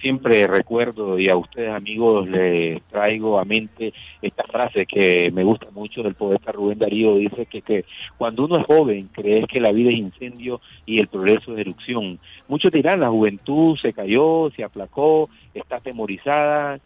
siempre 0.00 0.46
recuerdo 0.46 1.18
y 1.18 1.28
a 1.28 1.36
ustedes 1.36 1.70
amigos 1.70 2.28
les 2.28 2.82
traigo 2.84 3.38
a 3.38 3.44
mente 3.44 3.92
esta 4.22 4.44
frase 4.44 4.86
que 4.86 5.30
me 5.32 5.42
gusta 5.42 5.66
mucho 5.72 6.02
del 6.04 6.14
poeta 6.14 6.52
Rubén 6.52 6.78
Darío, 6.78 7.16
dice 7.16 7.46
que, 7.46 7.62
que 7.62 7.84
cuando 8.16 8.44
uno 8.44 8.58
es 8.58 8.66
joven 8.66 9.08
crees 9.12 9.46
que 9.48 9.60
la 9.60 9.72
vida 9.72 9.90
es 9.90 9.98
incendio 9.98 10.60
y 10.84 11.00
el 11.00 11.08
progreso 11.08 11.52
es 11.52 11.58
erupción. 11.58 12.20
Muchos 12.46 12.70
dirán 12.70 13.00
la 13.00 13.08
juventud 13.08 13.76
se 13.76 13.92
cayó, 13.92 14.50
se 14.54 14.62
aplacó, 14.62 15.28
está 15.52 15.80
temorizada. 15.80 16.78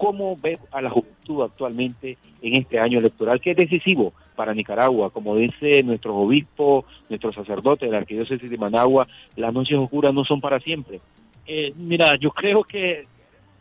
¿Cómo 0.00 0.34
ve 0.42 0.58
a 0.72 0.80
la 0.80 0.88
juventud 0.88 1.42
actualmente 1.42 2.16
en 2.40 2.56
este 2.56 2.78
año 2.78 2.98
electoral 2.98 3.38
que 3.38 3.50
es 3.50 3.56
decisivo 3.56 4.14
para 4.34 4.54
Nicaragua? 4.54 5.10
Como 5.10 5.36
dice 5.36 5.82
nuestro 5.82 6.16
obispo, 6.16 6.86
nuestro 7.10 7.30
sacerdote 7.32 7.84
de 7.84 7.92
la 7.92 7.98
Arquidiócesis 7.98 8.50
de 8.50 8.56
Managua, 8.56 9.06
las 9.36 9.52
noches 9.52 9.76
oscuras 9.76 10.14
no 10.14 10.24
son 10.24 10.40
para 10.40 10.58
siempre 10.58 11.00
eh, 11.52 11.72
mira, 11.76 12.16
yo 12.16 12.30
creo 12.30 12.62
que 12.62 13.06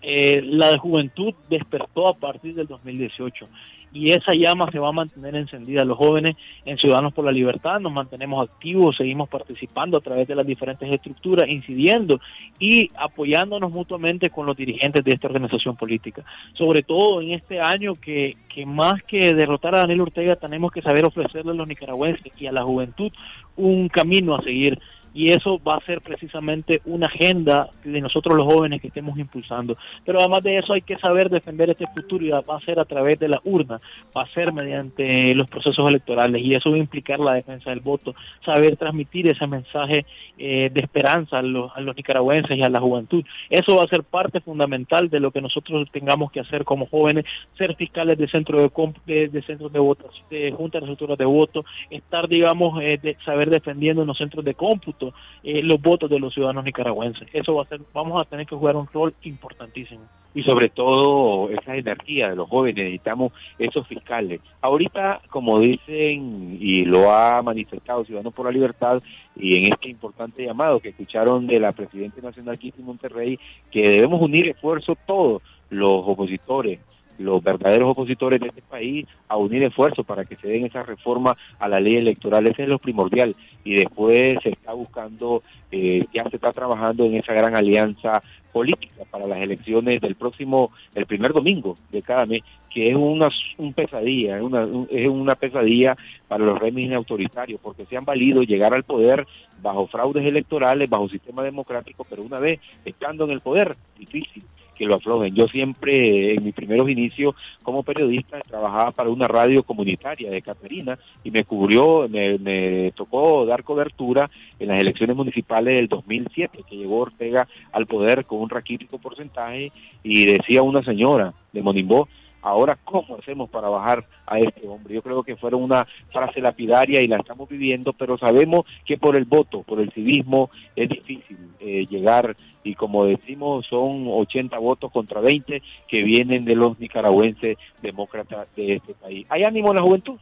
eh, 0.01 0.41
la 0.43 0.77
juventud 0.77 1.33
despertó 1.49 2.07
a 2.07 2.13
partir 2.13 2.55
del 2.55 2.67
2018 2.67 3.47
y 3.91 4.11
esa 4.11 4.33
llama 4.33 4.69
se 4.71 4.79
va 4.79 4.89
a 4.89 4.93
mantener 4.93 5.35
encendida. 5.35 5.83
Los 5.83 5.97
jóvenes 5.97 6.35
en 6.65 6.77
Ciudadanos 6.77 7.13
por 7.13 7.25
la 7.25 7.31
Libertad 7.31 7.79
nos 7.79 7.91
mantenemos 7.91 8.47
activos, 8.47 8.95
seguimos 8.97 9.29
participando 9.29 9.97
a 9.97 10.01
través 10.01 10.27
de 10.27 10.35
las 10.35 10.45
diferentes 10.45 10.91
estructuras, 10.91 11.49
incidiendo 11.49 12.19
y 12.59 12.89
apoyándonos 12.95 13.71
mutuamente 13.71 14.29
con 14.29 14.45
los 14.45 14.55
dirigentes 14.55 15.03
de 15.03 15.11
esta 15.11 15.27
organización 15.27 15.75
política. 15.75 16.23
Sobre 16.53 16.83
todo 16.83 17.21
en 17.21 17.33
este 17.33 17.59
año 17.59 17.93
que, 17.95 18.37
que 18.53 18.65
más 18.65 19.01
que 19.03 19.33
derrotar 19.33 19.75
a 19.75 19.79
Daniel 19.79 20.01
Ortega 20.01 20.35
tenemos 20.35 20.71
que 20.71 20.81
saber 20.81 21.05
ofrecerle 21.05 21.51
a 21.51 21.55
los 21.55 21.67
nicaragüenses 21.67 22.31
y 22.39 22.47
a 22.47 22.51
la 22.51 22.63
juventud 22.63 23.11
un 23.55 23.89
camino 23.89 24.35
a 24.35 24.43
seguir 24.43 24.79
y 25.13 25.31
eso 25.31 25.59
va 25.59 25.75
a 25.75 25.85
ser 25.85 26.01
precisamente 26.01 26.81
una 26.85 27.07
agenda 27.07 27.69
de 27.83 28.01
nosotros 28.01 28.35
los 28.35 28.45
jóvenes 28.45 28.81
que 28.81 28.87
estemos 28.87 29.17
impulsando. 29.17 29.77
Pero 30.05 30.19
además 30.19 30.43
de 30.43 30.57
eso 30.57 30.73
hay 30.73 30.81
que 30.81 30.97
saber 30.97 31.29
defender 31.29 31.69
este 31.69 31.85
futuro 31.87 32.23
y 32.23 32.29
va 32.29 32.43
a 32.47 32.59
ser 32.61 32.79
a 32.79 32.85
través 32.85 33.19
de 33.19 33.27
la 33.27 33.41
urna, 33.43 33.79
va 34.15 34.23
a 34.23 34.33
ser 34.33 34.53
mediante 34.53 35.33
los 35.35 35.49
procesos 35.49 35.87
electorales 35.89 36.41
y 36.43 36.53
eso 36.53 36.69
va 36.69 36.77
a 36.77 36.79
implicar 36.79 37.19
la 37.19 37.33
defensa 37.33 37.69
del 37.69 37.79
voto, 37.79 38.13
saber 38.45 38.77
transmitir 38.77 39.29
ese 39.29 39.47
mensaje 39.47 40.05
eh, 40.37 40.69
de 40.71 40.81
esperanza 40.81 41.39
a 41.39 41.41
los, 41.41 41.71
a 41.75 41.81
los 41.81 41.95
nicaragüenses 41.95 42.57
y 42.57 42.61
a 42.61 42.69
la 42.69 42.79
juventud. 42.79 43.23
Eso 43.49 43.77
va 43.77 43.83
a 43.83 43.87
ser 43.87 44.03
parte 44.03 44.39
fundamental 44.41 45.09
de 45.09 45.19
lo 45.19 45.31
que 45.31 45.41
nosotros 45.41 45.89
tengamos 45.91 46.31
que 46.31 46.39
hacer 46.39 46.63
como 46.63 46.85
jóvenes, 46.85 47.25
ser 47.57 47.75
fiscales 47.75 48.17
de 48.17 48.27
centro 48.27 48.59
de, 49.05 49.29
de, 49.29 49.41
centros 49.43 49.71
de 49.71 49.79
votación, 49.79 50.25
de 50.29 50.51
juntas 50.51 50.81
de 50.81 50.85
estructuras 50.85 51.17
de 51.17 51.25
voto, 51.25 51.65
estar, 51.89 52.27
digamos, 52.27 52.81
eh, 52.81 52.99
de 53.01 53.17
saber 53.25 53.49
defendiendo 53.49 54.01
en 54.01 54.07
los 54.07 54.17
centros 54.17 54.45
de 54.45 54.53
cómputo 54.53 54.98
eh, 55.43 55.61
los 55.63 55.81
votos 55.81 56.09
de 56.09 56.19
los 56.19 56.33
ciudadanos 56.33 56.63
nicaragüenses. 56.63 57.27
Eso 57.33 57.55
va 57.55 57.63
a 57.63 57.67
ser, 57.67 57.81
vamos 57.93 58.21
a 58.21 58.29
tener 58.29 58.45
que 58.45 58.55
jugar 58.55 58.75
un 58.75 58.87
rol 58.87 59.13
importantísimo. 59.23 60.01
Y 60.35 60.43
sobre 60.43 60.69
todo 60.69 61.49
esa 61.49 61.75
energía 61.75 62.29
de 62.29 62.35
los 62.35 62.47
jóvenes, 62.47 62.75
necesitamos 62.75 63.33
esos 63.57 63.87
fiscales. 63.87 64.41
Ahorita, 64.61 65.19
como 65.29 65.59
dicen 65.59 66.57
y 66.61 66.85
lo 66.85 67.11
ha 67.11 67.41
manifestado 67.41 68.05
Ciudadanos 68.05 68.33
por 68.33 68.45
la 68.45 68.51
Libertad, 68.51 69.01
y 69.35 69.55
en 69.55 69.73
este 69.73 69.89
importante 69.89 70.45
llamado 70.45 70.79
que 70.79 70.89
escucharon 70.89 71.47
de 71.47 71.59
la 71.59 71.71
Presidenta 71.71 72.21
Nacional 72.21 72.59
Kitty 72.59 72.83
Monterrey, 72.83 73.39
que 73.71 73.81
debemos 73.81 74.21
unir 74.21 74.47
esfuerzos 74.47 74.97
todos 75.07 75.41
los 75.69 76.03
opositores, 76.05 76.79
los 77.19 77.43
verdaderos 77.43 77.89
opositores 77.89 78.39
de 78.39 78.47
este 78.47 78.61
país 78.61 79.05
a 79.27 79.37
unir 79.37 79.63
esfuerzos 79.63 80.05
para 80.05 80.25
que 80.25 80.35
se 80.37 80.47
den 80.47 80.65
esa 80.65 80.83
reforma 80.83 81.37
a 81.59 81.67
la 81.67 81.79
ley 81.79 81.97
electoral. 81.97 82.47
Ese 82.47 82.63
es 82.63 82.69
lo 82.69 82.79
primordial. 82.79 83.35
Y 83.63 83.75
después 83.75 84.39
se 84.41 84.49
está 84.49 84.73
buscando, 84.73 85.43
eh, 85.71 86.05
ya 86.13 86.23
se 86.29 86.37
está 86.37 86.51
trabajando 86.51 87.05
en 87.05 87.15
esa 87.15 87.33
gran 87.33 87.55
alianza 87.55 88.21
política 88.51 89.03
para 89.11 89.27
las 89.27 89.39
elecciones 89.39 90.01
del 90.01 90.15
próximo, 90.15 90.71
el 90.95 91.05
primer 91.05 91.33
domingo 91.33 91.77
de 91.91 92.01
cada 92.01 92.25
mes, 92.25 92.41
que 92.73 92.89
es 92.89 92.95
una 92.95 93.29
un 93.57 93.73
pesadilla, 93.73 94.37
es 94.37 94.43
una, 94.43 94.67
es 94.89 95.07
una 95.07 95.35
pesadilla 95.35 95.95
para 96.27 96.45
los 96.45 96.57
regímenes 96.57 96.97
autoritarios, 96.97 97.59
porque 97.61 97.85
se 97.85 97.97
han 97.97 98.05
valido 98.05 98.41
llegar 98.41 98.73
al 98.73 98.83
poder 98.83 99.27
bajo 99.61 99.87
fraudes 99.87 100.25
electorales, 100.25 100.89
bajo 100.89 101.09
sistema 101.09 101.43
democrático, 101.43 102.05
pero 102.09 102.23
una 102.23 102.39
vez 102.39 102.59
estando 102.85 103.25
en 103.25 103.31
el 103.31 103.41
poder, 103.41 103.75
difícil 103.97 104.43
que 104.79 104.85
lo 104.85 104.95
aflojen. 104.95 105.35
Yo 105.35 105.45
siempre, 105.47 106.35
en 106.35 106.43
mis 106.43 106.55
primeros 106.55 106.89
inicios 106.89 107.35
como 107.61 107.83
periodista, 107.83 108.39
trabajaba 108.39 108.91
para 108.91 109.09
una 109.09 109.27
radio 109.27 109.61
comunitaria 109.61 110.31
de 110.31 110.41
Caterina 110.41 110.97
y 111.21 111.31
me 111.31 111.43
cubrió, 111.43 112.07
me, 112.07 112.91
tocó 112.95 113.45
dar 113.45 113.63
cobertura 113.65 114.29
en 114.57 114.69
las 114.69 114.79
elecciones 114.79 115.17
municipales 115.17 115.73
del 115.73 115.89
2007, 115.89 116.63
que 116.67 116.77
llegó 116.77 116.99
Ortega 116.99 117.45
al 117.73 117.87
poder 117.87 118.23
con 118.23 118.39
un 118.39 118.49
raquítico 118.49 118.97
porcentaje 118.99 119.73
y 120.01 120.25
decía 120.25 120.63
una 120.63 120.81
señora 120.81 121.33
de 121.51 121.61
Monimbó, 121.61 122.07
Ahora, 122.41 122.77
¿cómo 122.83 123.17
hacemos 123.17 123.49
para 123.49 123.69
bajar 123.69 124.05
a 124.25 124.39
este 124.39 124.67
hombre? 124.67 124.95
Yo 124.95 125.01
creo 125.01 125.23
que 125.23 125.35
fueron 125.35 125.63
una 125.63 125.85
frase 126.11 126.41
lapidaria 126.41 127.01
y 127.01 127.07
la 127.07 127.17
estamos 127.17 127.49
viviendo, 127.49 127.93
pero 127.93 128.17
sabemos 128.17 128.65
que 128.85 128.97
por 128.97 129.15
el 129.17 129.25
voto, 129.25 129.63
por 129.63 129.79
el 129.79 129.91
civismo, 129.91 130.49
es 130.75 130.89
difícil 130.89 131.37
eh, 131.59 131.85
llegar 131.89 132.35
y 132.63 132.75
como 132.75 133.05
decimos, 133.05 133.65
son 133.67 134.05
80 134.07 134.57
votos 134.59 134.91
contra 134.91 135.21
20 135.21 135.61
que 135.87 136.03
vienen 136.03 136.45
de 136.45 136.55
los 136.55 136.79
nicaragüenses 136.79 137.57
demócratas 137.81 138.53
de 138.55 138.75
este 138.75 138.93
país. 138.93 139.25
¿Hay 139.29 139.43
ánimo 139.43 139.69
en 139.69 139.75
la 139.77 139.81
juventud? 139.81 140.17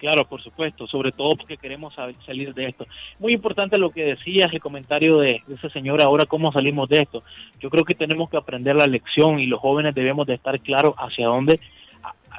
Claro, 0.00 0.24
por 0.24 0.40
supuesto, 0.40 0.86
sobre 0.86 1.12
todo 1.12 1.36
porque 1.36 1.58
queremos 1.58 1.94
salir 2.24 2.54
de 2.54 2.68
esto. 2.68 2.86
Muy 3.18 3.34
importante 3.34 3.76
lo 3.76 3.90
que 3.90 4.02
decías, 4.02 4.50
el 4.50 4.58
comentario 4.58 5.18
de, 5.18 5.42
ese 5.46 5.68
señor, 5.68 6.00
ahora 6.00 6.24
cómo 6.24 6.50
salimos 6.50 6.88
de 6.88 7.00
esto. 7.00 7.22
Yo 7.60 7.68
creo 7.68 7.84
que 7.84 7.94
tenemos 7.94 8.30
que 8.30 8.38
aprender 8.38 8.76
la 8.76 8.86
lección 8.86 9.38
y 9.38 9.44
los 9.44 9.60
jóvenes 9.60 9.94
debemos 9.94 10.26
de 10.26 10.34
estar 10.34 10.58
claros 10.60 10.94
hacia 10.96 11.26
dónde 11.26 11.60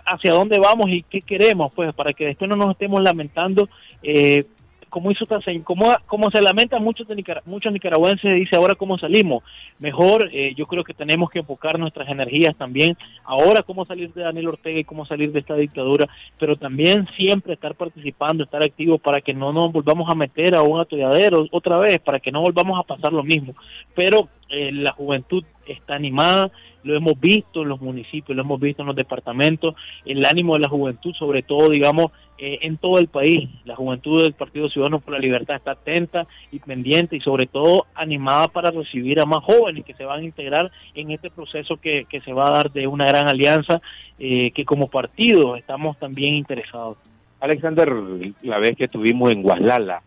hacia 0.07 0.31
dónde 0.31 0.57
vamos 0.57 0.89
y 0.89 1.03
qué 1.03 1.21
queremos, 1.21 1.71
pues, 1.75 1.93
para 1.93 2.13
que 2.13 2.25
después 2.25 2.49
no 2.49 2.55
nos 2.55 2.71
estemos 2.71 2.99
lamentando 3.03 3.69
eh, 4.01 4.45
como 4.91 5.09
hizo 5.09 5.25
como, 5.63 5.95
como 6.05 6.29
se 6.29 6.41
lamenta 6.41 6.77
muchos 6.79 7.07
de 7.07 7.15
muchos 7.45 7.73
nicaragüenses 7.73 8.35
dice 8.35 8.55
ahora 8.55 8.75
cómo 8.75 8.99
salimos 8.99 9.43
mejor 9.79 10.29
eh, 10.31 10.53
yo 10.55 10.67
creo 10.67 10.83
que 10.83 10.93
tenemos 10.93 11.31
que 11.31 11.39
enfocar 11.39 11.79
nuestras 11.79 12.09
energías 12.09 12.55
también 12.55 12.95
ahora 13.23 13.63
cómo 13.63 13.85
salir 13.85 14.13
de 14.13 14.21
Daniel 14.21 14.49
Ortega 14.49 14.79
y 14.79 14.83
cómo 14.83 15.05
salir 15.05 15.31
de 15.31 15.39
esta 15.39 15.55
dictadura 15.55 16.07
pero 16.37 16.57
también 16.57 17.07
siempre 17.15 17.53
estar 17.53 17.73
participando 17.73 18.43
estar 18.43 18.63
activos 18.63 19.01
para 19.01 19.21
que 19.21 19.33
no 19.33 19.53
nos 19.53 19.71
volvamos 19.71 20.09
a 20.09 20.15
meter 20.15 20.55
a 20.55 20.61
un 20.61 20.79
atolladero 20.79 21.47
otra 21.51 21.77
vez 21.77 21.99
para 21.99 22.19
que 22.19 22.31
no 22.31 22.41
volvamos 22.41 22.79
a 22.79 22.83
pasar 22.83 23.13
lo 23.13 23.23
mismo. 23.23 23.53
Pero 23.95 24.29
eh, 24.49 24.71
la 24.71 24.91
juventud 24.91 25.43
está 25.65 25.95
animada 25.95 26.51
lo 26.83 26.95
hemos 26.95 27.19
visto 27.19 27.61
en 27.61 27.69
los 27.69 27.81
municipios, 27.81 28.35
lo 28.35 28.41
hemos 28.41 28.59
visto 28.59 28.81
en 28.81 28.87
los 28.87 28.95
departamentos, 28.95 29.75
el 30.05 30.25
ánimo 30.25 30.55
de 30.55 30.61
la 30.61 30.69
juventud, 30.69 31.13
sobre 31.13 31.43
todo, 31.43 31.69
digamos, 31.69 32.07
eh, 32.43 32.57
en 32.63 32.77
todo 32.77 32.97
el 32.97 33.07
país. 33.07 33.47
La 33.65 33.75
juventud 33.75 34.23
del 34.23 34.33
Partido 34.33 34.67
Ciudadano 34.67 34.99
por 34.99 35.13
la 35.13 35.19
Libertad 35.19 35.57
está 35.57 35.73
atenta 35.73 36.25
y 36.51 36.57
pendiente 36.57 37.15
y 37.15 37.19
sobre 37.19 37.45
todo 37.45 37.85
animada 37.93 38.47
para 38.47 38.71
recibir 38.71 39.21
a 39.21 39.27
más 39.27 39.43
jóvenes 39.43 39.85
que 39.85 39.93
se 39.93 40.05
van 40.05 40.21
a 40.21 40.23
integrar 40.23 40.71
en 40.95 41.11
este 41.11 41.29
proceso 41.29 41.77
que, 41.77 42.05
que 42.09 42.19
se 42.21 42.33
va 42.33 42.47
a 42.47 42.51
dar 42.51 42.71
de 42.71 42.87
una 42.87 43.05
gran 43.05 43.29
alianza 43.29 43.79
eh, 44.17 44.49
que 44.55 44.65
como 44.65 44.87
partido 44.87 45.55
estamos 45.55 45.99
también 45.99 46.33
interesados. 46.33 46.97
Alexander, 47.39 47.93
la 48.41 48.57
vez 48.57 48.75
que 48.75 48.85
estuvimos 48.85 49.29
en 49.31 49.43
Guaslala, 49.43 50.01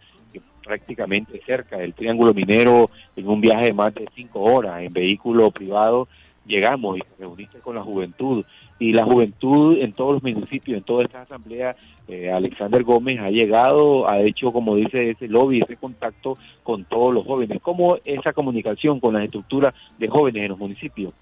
prácticamente 0.64 1.40
cerca 1.46 1.78
del 1.78 1.94
Triángulo 1.94 2.34
Minero, 2.34 2.90
en 3.14 3.28
un 3.28 3.40
viaje 3.40 3.66
de 3.66 3.72
más 3.74 3.94
de 3.94 4.08
cinco 4.12 4.40
horas 4.40 4.82
en 4.82 4.92
vehículo 4.92 5.52
privado, 5.52 6.08
llegamos 6.46 6.98
y 6.98 7.00
se 7.00 7.22
reuniste 7.22 7.58
con 7.58 7.76
la 7.76 7.82
juventud. 7.82 8.44
Y 8.78 8.92
la 8.92 9.04
juventud 9.04 9.78
en 9.78 9.92
todos 9.92 10.14
los 10.14 10.22
municipios, 10.22 10.78
en 10.78 10.84
toda 10.84 11.04
esta 11.04 11.22
asamblea, 11.22 11.76
eh, 12.08 12.30
Alexander 12.30 12.82
Gómez 12.82 13.20
ha 13.20 13.30
llegado, 13.30 14.08
ha 14.08 14.20
hecho, 14.20 14.50
como 14.52 14.76
dice 14.76 15.10
ese 15.10 15.28
lobby, 15.28 15.60
ese 15.60 15.76
contacto 15.76 16.36
con 16.62 16.84
todos 16.84 17.14
los 17.14 17.24
jóvenes. 17.24 17.60
¿Cómo 17.62 17.98
esa 18.04 18.32
comunicación 18.32 19.00
con 19.00 19.14
las 19.14 19.24
estructuras 19.24 19.74
de 19.98 20.08
jóvenes 20.08 20.42
en 20.42 20.48
los 20.48 20.58
municipios? 20.58 21.12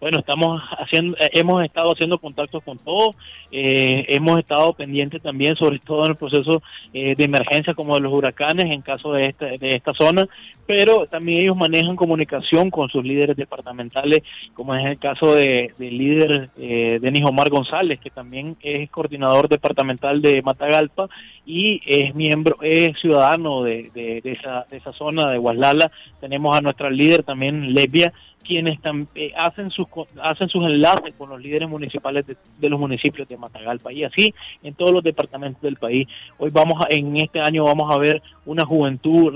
Bueno, 0.00 0.20
estamos 0.20 0.62
haciendo, 0.78 1.16
eh, 1.16 1.30
hemos 1.32 1.64
estado 1.64 1.92
haciendo 1.92 2.18
contactos 2.18 2.62
con 2.62 2.78
todos, 2.78 3.16
eh, 3.50 4.04
hemos 4.08 4.38
estado 4.38 4.72
pendientes 4.72 5.20
también, 5.20 5.56
sobre 5.56 5.80
todo 5.80 6.04
en 6.04 6.10
el 6.10 6.16
proceso 6.16 6.62
eh, 6.92 7.16
de 7.16 7.24
emergencia 7.24 7.74
como 7.74 7.94
de 7.94 8.02
los 8.02 8.12
huracanes 8.12 8.66
en 8.66 8.82
caso 8.82 9.12
de 9.12 9.26
esta, 9.26 9.46
de 9.46 9.70
esta 9.70 9.92
zona, 9.94 10.28
pero 10.66 11.06
también 11.06 11.40
ellos 11.40 11.56
manejan 11.56 11.96
comunicación 11.96 12.70
con 12.70 12.88
sus 12.90 13.02
líderes 13.02 13.36
departamentales, 13.36 14.20
como 14.54 14.74
es 14.74 14.84
el 14.84 14.98
caso 14.98 15.34
de, 15.34 15.72
del 15.78 15.98
líder 15.98 16.50
eh, 16.58 16.98
Denis 17.00 17.24
Omar 17.24 17.48
González, 17.48 17.98
que 17.98 18.10
también 18.10 18.56
es 18.62 18.88
coordinador 18.90 19.48
departamental 19.48 20.22
de 20.22 20.42
Matagalpa 20.42 21.08
y 21.50 21.80
es 21.86 22.14
miembro, 22.14 22.58
es 22.60 23.00
ciudadano 23.00 23.62
de, 23.62 23.90
de, 23.94 24.20
de 24.20 24.32
esa, 24.32 24.66
de 24.70 24.76
esa 24.76 24.92
zona 24.92 25.30
de 25.30 25.38
Guaslala. 25.38 25.90
Tenemos 26.20 26.54
a 26.54 26.60
nuestra 26.60 26.90
líder 26.90 27.22
también, 27.22 27.72
Levia, 27.72 28.12
quienes 28.48 28.78
eh, 29.14 29.32
hacen 29.34 29.70
sus 29.70 29.86
hacen 30.22 30.48
sus 30.50 30.62
enlaces 30.64 31.14
con 31.16 31.30
los 31.30 31.40
líderes 31.40 31.66
municipales 31.66 32.26
de, 32.26 32.68
los 32.68 32.78
municipios 32.78 33.26
de 33.28 33.38
Matagalpa 33.38 33.92
y 33.92 34.04
así 34.04 34.34
en 34.62 34.74
todos 34.74 34.92
los 34.92 35.02
departamentos 35.02 35.62
del 35.62 35.76
país. 35.76 36.06
Hoy 36.36 36.50
vamos 36.50 36.84
a, 36.84 36.92
en 36.92 37.16
este 37.16 37.40
año 37.40 37.64
vamos 37.64 37.90
a 37.90 37.98
ver 37.98 38.22
una 38.44 38.66
juventud 38.66 39.32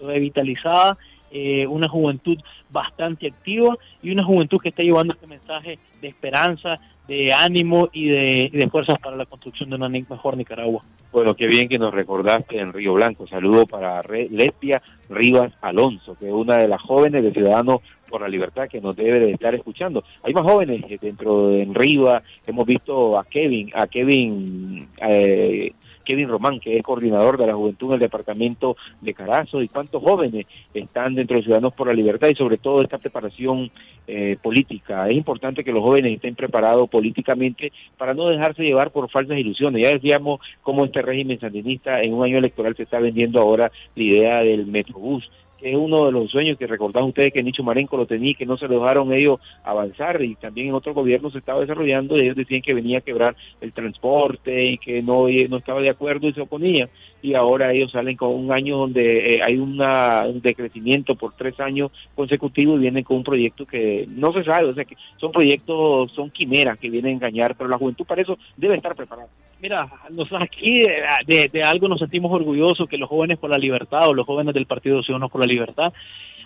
revitalizada, 0.00 0.98
eh, 1.30 1.66
una 1.66 1.88
juventud 1.88 2.38
bastante 2.70 3.28
activa 3.28 3.74
y 4.02 4.10
una 4.10 4.24
juventud 4.24 4.58
que 4.58 4.68
está 4.68 4.82
llevando 4.82 5.14
este 5.14 5.26
mensaje 5.26 5.78
de 6.02 6.08
esperanza, 6.08 6.78
de 7.08 7.32
ánimo 7.32 7.88
y 7.92 8.08
de, 8.08 8.50
de, 8.52 8.68
fuerzas 8.68 8.98
para 9.00 9.16
la 9.16 9.24
construcción 9.24 9.70
de 9.70 9.76
una 9.76 9.88
mejor 9.88 10.36
Nicaragua. 10.36 10.84
Bueno, 11.10 11.34
qué 11.34 11.46
bien 11.46 11.66
que 11.66 11.78
nos 11.78 11.92
recordaste 11.92 12.60
en 12.60 12.72
Río 12.72 12.92
Blanco. 12.92 13.26
Saludo 13.26 13.66
para 13.66 14.02
Lesbia 14.02 14.82
Rivas 15.08 15.52
Alonso, 15.62 16.16
que 16.20 16.26
es 16.26 16.32
una 16.32 16.58
de 16.58 16.68
las 16.68 16.82
jóvenes 16.82 17.24
de 17.24 17.32
Ciudadanos 17.32 17.80
por 18.08 18.20
la 18.20 18.28
Libertad 18.28 18.68
que 18.68 18.80
nos 18.80 18.94
debe 18.94 19.20
de 19.20 19.32
estar 19.32 19.54
escuchando. 19.54 20.04
Hay 20.22 20.34
más 20.34 20.44
jóvenes 20.44 20.82
dentro 21.00 21.48
de 21.48 21.62
en. 21.62 22.22
Hemos 22.46 22.66
visto 22.66 23.18
a 23.18 23.24
Kevin, 23.24 23.70
a 23.74 23.86
Kevin 23.86 24.88
eh, 25.00 25.72
Kevin 26.08 26.28
Román, 26.28 26.58
que 26.58 26.74
es 26.74 26.82
coordinador 26.82 27.36
de 27.36 27.46
la 27.46 27.54
juventud 27.54 27.88
en 27.88 27.94
el 27.94 28.00
departamento 28.00 28.78
de 29.02 29.12
Carazo, 29.12 29.60
y 29.60 29.68
cuántos 29.68 30.02
jóvenes 30.02 30.46
están 30.72 31.12
dentro 31.12 31.36
de 31.36 31.42
Ciudadanos 31.42 31.74
por 31.74 31.86
la 31.86 31.92
Libertad 31.92 32.28
y 32.28 32.34
sobre 32.34 32.56
todo 32.56 32.80
esta 32.80 32.96
preparación 32.96 33.70
eh, 34.06 34.38
política. 34.42 35.06
Es 35.06 35.14
importante 35.14 35.62
que 35.62 35.70
los 35.70 35.82
jóvenes 35.82 36.14
estén 36.14 36.34
preparados 36.34 36.88
políticamente 36.88 37.72
para 37.98 38.14
no 38.14 38.26
dejarse 38.28 38.62
llevar 38.62 38.90
por 38.90 39.10
falsas 39.10 39.36
ilusiones. 39.36 39.82
Ya 39.82 39.92
decíamos 39.92 40.40
cómo 40.62 40.86
este 40.86 41.02
régimen 41.02 41.38
sandinista 41.38 42.00
en 42.02 42.14
un 42.14 42.24
año 42.24 42.38
electoral 42.38 42.74
se 42.74 42.84
está 42.84 43.00
vendiendo 43.00 43.38
ahora 43.38 43.70
la 43.94 44.02
idea 44.02 44.38
del 44.38 44.64
Metrobús, 44.64 45.30
que 45.58 45.70
es 45.70 45.76
uno 45.76 46.06
de 46.06 46.12
los 46.12 46.30
sueños 46.30 46.56
que 46.56 46.66
recordaban 46.66 47.08
ustedes 47.08 47.32
que 47.32 47.42
Nicho 47.42 47.62
Marenco 47.62 47.96
lo 47.96 48.06
tenía 48.06 48.30
y 48.30 48.34
que 48.34 48.46
no 48.46 48.56
se 48.56 48.68
lo 48.68 48.80
dejaron 48.80 49.12
ellos 49.12 49.40
avanzar. 49.64 50.22
Y 50.22 50.36
también 50.36 50.68
en 50.68 50.74
otro 50.74 50.94
gobierno 50.94 51.30
se 51.30 51.38
estaba 51.38 51.60
desarrollando 51.60 52.16
y 52.16 52.22
ellos 52.22 52.36
decían 52.36 52.62
que 52.62 52.74
venía 52.74 52.98
a 52.98 53.02
quebrar 53.02 53.36
el 53.60 53.72
transporte 53.72 54.64
y 54.64 54.78
que 54.78 55.02
no, 55.02 55.26
no 55.48 55.56
estaba 55.56 55.80
de 55.80 55.90
acuerdo 55.90 56.28
y 56.28 56.32
se 56.32 56.40
oponía 56.40 56.88
y 57.20 57.34
ahora 57.34 57.72
ellos 57.72 57.90
salen 57.90 58.16
con 58.16 58.34
un 58.34 58.52
año 58.52 58.78
donde 58.78 59.34
eh, 59.34 59.40
hay 59.44 59.56
una, 59.56 60.24
un 60.26 60.40
decrecimiento 60.40 61.14
por 61.14 61.32
tres 61.34 61.58
años 61.60 61.90
consecutivos 62.14 62.78
y 62.78 62.82
vienen 62.82 63.04
con 63.04 63.18
un 63.18 63.24
proyecto 63.24 63.66
que 63.66 64.06
no 64.08 64.32
se 64.32 64.44
sabe, 64.44 64.66
o 64.66 64.72
sea 64.72 64.84
que 64.84 64.96
son 65.16 65.32
proyectos, 65.32 66.12
son 66.12 66.30
quimeras 66.30 66.78
que 66.78 66.90
vienen 66.90 67.12
a 67.12 67.14
engañar, 67.14 67.56
pero 67.56 67.68
la 67.68 67.78
juventud 67.78 68.04
para 68.04 68.22
eso 68.22 68.38
debe 68.56 68.76
estar 68.76 68.94
preparada. 68.94 69.28
Mira, 69.60 69.88
nosotros 70.10 70.42
aquí 70.44 70.84
de, 71.26 71.48
de, 71.52 71.62
algo 71.62 71.88
nos 71.88 71.98
sentimos 71.98 72.32
orgullosos 72.32 72.88
que 72.88 72.98
los 72.98 73.08
jóvenes 73.08 73.38
por 73.38 73.50
la 73.50 73.58
libertad 73.58 74.08
o 74.08 74.14
los 74.14 74.26
jóvenes 74.26 74.54
del 74.54 74.66
Partido 74.66 75.02
Ciudadanos 75.02 75.30
por 75.30 75.40
la 75.40 75.52
Libertad 75.52 75.92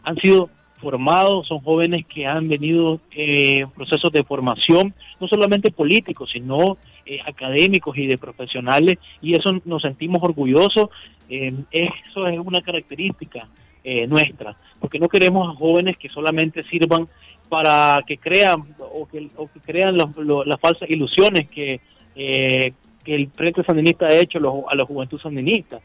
han 0.05 0.17
sido 0.17 0.49
formados, 0.83 1.47
son 1.47 1.61
jóvenes 1.61 2.05
que 2.07 2.27
han 2.27 2.49
venido 2.49 3.01
eh, 3.13 3.65
procesos 3.75 4.11
de 4.13 4.25
formación, 4.25 4.93
no 5.21 5.29
solamente 5.29 5.71
políticos, 5.71 6.31
sino 6.33 6.77
eh, 7.07 7.21
académicos 7.25 7.97
y 7.97 8.07
de 8.07 8.19
profesionales, 8.19 8.99
y 9.23 9.35
eso 9.35 9.51
nos 9.65 9.83
sentimos 9.83 10.23
orgullosos. 10.23 10.91
Eh, 11.31 11.55
eso 11.71 12.27
es 12.27 12.39
una 12.39 12.61
característica 12.61 13.49
eh, 13.85 14.07
nuestra, 14.07 14.57
porque 14.81 14.99
no 14.99 15.09
queremos 15.09 15.49
a 15.49 15.57
jóvenes 15.57 15.97
que 15.97 16.09
solamente 16.09 16.63
sirvan 16.65 17.09
para 17.49 18.03
que 18.07 18.19
crean 18.19 18.65
o 18.79 19.07
que, 19.07 19.29
o 19.37 19.49
que 19.49 19.61
crean 19.61 19.97
las 19.97 20.61
falsas 20.61 20.89
ilusiones 20.91 21.49
que, 21.49 21.81
que 22.15 23.15
el 23.15 23.31
Frente 23.31 23.63
Sandinista 23.65 24.07
ha 24.07 24.15
hecho 24.15 24.39
a 24.69 24.77
la 24.77 24.85
juventud 24.85 25.21
sandinista 25.21 25.81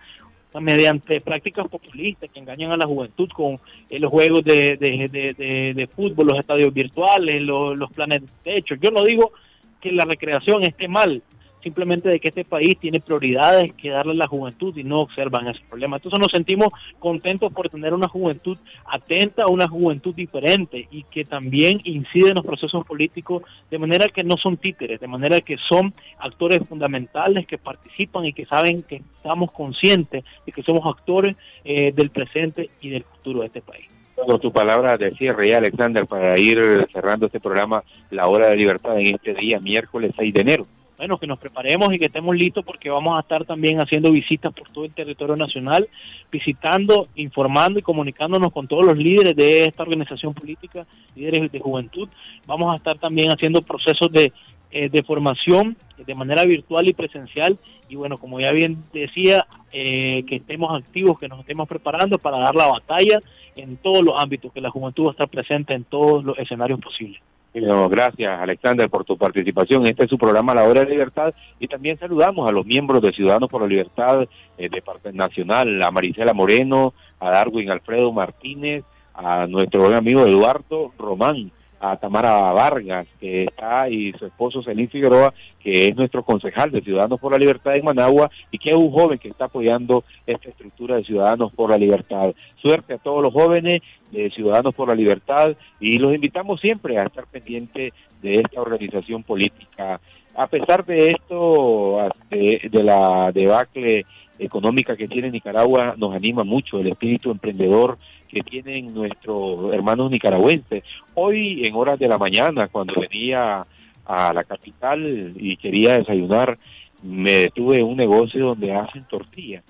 mediante 0.60 1.22
prácticas 1.22 1.68
populistas 1.68 2.30
que 2.32 2.40
engañan 2.40 2.72
a 2.72 2.78
la 2.78 2.88
juventud 2.88 3.30
con 3.30 3.60
eh, 3.90 4.00
los 4.00 4.10
juegos 4.10 4.44
de, 4.44 4.78
de, 4.78 5.74
de, 5.76 5.88
fútbol, 5.88 6.28
los 6.28 6.40
estadios 6.40 6.74
virtuales, 6.74 7.42
los, 7.42 7.78
los 7.78 7.92
planes 7.92 8.24
de 8.44 8.58
hecho. 8.58 8.76
Yo 8.76 8.90
no 8.90 9.04
digo 9.04 9.34
que 9.80 9.92
la 9.92 10.06
recreación 10.06 10.64
esté 10.64 10.88
mal, 10.88 11.22
simplemente 11.64 12.10
de 12.10 12.20
que 12.20 12.30
este 12.30 12.46
país 12.46 12.78
tiene 12.80 13.00
prioridades 13.00 13.74
que 13.74 13.90
darle 13.90 14.14
a 14.14 14.16
la 14.16 14.28
juventud 14.28 14.76
y 14.78 14.84
no 14.84 15.00
observan 15.00 15.48
ese 15.48 15.62
problema. 15.68 15.98
Entonces 15.98 16.20
nos 16.20 16.32
sentimos 16.32 16.70
contentos 17.00 17.52
por 17.52 17.70
tener 17.70 17.94
una 17.94 18.08
juventud 18.08 18.58
atenta, 18.86 19.48
una 19.48 19.68
juventud 19.68 20.14
diferente 20.14 20.88
y 20.92 21.04
que 21.04 21.26
también 21.26 21.82
incide 21.84 22.30
en 22.30 22.36
los 22.36 22.46
procesos 22.46 22.86
políticos 22.86 23.44
de 23.70 23.80
manera 23.80 24.08
que 24.14 24.24
no 24.24 24.38
son 24.38 24.58
títeres, 24.58 25.00
de 25.00 25.08
manera 25.08 25.40
que 25.42 25.58
son 25.58 25.94
actores 26.20 26.60
fundamentales 26.68 27.48
que 27.48 27.58
participan 27.58 28.26
y 28.26 28.34
que 28.34 28.46
saben 28.46 28.84
que 28.84 29.02
estamos 29.18 29.52
conscientes 29.52 30.24
de 30.46 30.52
que 30.52 30.64
somos 30.64 30.86
actores 30.86 31.36
eh, 31.64 31.92
del 31.94 32.10
presente 32.12 32.70
y 32.82 32.90
del 32.90 33.04
futuro 33.04 33.42
de 33.42 33.48
este 33.48 33.62
país. 33.62 33.88
Bueno, 34.16 34.40
tu 34.40 34.52
palabra 34.52 34.98
de 34.98 35.12
cierre, 35.12 35.54
Alexander, 35.54 36.08
para 36.08 36.40
ir 36.40 36.88
cerrando 36.92 37.28
este 37.28 37.40
programa, 37.40 37.84
La 38.10 38.28
Hora 38.28 38.48
de 38.48 38.56
Libertad, 38.56 38.98
en 38.98 39.14
este 39.14 39.36
día, 39.36 39.60
miércoles 39.60 40.12
6 40.18 40.34
de 40.34 40.42
enero 40.42 40.66
bueno, 40.98 41.20
que 41.20 41.28
nos 41.28 41.38
preparemos 41.38 41.94
y 41.94 42.00
que 42.00 42.06
estemos 42.06 42.36
listos 42.36 42.66
porque 42.66 42.90
vamos 42.90 43.16
a 43.16 43.22
estar 43.22 43.46
también 43.46 43.80
haciendo 43.80 44.12
visitas 44.12 44.52
por 44.52 44.70
todo 44.72 44.86
el 44.86 44.94
territorio 44.94 45.36
nacional, 45.36 45.88
visitando, 46.32 47.08
informando 47.16 47.78
y 47.78 47.84
comunicándonos 47.84 48.52
con 48.52 48.68
todos 48.68 48.86
los 48.86 48.98
líderes 48.98 49.36
de 49.36 49.66
esta 49.66 49.84
organización 49.84 50.34
política, 50.34 50.88
líderes 51.16 51.52
de 51.52 51.60
juventud. 51.60 52.10
Vamos 52.48 52.74
a 52.74 52.78
estar 52.78 52.98
también 52.98 53.30
haciendo 53.30 53.62
procesos 53.62 54.12
de, 54.12 54.34
eh, 54.72 54.90
de 54.90 55.04
formación 55.04 55.78
de 55.98 56.16
manera 56.16 56.44
virtual 56.46 56.88
y 56.88 56.94
presencial. 56.94 57.60
Y 57.90 57.96
bueno, 57.96 58.18
como 58.18 58.40
ya 58.40 58.52
bien 58.52 58.84
decía, 58.92 59.46
eh, 59.72 60.24
que 60.28 60.38
estemos 60.38 60.76
activos, 60.76 61.20
que 61.20 61.28
nos 61.28 61.42
estemos 61.42 61.68
preparando 61.68 62.18
para 62.18 62.40
dar 62.40 62.56
la 62.56 62.68
batalla 62.68 63.20
en 63.56 63.78
todos 63.78 64.02
los 64.02 64.16
ámbitos, 64.22 64.52
que 64.52 64.62
la 64.62 64.72
juventud 64.72 65.06
va 65.06 65.10
a 65.10 65.12
estar 65.12 65.30
presente 65.30 65.76
en 65.76 65.84
todos 65.84 66.24
los 66.24 66.38
escenarios 66.40 66.80
posibles 66.80 67.22
gracias, 67.54 68.40
Alexander, 68.40 68.90
por 68.90 69.04
tu 69.06 69.18
participación. 69.18 69.86
Este 69.88 70.04
es 70.04 70.10
su 70.10 70.18
programa 70.18 70.54
La 70.54 70.64
Hora 70.64 70.82
de 70.82 70.92
Libertad 70.92 71.34
y 71.60 71.68
también 71.68 71.98
saludamos 71.98 72.48
a 72.48 72.52
los 72.52 72.66
miembros 72.66 73.02
de 73.02 73.12
Ciudadanos 73.12 73.50
por 73.50 73.62
la 73.62 73.68
Libertad 73.68 74.28
eh, 74.58 74.70
de 74.70 74.82
parte 74.82 75.12
nacional, 75.14 75.82
a 75.82 75.92
Marisela 75.92 76.34
Moreno, 76.34 76.94
a 77.20 77.32
Darwin 77.32 77.70
Alfredo 77.70 78.12
Martínez, 78.12 78.84
a 79.14 79.48
nuestro 79.48 79.82
buen 79.82 79.96
amigo 79.96 80.26
Eduardo 80.26 80.92
Román, 80.98 81.52
a 81.80 81.98
Tamara 81.98 82.52
Vargas, 82.52 83.08
que 83.20 83.44
está, 83.44 83.90
y 83.90 84.12
su 84.14 84.26
esposo 84.26 84.64
Celín 84.64 84.90
Figueroa, 84.90 85.34
que 85.62 85.86
es 85.86 85.96
nuestro 85.96 86.24
concejal 86.24 86.72
de 86.72 86.82
Ciudadanos 86.82 87.20
por 87.20 87.32
la 87.32 87.38
Libertad 87.38 87.76
en 87.76 87.86
Managua 87.86 88.30
y 88.52 88.58
que 88.58 88.72
es 88.72 88.76
un 88.76 88.90
joven 88.90 89.20
que 89.20 89.30
está 89.30 89.46
apoyando 89.46 90.04
esta 90.26 90.50
estructura 90.50 90.96
de 90.96 91.04
Ciudadanos 91.04 91.52
por 91.54 91.70
la 91.70 91.78
Libertad. 91.78 92.34
Suerte 92.62 92.96
a 92.96 92.98
todos 92.98 93.22
los 93.22 93.34
jóvenes 93.34 93.82
de 94.12 94.30
Ciudadanos 94.32 94.74
por 94.74 94.88
la 94.88 94.96
Libertad 94.96 95.56
y 95.80 96.00
los 96.00 96.14
invitamos 96.14 96.60
siempre 96.62 96.98
a 96.98 97.04
estar 97.04 97.26
pendientes 97.28 97.94
de 98.22 98.36
esta 98.36 98.62
organización 98.62 99.24
política. 99.24 100.00
A 100.36 100.48
pesar 100.48 100.86
de 100.86 101.10
esto, 101.10 102.10
de 102.30 102.84
la 102.84 103.32
debacle 103.34 104.06
económica 104.40 104.96
que 104.96 105.08
tiene 105.08 105.32
Nicaragua, 105.32 105.96
nos 105.98 106.14
anima 106.16 106.44
mucho 106.44 106.80
el 106.80 106.88
espíritu 106.88 107.32
emprendedor 107.32 107.98
que 108.28 108.42
tienen 108.42 108.94
nuestros 108.94 109.74
hermanos 109.74 110.12
nicaragüenses. 110.12 110.84
Hoy, 111.14 111.66
en 111.66 111.76
horas 111.76 111.98
de 112.00 112.08
la 112.08 112.18
mañana, 112.18 112.68
cuando 112.68 113.00
venía 113.00 113.66
a 114.06 114.34
la 114.34 114.44
capital 114.44 115.34
y 115.36 115.58
quería 115.58 115.98
desayunar, 115.98 116.58
me 117.04 117.32
detuve 117.34 117.78
en 117.78 117.86
un 117.86 117.98
negocio 117.98 118.48
donde 118.48 118.74
hacen 118.74 119.06
tortillas 119.06 119.64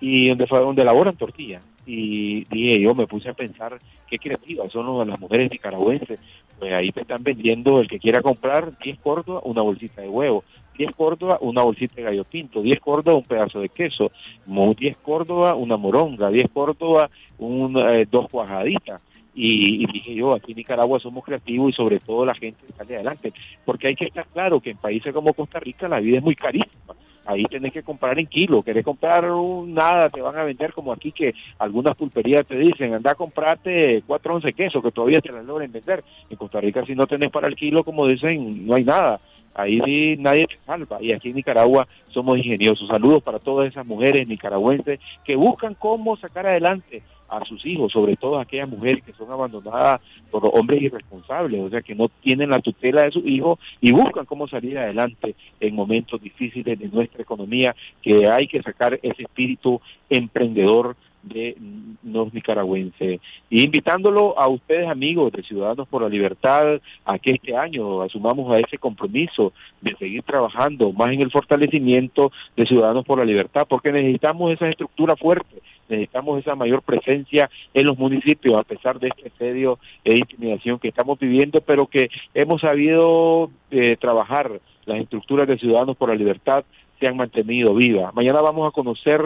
y 0.00 0.28
donde 0.28 0.46
donde 0.46 0.82
elaboran 0.82 1.16
tortillas 1.16 1.64
y 1.86 2.44
dije 2.44 2.80
yo 2.80 2.94
me 2.94 3.06
puse 3.06 3.28
a 3.28 3.34
pensar 3.34 3.78
qué 4.08 4.18
creativas 4.18 4.70
son 4.70 5.08
las 5.08 5.20
mujeres 5.20 5.50
nicaragüenses. 5.50 6.20
Pues 6.58 6.72
ahí 6.72 6.92
te 6.92 7.00
están 7.00 7.24
vendiendo 7.24 7.80
el 7.80 7.88
que 7.88 7.98
quiera 7.98 8.20
comprar 8.20 8.78
10 8.78 8.98
córdobas 9.00 9.42
una 9.44 9.62
bolsita 9.62 10.02
de 10.02 10.08
huevo 10.08 10.44
10 10.76 10.94
córdobas 10.96 11.38
una 11.40 11.62
bolsita 11.62 11.96
de 11.96 12.02
gallo 12.02 12.24
pinto 12.24 12.62
10 12.62 12.80
córdobas 12.80 13.22
un 13.22 13.28
pedazo 13.28 13.60
de 13.60 13.68
queso 13.68 14.10
10 14.46 14.96
córdobas 14.98 15.54
una 15.56 15.76
moronga 15.76 16.30
10 16.30 16.50
córdobas 16.50 17.10
un, 17.38 17.78
eh, 17.78 18.06
dos 18.10 18.28
cuajaditas 18.30 19.00
y, 19.34 19.86
dije 19.86 20.14
yo, 20.14 20.34
aquí 20.34 20.52
en 20.52 20.58
Nicaragua 20.58 20.98
somos 20.98 21.24
creativos 21.24 21.70
y 21.70 21.72
sobre 21.72 22.00
todo 22.00 22.26
la 22.26 22.34
gente 22.34 22.66
sale 22.76 22.96
adelante, 22.96 23.32
porque 23.64 23.88
hay 23.88 23.94
que 23.94 24.06
estar 24.06 24.26
claro 24.26 24.60
que 24.60 24.70
en 24.70 24.76
países 24.76 25.12
como 25.12 25.32
Costa 25.32 25.58
Rica 25.58 25.88
la 25.88 26.00
vida 26.00 26.18
es 26.18 26.22
muy 26.22 26.34
carísima. 26.34 26.94
Ahí 27.24 27.44
tenés 27.44 27.72
que 27.72 27.84
comprar 27.84 28.18
en 28.18 28.26
kilo, 28.26 28.62
querés 28.62 28.84
comprar 28.84 29.30
un, 29.30 29.72
nada, 29.72 30.10
te 30.10 30.20
van 30.20 30.36
a 30.36 30.42
vender 30.42 30.72
como 30.72 30.92
aquí 30.92 31.12
que 31.12 31.32
algunas 31.60 31.96
pulperías 31.96 32.44
te 32.44 32.58
dicen, 32.58 32.94
anda 32.94 33.12
a 33.12 33.14
comprarte 33.14 34.02
cuatro 34.04 34.34
once 34.34 34.52
quesos 34.52 34.82
que 34.82 34.90
todavía 34.90 35.20
te 35.20 35.30
las 35.30 35.44
logran 35.44 35.70
vender. 35.70 36.02
En 36.28 36.36
Costa 36.36 36.60
Rica 36.60 36.84
si 36.84 36.96
no 36.96 37.06
tenés 37.06 37.30
para 37.30 37.46
el 37.46 37.54
kilo, 37.54 37.84
como 37.84 38.08
dicen, 38.08 38.66
no 38.66 38.74
hay 38.74 38.84
nada 38.84 39.20
ahí 39.54 40.16
nadie 40.18 40.46
te 40.46 40.58
salva 40.64 40.98
y 41.00 41.12
aquí 41.12 41.30
en 41.30 41.36
Nicaragua 41.36 41.86
somos 42.10 42.38
ingeniosos. 42.38 42.88
Saludos 42.88 43.22
para 43.22 43.38
todas 43.38 43.68
esas 43.68 43.86
mujeres 43.86 44.26
nicaragüenses 44.28 45.00
que 45.24 45.36
buscan 45.36 45.74
cómo 45.74 46.16
sacar 46.16 46.46
adelante 46.46 47.02
a 47.28 47.44
sus 47.46 47.64
hijos, 47.64 47.90
sobre 47.90 48.16
todo 48.16 48.38
aquellas 48.38 48.68
mujeres 48.68 49.02
que 49.02 49.14
son 49.14 49.30
abandonadas 49.30 50.02
por 50.30 50.50
hombres 50.52 50.82
irresponsables, 50.82 51.62
o 51.62 51.68
sea, 51.70 51.80
que 51.80 51.94
no 51.94 52.08
tienen 52.08 52.50
la 52.50 52.60
tutela 52.60 53.04
de 53.04 53.10
sus 53.10 53.26
hijos 53.26 53.58
y 53.80 53.90
buscan 53.92 54.26
cómo 54.26 54.46
salir 54.46 54.76
adelante 54.78 55.34
en 55.58 55.74
momentos 55.74 56.20
difíciles 56.20 56.78
de 56.78 56.88
nuestra 56.88 57.22
economía, 57.22 57.74
que 58.02 58.28
hay 58.28 58.46
que 58.46 58.62
sacar 58.62 58.98
ese 59.02 59.22
espíritu 59.22 59.80
emprendedor 60.10 60.94
de 61.22 61.56
los 62.02 62.32
nicaragüenses. 62.34 63.20
Y 63.50 63.62
invitándolo 63.62 64.38
a 64.38 64.48
ustedes, 64.48 64.88
amigos 64.88 65.32
de 65.32 65.42
Ciudadanos 65.42 65.88
por 65.88 66.02
la 66.02 66.08
Libertad, 66.08 66.80
a 67.04 67.18
que 67.18 67.32
este 67.32 67.56
año 67.56 68.02
asumamos 68.02 68.54
a 68.54 68.58
ese 68.58 68.78
compromiso 68.78 69.52
de 69.80 69.94
seguir 69.96 70.22
trabajando 70.22 70.92
más 70.92 71.08
en 71.08 71.22
el 71.22 71.30
fortalecimiento 71.30 72.32
de 72.56 72.66
Ciudadanos 72.66 73.04
por 73.04 73.18
la 73.18 73.24
Libertad, 73.24 73.66
porque 73.68 73.92
necesitamos 73.92 74.52
esa 74.52 74.68
estructura 74.68 75.16
fuerte 75.16 75.62
necesitamos 75.88 76.40
esa 76.40 76.54
mayor 76.54 76.82
presencia 76.82 77.50
en 77.74 77.86
los 77.86 77.98
municipios 77.98 78.56
a 78.56 78.62
pesar 78.62 78.98
de 78.98 79.08
este 79.08 79.28
asedio 79.28 79.78
e 80.04 80.16
intimidación 80.16 80.78
que 80.78 80.88
estamos 80.88 81.18
viviendo, 81.18 81.60
pero 81.60 81.86
que 81.86 82.08
hemos 82.34 82.60
sabido 82.60 83.50
eh, 83.70 83.96
trabajar 83.96 84.60
las 84.86 84.98
estructuras 84.98 85.46
de 85.46 85.58
Ciudadanos 85.58 85.96
por 85.96 86.08
la 86.08 86.14
Libertad 86.14 86.64
se 87.02 87.08
han 87.08 87.16
mantenido 87.16 87.74
vivas. 87.74 88.14
Mañana 88.14 88.40
vamos 88.40 88.68
a 88.68 88.70
conocer 88.70 89.20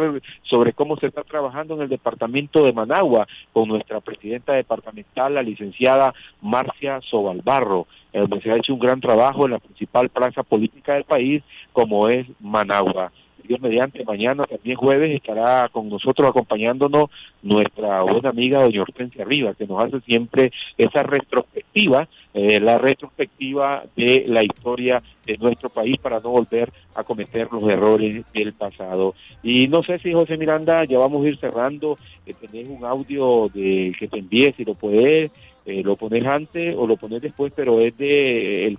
sobre 0.45 0.73
cómo 0.73 0.97
se 0.97 1.09
está 1.09 1.23
trabajando 1.25 1.75
en 1.75 1.83
el 1.83 1.91
departamento 1.91 2.65
de 2.65 2.73
Managua 2.73 3.29
con 3.53 3.69
nuestra 3.69 4.01
presidenta 4.01 4.55
departamental, 4.55 5.35
la 5.35 5.43
licenciada 5.43 6.15
Marcia 6.41 7.03
Sobalbarro, 7.03 7.87
donde 8.15 8.41
se 8.41 8.51
ha 8.51 8.57
hecho 8.57 8.73
un 8.73 8.81
gran 8.81 8.99
trabajo 8.99 9.45
en 9.45 9.53
la 9.53 9.59
principal 9.59 10.09
plaza 10.09 10.43
política 10.43 10.95
del 10.95 11.05
país, 11.05 11.43
como 11.75 12.09
es 12.09 12.27
Managua. 12.41 13.13
Mediante, 13.61 14.05
mañana, 14.05 14.45
también 14.45 14.77
jueves, 14.77 15.15
estará 15.15 15.69
con 15.71 15.89
nosotros 15.89 16.29
acompañándonos 16.29 17.11
nuestra 17.43 18.03
buena 18.03 18.31
amiga 18.31 18.63
doña 18.63 18.83
Hortensia 18.83 19.25
Rivas, 19.25 19.57
que 19.57 19.67
nos 19.67 19.83
hace 19.83 20.01
siempre 20.01 20.53
esa 20.77 21.03
retrospectiva, 21.03 22.09
eh, 22.35 22.61
la 22.61 22.79
retrospectiva 22.79 23.85
de 23.97 24.25
la 24.27 24.43
historia 24.43 25.03
de 25.25 25.39
nuestro 25.39 25.71
país 25.71 25.97
para 25.99 26.21
no 26.21 26.31
volver 26.31 26.71
a 26.95 27.05
cometer 27.05 27.49
los 27.53 27.63
errores 27.65 28.25
del 28.33 28.53
pasado. 28.53 29.15
Y 29.43 29.69
no 29.69 29.83
sé 29.83 29.99
si 29.99 30.13
José 30.13 30.37
Miranda, 30.37 30.85
ya 30.85 30.99
vamos 30.99 31.25
a 31.25 31.29
ir 31.29 31.39
cerrando, 31.39 31.97
eh, 32.27 32.35
tenés 32.35 32.69
un 32.69 32.85
audio 32.85 33.49
de 33.55 33.95
que 33.99 34.09
te 34.09 34.19
envíe, 34.19 34.53
si 34.57 34.65
lo 34.65 34.75
puedes, 34.75 35.31
eh, 35.67 35.83
lo 35.85 35.97
pones 35.97 36.25
antes 36.25 36.75
o 36.77 36.87
lo 36.87 36.97
pones 36.97 37.21
después, 37.21 37.53
pero 37.55 37.81
es 37.81 37.97
de 37.99 38.67
el 38.67 38.79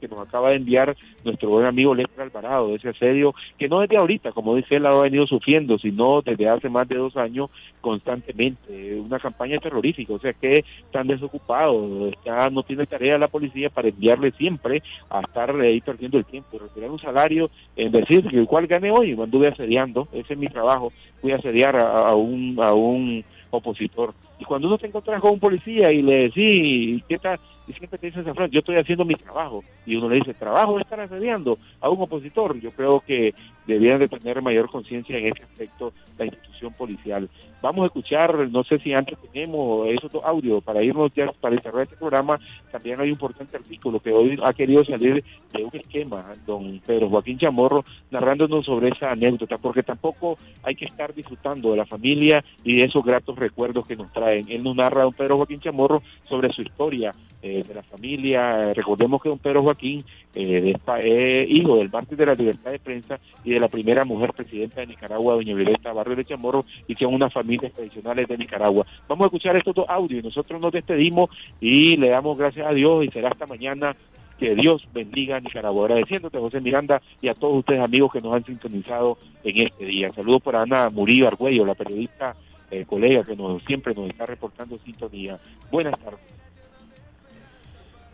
que 0.00 0.08
nos 0.08 0.20
acaba 0.20 0.50
de 0.50 0.56
enviar 0.56 0.96
nuestro 1.24 1.50
buen 1.50 1.66
amigo 1.66 1.94
Lester 1.94 2.22
Alvarado, 2.22 2.68
de 2.68 2.76
ese 2.76 2.88
asedio, 2.88 3.34
que 3.58 3.68
no 3.68 3.80
desde 3.80 3.98
ahorita, 3.98 4.32
como 4.32 4.56
dice 4.56 4.76
él, 4.76 4.86
ha 4.86 5.02
venido 5.02 5.26
sufriendo, 5.26 5.78
sino 5.78 6.22
desde 6.22 6.48
hace 6.48 6.68
más 6.70 6.88
de 6.88 6.96
dos 6.96 7.16
años 7.16 7.50
constantemente. 7.80 8.98
Una 8.98 9.18
campaña 9.18 9.58
terrorífica, 9.58 10.14
o 10.14 10.18
sea 10.18 10.32
que 10.32 10.64
están 10.82 11.08
desocupados, 11.08 12.12
está, 12.12 12.48
no 12.48 12.62
tiene 12.62 12.86
tarea 12.86 13.18
la 13.18 13.28
policía 13.28 13.68
para 13.68 13.88
enviarle 13.88 14.30
siempre 14.32 14.82
a 15.10 15.20
estar 15.20 15.54
ahí 15.60 15.80
perdiendo 15.80 16.16
el 16.16 16.24
tiempo, 16.24 16.58
retirar 16.58 16.90
un 16.90 16.98
salario, 16.98 17.50
en 17.76 17.92
decir 17.92 18.26
que 18.26 18.36
igual 18.36 18.66
gane 18.66 18.90
hoy, 18.90 19.14
me 19.14 19.24
anduve 19.24 19.48
asediando, 19.48 20.08
ese 20.12 20.32
es 20.32 20.38
mi 20.38 20.48
trabajo, 20.48 20.90
fui 21.20 21.32
a 21.32 21.36
asediar 21.36 21.76
a, 21.76 22.14
un, 22.14 22.56
a 22.62 22.72
un 22.72 23.24
opositor. 23.50 24.14
Y 24.38 24.44
cuando 24.44 24.68
uno 24.68 24.76
se 24.76 24.86
encuentra 24.86 25.20
con 25.20 25.32
un 25.32 25.40
policía 25.40 25.92
y 25.92 26.02
le 26.02 26.28
decís, 26.28 27.02
¿qué 27.08 27.18
tal? 27.18 27.38
y 27.70 27.72
siempre 27.72 27.98
te 27.98 28.06
dice 28.06 28.20
esa 28.20 28.46
yo 28.48 28.58
estoy 28.58 28.76
haciendo 28.76 29.04
mi 29.04 29.14
trabajo. 29.14 29.62
Y 29.86 29.94
uno 29.94 30.08
le 30.08 30.16
dice, 30.16 30.34
trabajo 30.34 30.74
de 30.74 30.82
estar 30.82 31.00
asediando 31.00 31.56
a 31.80 31.88
un 31.88 32.02
opositor. 32.02 32.58
Yo 32.58 32.72
creo 32.72 33.00
que 33.06 33.32
debían 33.66 34.00
de 34.00 34.08
tener 34.08 34.42
mayor 34.42 34.68
conciencia 34.68 35.16
en 35.16 35.26
ese 35.26 35.44
aspecto 35.44 35.92
la 36.18 36.24
institución 36.24 36.72
policial. 36.72 37.28
Vamos 37.62 37.82
a 37.82 37.86
escuchar, 37.86 38.48
no 38.50 38.64
sé 38.64 38.78
si 38.78 38.94
antes 38.94 39.18
tenemos 39.18 39.86
esos 39.88 40.10
dos 40.10 40.24
audios 40.24 40.64
para 40.64 40.82
irnos 40.82 41.12
ya 41.14 41.30
para 41.40 41.60
cerrar 41.60 41.82
este 41.82 41.96
programa. 41.96 42.40
También 42.72 42.98
hay 43.00 43.08
un 43.08 43.12
importante 43.12 43.56
artículo 43.56 44.00
que 44.00 44.12
hoy 44.12 44.38
ha 44.42 44.52
querido 44.54 44.82
salir 44.84 45.22
de 45.52 45.64
un 45.64 45.70
esquema, 45.74 46.24
don 46.46 46.80
Pedro 46.86 47.10
Joaquín 47.10 47.38
Chamorro, 47.38 47.84
narrándonos 48.10 48.64
sobre 48.64 48.88
esa 48.88 49.10
anécdota, 49.10 49.58
porque 49.58 49.82
tampoco 49.82 50.38
hay 50.62 50.74
que 50.74 50.86
estar 50.86 51.14
disfrutando 51.14 51.70
de 51.72 51.76
la 51.76 51.86
familia 51.86 52.42
y 52.64 52.76
de 52.76 52.84
esos 52.84 53.04
gratos 53.04 53.38
recuerdos 53.38 53.86
que 53.86 53.96
nos 53.96 54.10
traen. 54.10 54.46
Él 54.48 54.64
nos 54.64 54.76
narra, 54.76 55.02
don 55.02 55.12
Pedro 55.12 55.36
Joaquín 55.36 55.60
Chamorro, 55.60 56.02
sobre 56.24 56.50
su 56.52 56.62
historia 56.62 57.12
eh, 57.42 57.62
de 57.66 57.74
la 57.74 57.82
familia. 57.82 58.72
Recordemos 58.72 59.22
que 59.22 59.28
don 59.28 59.38
Pedro 59.38 59.62
Joaquín 59.62 60.02
eh, 60.34 60.74
es 60.74 61.50
hijo 61.50 61.76
del 61.76 61.90
mártir 61.90 62.18
de 62.18 62.26
la 62.26 62.34
libertad 62.34 62.70
de 62.70 62.78
prensa 62.78 63.18
y 63.44 63.52
de 63.52 63.60
la 63.60 63.68
primera 63.68 64.04
mujer 64.04 64.32
presidenta 64.32 64.80
de 64.80 64.86
Nicaragua, 64.86 65.34
doña 65.34 65.54
Violeta 65.54 65.92
Barrio 65.92 66.16
de 66.16 66.24
Chamorro, 66.24 66.64
y 66.86 66.94
son 66.94 67.14
unas 67.14 67.32
familias 67.32 67.72
tradicionales 67.72 68.28
de 68.28 68.38
Nicaragua. 68.38 68.86
Vamos 69.08 69.24
a 69.24 69.26
escuchar 69.26 69.56
estos 69.56 69.74
dos 69.74 69.86
audios 69.88 70.22
y 70.22 70.26
nosotros 70.26 70.60
nos 70.60 70.72
despedimos 70.72 71.30
y 71.60 71.96
le 71.96 72.10
damos 72.10 72.38
gracias 72.38 72.66
a 72.66 72.72
Dios 72.72 73.04
y 73.04 73.08
será 73.08 73.28
hasta 73.28 73.46
mañana 73.46 73.96
que 74.38 74.54
Dios 74.54 74.88
bendiga 74.92 75.36
a 75.36 75.40
Nicaragua. 75.40 75.84
Agradeciéndote, 75.84 76.38
José 76.38 76.60
Miranda, 76.60 77.02
y 77.20 77.28
a 77.28 77.34
todos 77.34 77.58
ustedes, 77.58 77.80
amigos, 77.80 78.10
que 78.12 78.20
nos 78.20 78.34
han 78.34 78.44
sintonizado 78.44 79.18
en 79.44 79.66
este 79.66 79.84
día. 79.84 80.12
Saludos 80.12 80.42
para 80.42 80.62
Ana 80.62 80.88
Murillo 80.88 81.28
Argüello, 81.28 81.66
la 81.66 81.74
periodista 81.74 82.34
eh, 82.70 82.86
colega 82.86 83.22
que 83.22 83.36
nos, 83.36 83.62
siempre 83.64 83.94
nos 83.94 84.08
está 84.08 84.24
reportando 84.24 84.78
sintonía. 84.78 85.38
Buenas 85.70 85.98
tardes. 86.00 86.20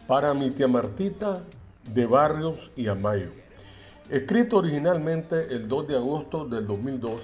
Para 0.06 0.34
mi 0.34 0.50
tía 0.50 0.66
Martita, 0.66 1.42
de 1.92 2.06
Barrios 2.06 2.70
y 2.76 2.88
Amayo. 2.88 3.30
Escrito 4.10 4.58
originalmente 4.58 5.54
el 5.54 5.68
2 5.68 5.88
de 5.88 5.96
agosto 5.96 6.44
del 6.44 6.66
2002, 6.66 7.20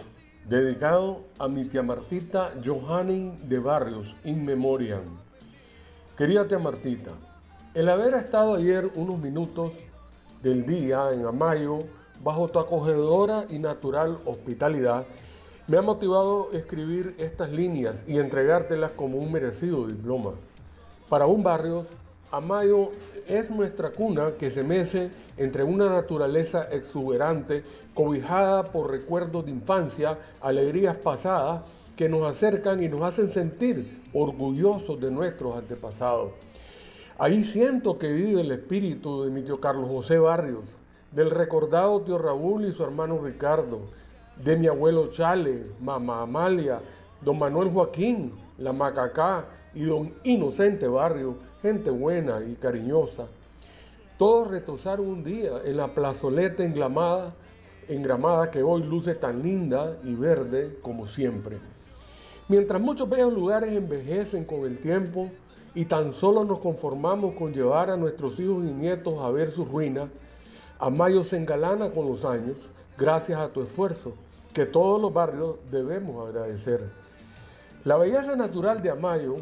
dedicado 0.48 1.22
a 1.38 1.48
mi 1.48 1.64
tía 1.64 1.82
Martita 1.82 2.52
Johanning 2.64 3.48
de 3.48 3.58
Barrios, 3.58 4.14
in 4.24 4.44
memoriam. 4.44 5.18
Querida 6.16 6.46
tía 6.46 6.58
Martita, 6.58 7.12
el 7.74 7.88
haber 7.88 8.14
estado 8.14 8.54
ayer 8.54 8.90
unos 8.94 9.18
minutos 9.18 9.72
del 10.42 10.66
día 10.66 11.10
en 11.12 11.24
Amayo 11.24 11.78
bajo 12.22 12.48
tu 12.48 12.58
acogedora 12.58 13.46
y 13.48 13.58
natural 13.58 14.18
hospitalidad 14.24 15.06
me 15.68 15.78
ha 15.78 15.82
motivado 15.82 16.48
a 16.52 16.56
escribir 16.56 17.14
estas 17.18 17.50
líneas 17.50 17.96
y 18.06 18.18
entregártelas 18.18 18.92
como 18.92 19.18
un 19.18 19.32
merecido 19.32 19.86
diploma. 19.86 20.32
Para 21.08 21.26
un 21.26 21.42
barrio 21.42 21.86
Amayo 22.32 22.92
es 23.28 23.50
nuestra 23.50 23.90
cuna 23.90 24.32
que 24.38 24.50
se 24.50 24.62
mece 24.62 25.10
entre 25.36 25.64
una 25.64 25.90
naturaleza 25.90 26.66
exuberante, 26.72 27.62
cobijada 27.92 28.64
por 28.64 28.90
recuerdos 28.90 29.44
de 29.44 29.50
infancia, 29.50 30.18
alegrías 30.40 30.96
pasadas, 30.96 31.60
que 31.94 32.08
nos 32.08 32.22
acercan 32.22 32.82
y 32.82 32.88
nos 32.88 33.02
hacen 33.02 33.34
sentir 33.34 34.00
orgullosos 34.14 34.98
de 34.98 35.10
nuestros 35.10 35.56
antepasados. 35.56 36.30
Ahí 37.18 37.44
siento 37.44 37.98
que 37.98 38.10
vive 38.10 38.40
el 38.40 38.50
espíritu 38.50 39.24
de 39.24 39.30
mi 39.30 39.42
tío 39.42 39.60
Carlos 39.60 39.90
José 39.90 40.18
Barrios, 40.18 40.64
del 41.10 41.30
recordado 41.30 42.00
tío 42.00 42.16
Raúl 42.16 42.64
y 42.64 42.72
su 42.72 42.82
hermano 42.82 43.20
Ricardo, 43.22 43.80
de 44.42 44.56
mi 44.56 44.68
abuelo 44.68 45.10
Chale, 45.10 45.66
mamá 45.82 46.22
Amalia, 46.22 46.80
don 47.20 47.38
Manuel 47.38 47.68
Joaquín, 47.68 48.32
la 48.56 48.72
Macacá 48.72 49.44
y 49.74 49.84
don 49.84 50.14
Inocente 50.24 50.88
Barrio, 50.88 51.51
gente 51.62 51.90
buena 51.90 52.42
y 52.44 52.54
cariñosa. 52.56 53.28
Todos 54.18 54.48
retozaron 54.48 55.06
un 55.06 55.24
día 55.24 55.62
en 55.64 55.76
la 55.76 55.94
plazoleta 55.94 56.64
englamada, 56.64 57.34
engramada 57.88 58.50
que 58.50 58.62
hoy 58.62 58.82
luce 58.82 59.14
tan 59.14 59.42
linda 59.42 59.96
y 60.04 60.14
verde 60.14 60.78
como 60.82 61.06
siempre. 61.06 61.58
Mientras 62.48 62.80
muchos 62.80 63.08
bellos 63.08 63.32
lugares 63.32 63.72
envejecen 63.72 64.44
con 64.44 64.66
el 64.66 64.78
tiempo 64.78 65.30
y 65.74 65.84
tan 65.86 66.12
solo 66.12 66.44
nos 66.44 66.58
conformamos 66.58 67.34
con 67.34 67.52
llevar 67.52 67.90
a 67.90 67.96
nuestros 67.96 68.38
hijos 68.38 68.64
y 68.64 68.72
nietos 68.72 69.14
a 69.18 69.30
ver 69.30 69.52
sus 69.52 69.68
ruinas, 69.68 70.10
Amayo 70.78 71.24
se 71.24 71.36
engalana 71.36 71.90
con 71.92 72.08
los 72.08 72.24
años 72.24 72.56
gracias 72.98 73.38
a 73.38 73.48
tu 73.48 73.62
esfuerzo, 73.62 74.14
que 74.52 74.66
todos 74.66 75.00
los 75.00 75.12
barrios 75.14 75.56
debemos 75.70 76.28
agradecer. 76.28 76.90
La 77.84 77.96
belleza 77.96 78.36
natural 78.36 78.82
de 78.82 78.90
Amayo, 78.90 79.36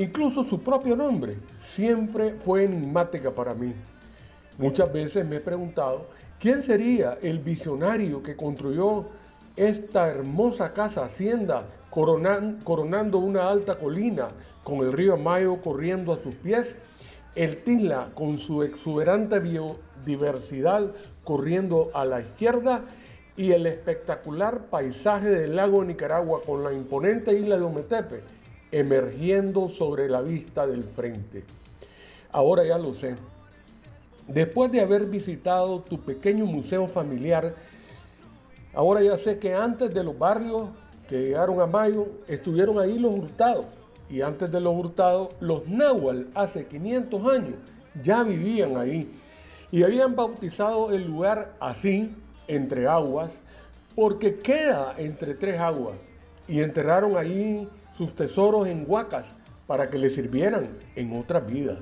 incluso 0.00 0.42
su 0.44 0.58
propio 0.62 0.96
nombre, 0.96 1.36
siempre 1.60 2.34
fue 2.42 2.64
enigmática 2.64 3.30
para 3.30 3.52
mí. 3.52 3.74
Muchas 4.56 4.90
veces 4.90 5.26
me 5.26 5.36
he 5.36 5.40
preguntado 5.40 6.06
quién 6.38 6.62
sería 6.62 7.18
el 7.20 7.38
visionario 7.38 8.22
que 8.22 8.34
construyó 8.34 9.04
esta 9.56 10.08
hermosa 10.08 10.72
casa 10.72 11.04
hacienda 11.04 11.66
coronando 11.90 13.18
una 13.18 13.50
alta 13.50 13.78
colina 13.78 14.28
con 14.64 14.78
el 14.78 14.92
río 14.92 15.14
Amayo 15.14 15.60
corriendo 15.60 16.14
a 16.14 16.22
sus 16.22 16.34
pies, 16.36 16.74
el 17.34 17.62
Tila 17.62 18.08
con 18.14 18.38
su 18.38 18.62
exuberante 18.62 19.38
biodiversidad 19.38 20.92
corriendo 21.24 21.90
a 21.92 22.06
la 22.06 22.20
izquierda 22.20 22.84
y 23.36 23.52
el 23.52 23.66
espectacular 23.66 24.66
paisaje 24.70 25.28
del 25.28 25.56
lago 25.56 25.84
Nicaragua 25.84 26.40
con 26.44 26.64
la 26.64 26.72
imponente 26.72 27.38
isla 27.38 27.58
de 27.58 27.64
Ometepe 27.64 28.39
emergiendo 28.72 29.68
sobre 29.68 30.08
la 30.08 30.22
vista 30.22 30.66
del 30.66 30.84
frente. 30.84 31.44
Ahora 32.32 32.64
ya 32.64 32.78
lo 32.78 32.94
sé. 32.94 33.16
Después 34.28 34.70
de 34.70 34.80
haber 34.80 35.06
visitado 35.06 35.80
tu 35.80 36.00
pequeño 36.00 36.46
museo 36.46 36.86
familiar, 36.86 37.54
ahora 38.74 39.02
ya 39.02 39.18
sé 39.18 39.38
que 39.38 39.54
antes 39.54 39.92
de 39.92 40.04
los 40.04 40.16
barrios 40.16 40.68
que 41.08 41.20
llegaron 41.20 41.60
a 41.60 41.66
Mayo, 41.66 42.06
estuvieron 42.28 42.78
ahí 42.78 42.96
los 42.96 43.12
hurtados. 43.12 43.66
Y 44.08 44.22
antes 44.22 44.50
de 44.52 44.60
los 44.60 44.72
hurtados, 44.76 45.34
los 45.40 45.66
náhuatl, 45.66 46.28
hace 46.34 46.66
500 46.66 47.26
años, 47.32 47.54
ya 48.04 48.22
vivían 48.22 48.76
ahí. 48.76 49.10
Y 49.72 49.82
habían 49.82 50.14
bautizado 50.14 50.92
el 50.92 51.06
lugar 51.08 51.52
así, 51.58 52.14
entre 52.46 52.86
aguas, 52.86 53.32
porque 53.96 54.36
queda 54.38 54.94
entre 54.98 55.34
tres 55.34 55.58
aguas. 55.58 55.96
Y 56.46 56.60
enterraron 56.60 57.16
ahí 57.16 57.68
sus 58.00 58.14
tesoros 58.14 58.66
en 58.66 58.86
huacas 58.88 59.26
para 59.66 59.90
que 59.90 59.98
le 59.98 60.08
sirvieran 60.08 60.70
en 60.96 61.14
otras 61.18 61.46
vidas. 61.46 61.80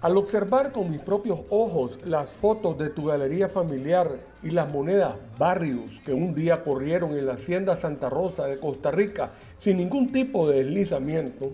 Al 0.00 0.16
observar 0.16 0.72
con 0.72 0.90
mis 0.90 1.02
propios 1.02 1.38
ojos 1.50 2.04
las 2.04 2.28
fotos 2.30 2.76
de 2.78 2.90
tu 2.90 3.04
galería 3.04 3.48
familiar 3.48 4.18
y 4.42 4.50
las 4.50 4.72
monedas 4.72 5.14
barrios 5.38 6.00
que 6.04 6.12
un 6.12 6.34
día 6.34 6.64
corrieron 6.64 7.16
en 7.16 7.26
la 7.26 7.34
hacienda 7.34 7.76
Santa 7.76 8.10
Rosa 8.10 8.46
de 8.46 8.58
Costa 8.58 8.90
Rica 8.90 9.30
sin 9.58 9.76
ningún 9.76 10.10
tipo 10.10 10.48
de 10.50 10.64
deslizamiento, 10.64 11.52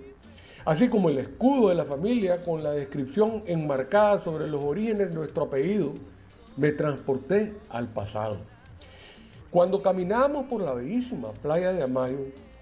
así 0.65 0.89
como 0.89 1.11
el 1.11 1.19
escudo 1.19 1.69
de 1.69 1.75
la 1.75 1.85
familia 1.85 2.41
con 2.41 2.65
la 2.65 2.71
descripción 2.71 3.43
enmarcada 3.45 4.25
sobre 4.25 4.49
los 4.49 4.65
orígenes 4.65 5.11
de 5.11 5.17
nuestro 5.17 5.45
apellido, 5.45 5.93
me 6.57 6.73
transporté 6.73 7.53
al 7.69 7.89
pasado. 7.89 8.39
Cuando 9.51 9.83
caminábamos 9.83 10.47
por 10.47 10.63
la 10.63 10.73
bellísima 10.73 11.33
playa 11.33 11.75
de 11.75 11.83
Amayo, 11.83 12.21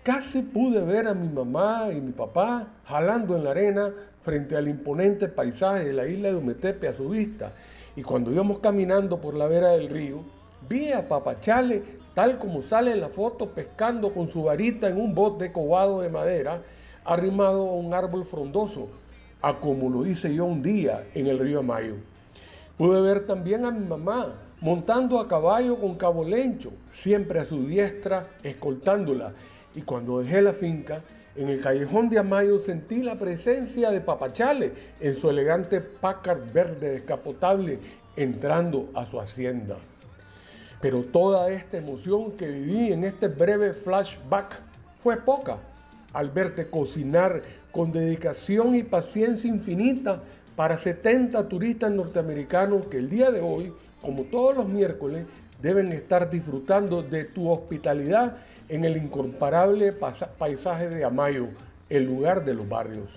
casi 0.08 0.40
pude 0.40 0.80
ver 0.80 1.06
a 1.06 1.12
mi 1.12 1.28
mamá 1.28 1.88
y 1.92 2.00
mi 2.00 2.12
papá 2.12 2.66
jalando 2.86 3.36
en 3.36 3.44
la 3.44 3.50
arena 3.50 3.92
frente 4.22 4.56
al 4.56 4.66
imponente 4.66 5.28
paisaje 5.28 5.84
de 5.84 5.92
la 5.92 6.06
isla 6.06 6.30
de 6.30 6.36
Umetepe 6.36 6.88
a 6.88 6.96
su 6.96 7.10
vista. 7.10 7.52
Y 7.94 8.02
cuando 8.02 8.32
íbamos 8.32 8.60
caminando 8.60 9.20
por 9.20 9.34
la 9.34 9.46
vera 9.48 9.72
del 9.72 9.90
río, 9.90 10.22
vi 10.66 10.92
a 10.92 11.06
Papachale, 11.06 11.82
tal 12.14 12.38
como 12.38 12.62
sale 12.62 12.92
en 12.92 13.02
la 13.02 13.10
foto, 13.10 13.50
pescando 13.50 14.14
con 14.14 14.30
su 14.30 14.44
varita 14.44 14.88
en 14.88 14.98
un 14.98 15.14
bote 15.14 15.52
cobado 15.52 16.00
de 16.00 16.08
madera, 16.08 16.62
arrimado 17.04 17.68
a 17.68 17.74
un 17.74 17.92
árbol 17.92 18.24
frondoso, 18.24 18.88
a 19.42 19.60
como 19.60 19.90
lo 19.90 20.06
hice 20.06 20.34
yo 20.34 20.46
un 20.46 20.62
día 20.62 21.04
en 21.12 21.26
el 21.26 21.38
río 21.38 21.58
Amayo. 21.58 21.96
Pude 22.78 23.02
ver 23.02 23.26
también 23.26 23.66
a 23.66 23.70
mi 23.70 23.86
mamá 23.86 24.36
montando 24.62 25.20
a 25.20 25.28
caballo 25.28 25.78
con 25.78 25.96
Cabo 25.96 26.24
Lencho, 26.24 26.70
siempre 26.94 27.40
a 27.40 27.44
su 27.44 27.66
diestra, 27.66 28.28
escoltándola. 28.42 29.34
Y 29.74 29.82
cuando 29.82 30.20
dejé 30.20 30.42
la 30.42 30.52
finca, 30.52 31.02
en 31.36 31.48
el 31.48 31.60
callejón 31.60 32.08
de 32.08 32.18
Amayo 32.18 32.58
sentí 32.58 33.02
la 33.02 33.16
presencia 33.16 33.90
de 33.90 34.00
Papachale 34.00 34.72
en 35.00 35.14
su 35.20 35.30
elegante 35.30 35.80
Packard 35.80 36.52
verde 36.52 36.94
descapotable 36.94 37.78
entrando 38.16 38.88
a 38.94 39.06
su 39.06 39.20
hacienda. 39.20 39.76
Pero 40.80 41.02
toda 41.04 41.50
esta 41.50 41.76
emoción 41.76 42.32
que 42.32 42.48
viví 42.48 42.92
en 42.92 43.04
este 43.04 43.28
breve 43.28 43.72
flashback 43.72 44.60
fue 45.02 45.16
poca 45.16 45.58
al 46.12 46.30
verte 46.30 46.68
cocinar 46.68 47.42
con 47.70 47.92
dedicación 47.92 48.74
y 48.74 48.82
paciencia 48.82 49.48
infinita 49.48 50.22
para 50.56 50.76
70 50.76 51.48
turistas 51.48 51.92
norteamericanos 51.92 52.88
que 52.88 52.98
el 52.98 53.10
día 53.10 53.30
de 53.30 53.40
hoy, 53.40 53.72
como 54.00 54.24
todos 54.24 54.56
los 54.56 54.68
miércoles, 54.68 55.26
deben 55.62 55.92
estar 55.92 56.30
disfrutando 56.30 57.02
de 57.02 57.24
tu 57.26 57.48
hospitalidad 57.48 58.36
en 58.68 58.84
el 58.84 58.96
incomparable 58.96 59.92
paisaje 59.92 60.88
de 60.88 61.04
Amayo, 61.04 61.48
el 61.88 62.04
lugar 62.04 62.44
de 62.44 62.54
los 62.54 62.68
barrios. 62.68 63.08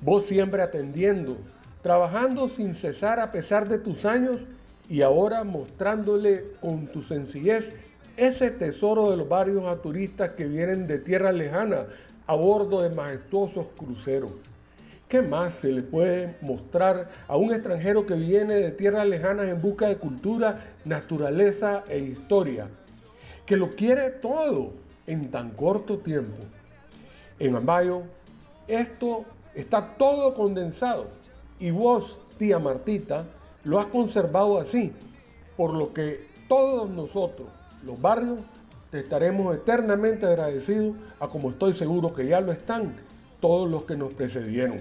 Vos 0.00 0.26
siempre 0.26 0.62
atendiendo, 0.62 1.36
trabajando 1.82 2.48
sin 2.48 2.74
cesar 2.74 3.18
a 3.20 3.32
pesar 3.32 3.68
de 3.68 3.78
tus 3.78 4.04
años 4.04 4.38
y 4.88 5.02
ahora 5.02 5.44
mostrándole 5.44 6.44
con 6.60 6.86
tu 6.86 7.02
sencillez 7.02 7.72
ese 8.16 8.50
tesoro 8.50 9.10
de 9.10 9.16
los 9.16 9.28
barrios 9.28 9.64
a 9.66 9.80
turistas 9.80 10.30
que 10.30 10.44
vienen 10.44 10.86
de 10.86 10.98
tierra 10.98 11.32
lejana 11.32 11.86
a 12.26 12.34
bordo 12.34 12.82
de 12.82 12.90
majestuosos 12.90 13.68
cruceros. 13.76 14.32
¿Qué 15.08 15.22
más 15.22 15.54
se 15.54 15.68
le 15.68 15.82
puede 15.82 16.36
mostrar 16.42 17.08
a 17.26 17.36
un 17.36 17.52
extranjero 17.54 18.04
que 18.04 18.14
viene 18.14 18.54
de 18.54 18.70
tierras 18.72 19.06
lejanas 19.06 19.46
en 19.46 19.62
busca 19.62 19.88
de 19.88 19.96
cultura, 19.96 20.74
naturaleza 20.84 21.82
e 21.88 21.98
historia? 21.98 22.68
Que 23.48 23.56
lo 23.56 23.70
quiere 23.70 24.10
todo 24.10 24.72
en 25.06 25.30
tan 25.30 25.50
corto 25.52 25.98
tiempo. 25.98 26.36
En 27.38 27.56
Ambayo, 27.56 28.02
esto 28.68 29.24
está 29.54 29.96
todo 29.96 30.34
condensado 30.34 31.06
y 31.58 31.70
vos, 31.70 32.18
tía 32.36 32.58
Martita, 32.58 33.24
lo 33.64 33.80
has 33.80 33.86
conservado 33.86 34.60
así, 34.60 34.92
por 35.56 35.72
lo 35.72 35.94
que 35.94 36.26
todos 36.46 36.90
nosotros, 36.90 37.48
los 37.84 37.98
barrios, 38.00 38.40
te 38.90 39.00
estaremos 39.00 39.56
eternamente 39.56 40.26
agradecidos, 40.26 40.96
a 41.18 41.28
como 41.28 41.50
estoy 41.50 41.72
seguro 41.72 42.12
que 42.12 42.26
ya 42.26 42.40
lo 42.40 42.52
están 42.52 42.96
todos 43.40 43.68
los 43.68 43.84
que 43.84 43.96
nos 43.96 44.12
precedieron. 44.12 44.80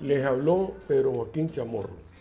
Les 0.00 0.24
habló 0.24 0.72
Pedro 0.86 1.12
Joaquín 1.14 1.50
Chamorro. 1.50 2.11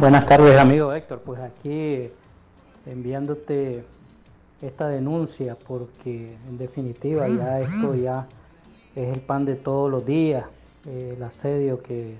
Buenas 0.00 0.24
tardes, 0.24 0.58
amigo 0.58 0.94
Héctor. 0.94 1.20
Pues 1.20 1.38
aquí 1.42 2.10
enviándote 2.86 3.84
esta 4.62 4.88
denuncia 4.88 5.58
porque 5.68 6.38
en 6.48 6.56
definitiva 6.56 7.28
ya 7.28 7.60
esto 7.60 7.94
ya 7.94 8.26
es 8.96 9.12
el 9.12 9.20
pan 9.20 9.44
de 9.44 9.56
todos 9.56 9.90
los 9.90 10.06
días, 10.06 10.46
eh, 10.86 11.16
el 11.18 11.22
asedio 11.22 11.82
que, 11.82 12.16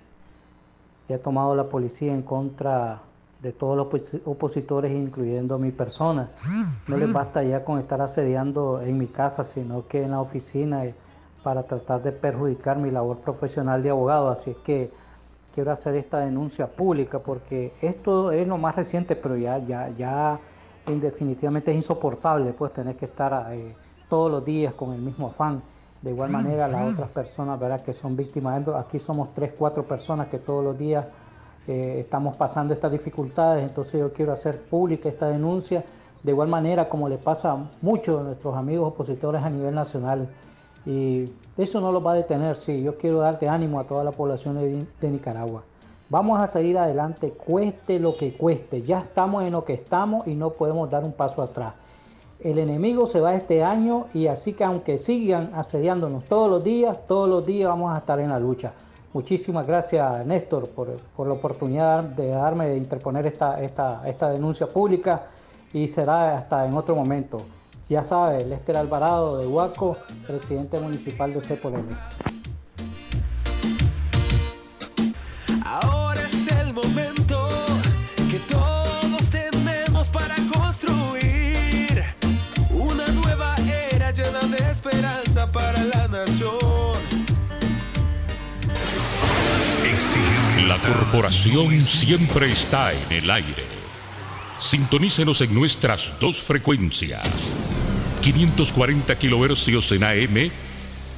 ha 1.08 1.18
tomado 1.18 1.56
la 1.56 1.64
policía 1.64 2.12
en 2.12 2.20
contra 2.20 3.00
de 3.40 3.52
todos 3.52 3.78
los 3.78 3.86
opositores, 4.26 4.92
incluyendo 4.92 5.58
mi 5.58 5.70
persona. 5.70 6.28
No 6.86 6.98
les 6.98 7.10
basta 7.10 7.42
ya 7.42 7.64
con 7.64 7.78
estar 7.78 8.02
asediando 8.02 8.82
en 8.82 8.98
mi 8.98 9.06
casa, 9.06 9.46
sino 9.54 9.88
que 9.88 10.02
en 10.02 10.10
la 10.10 10.20
oficina 10.20 10.84
eh, 10.84 10.94
para 11.42 11.62
tratar 11.62 12.02
de 12.02 12.12
perjudicar 12.12 12.76
mi 12.76 12.90
labor 12.90 13.20
profesional 13.20 13.82
de 13.82 13.88
abogado. 13.88 14.28
Así 14.28 14.50
es 14.50 14.56
que 14.58 14.99
quiero 15.60 15.72
hacer 15.72 15.94
esta 15.96 16.20
denuncia 16.20 16.68
pública 16.68 17.18
porque 17.18 17.74
esto 17.82 18.32
es 18.32 18.48
lo 18.48 18.56
más 18.56 18.76
reciente, 18.76 19.14
pero 19.14 19.36
ya, 19.36 19.58
ya, 19.58 19.90
ya 19.90 20.40
definitivamente 20.86 21.70
es 21.70 21.76
insoportable 21.76 22.54
pues 22.54 22.72
tener 22.72 22.96
que 22.96 23.04
estar 23.04 23.52
eh, 23.52 23.76
todos 24.08 24.30
los 24.30 24.42
días 24.42 24.72
con 24.72 24.94
el 24.94 25.02
mismo 25.02 25.26
afán. 25.26 25.62
De 26.00 26.12
igual 26.12 26.30
manera 26.30 26.66
las 26.66 26.94
otras 26.94 27.10
personas 27.10 27.60
¿verdad? 27.60 27.84
que 27.84 27.92
son 27.92 28.16
víctimas, 28.16 28.66
aquí 28.68 28.98
somos 29.00 29.34
tres, 29.34 29.52
cuatro 29.58 29.84
personas 29.84 30.28
que 30.28 30.38
todos 30.38 30.64
los 30.64 30.78
días 30.78 31.04
eh, 31.68 31.98
estamos 32.00 32.38
pasando 32.38 32.72
estas 32.72 32.92
dificultades, 32.92 33.68
entonces 33.68 34.00
yo 34.00 34.10
quiero 34.14 34.32
hacer 34.32 34.62
pública 34.62 35.10
esta 35.10 35.28
denuncia, 35.28 35.84
de 36.22 36.30
igual 36.32 36.48
manera 36.48 36.88
como 36.88 37.06
le 37.06 37.18
pasa 37.18 37.52
a 37.52 37.66
muchos 37.82 38.18
de 38.18 38.24
nuestros 38.24 38.56
amigos 38.56 38.94
opositores 38.94 39.42
a 39.42 39.50
nivel 39.50 39.74
nacional. 39.74 40.26
Y 40.86 41.30
eso 41.62 41.80
no 41.80 41.92
lo 41.92 42.02
va 42.02 42.12
a 42.12 42.16
detener, 42.16 42.56
sí. 42.56 42.82
Yo 42.82 42.96
quiero 42.96 43.18
darte 43.18 43.48
ánimo 43.48 43.80
a 43.80 43.84
toda 43.84 44.04
la 44.04 44.12
población 44.12 44.56
de, 44.56 45.10
Nicaragua. 45.10 45.62
Vamos 46.08 46.40
a 46.40 46.46
seguir 46.46 46.78
adelante, 46.78 47.32
cueste 47.32 48.00
lo 48.00 48.16
que 48.16 48.34
cueste. 48.34 48.82
Ya 48.82 49.00
estamos 49.00 49.44
en 49.44 49.52
lo 49.52 49.64
que 49.64 49.74
estamos 49.74 50.26
y 50.26 50.34
no 50.34 50.50
podemos 50.50 50.90
dar 50.90 51.04
un 51.04 51.12
paso 51.12 51.42
atrás. 51.42 51.74
El 52.40 52.58
enemigo 52.58 53.06
se 53.06 53.20
va 53.20 53.34
este 53.34 53.62
año 53.62 54.06
y 54.14 54.26
así 54.26 54.54
que 54.54 54.64
aunque 54.64 54.98
sigan 54.98 55.50
asediándonos 55.54 56.24
todos 56.24 56.50
los 56.50 56.64
días, 56.64 57.06
todos 57.06 57.28
los 57.28 57.44
días 57.44 57.68
vamos 57.68 57.94
a 57.94 57.98
estar 57.98 58.18
en 58.18 58.30
la 58.30 58.40
lucha. 58.40 58.72
Muchísimas 59.12 59.66
gracias 59.66 60.24
Néstor 60.24 60.68
por, 60.68 60.88
la 60.88 61.32
oportunidad 61.32 62.02
de 62.02 62.28
darme 62.28 62.68
de 62.68 62.78
interponer 62.78 63.26
esta, 63.26 63.60
esta, 63.60 64.08
esta 64.08 64.30
denuncia 64.30 64.66
pública 64.66 65.26
y 65.72 65.88
será 65.88 66.38
hasta 66.38 66.66
en 66.66 66.74
otro 66.74 66.96
momento. 66.96 67.38
Ya 67.90 68.04
sabe, 68.04 68.44
Lester 68.44 68.76
Alvarado 68.76 69.38
de 69.38 69.48
Huaco, 69.48 69.98
presidente 70.24 70.78
municipal 70.78 71.34
de 71.34 71.40
Cepolene. 71.40 71.96
Ahora 75.64 76.22
es 76.22 76.52
el 76.52 76.72
momento 76.72 77.48
que 78.30 78.38
todos 78.48 79.30
tenemos 79.30 80.06
para 80.06 80.36
construir 80.54 82.04
una 82.70 83.08
nueva 83.08 83.56
era 83.90 84.12
llena 84.12 84.38
de 84.38 84.70
esperanza 84.70 85.50
para 85.50 85.82
la 85.82 86.06
nación. 86.06 86.94
Exigir 89.84 90.68
la 90.68 90.78
corporación 90.78 91.82
siempre 91.82 92.52
está 92.52 92.92
en 92.92 93.24
el 93.24 93.30
aire. 93.32 93.64
Sintonícenos 94.60 95.40
en 95.40 95.52
nuestras 95.54 96.14
dos 96.20 96.40
frecuencias. 96.40 97.79
540 98.20 99.14
kHz 99.16 99.92
en 99.92 100.04
AM 100.04 100.50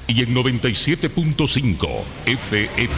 y 0.07 0.23
en 0.23 0.35
97.5 0.35 1.89
FM. 2.27 2.89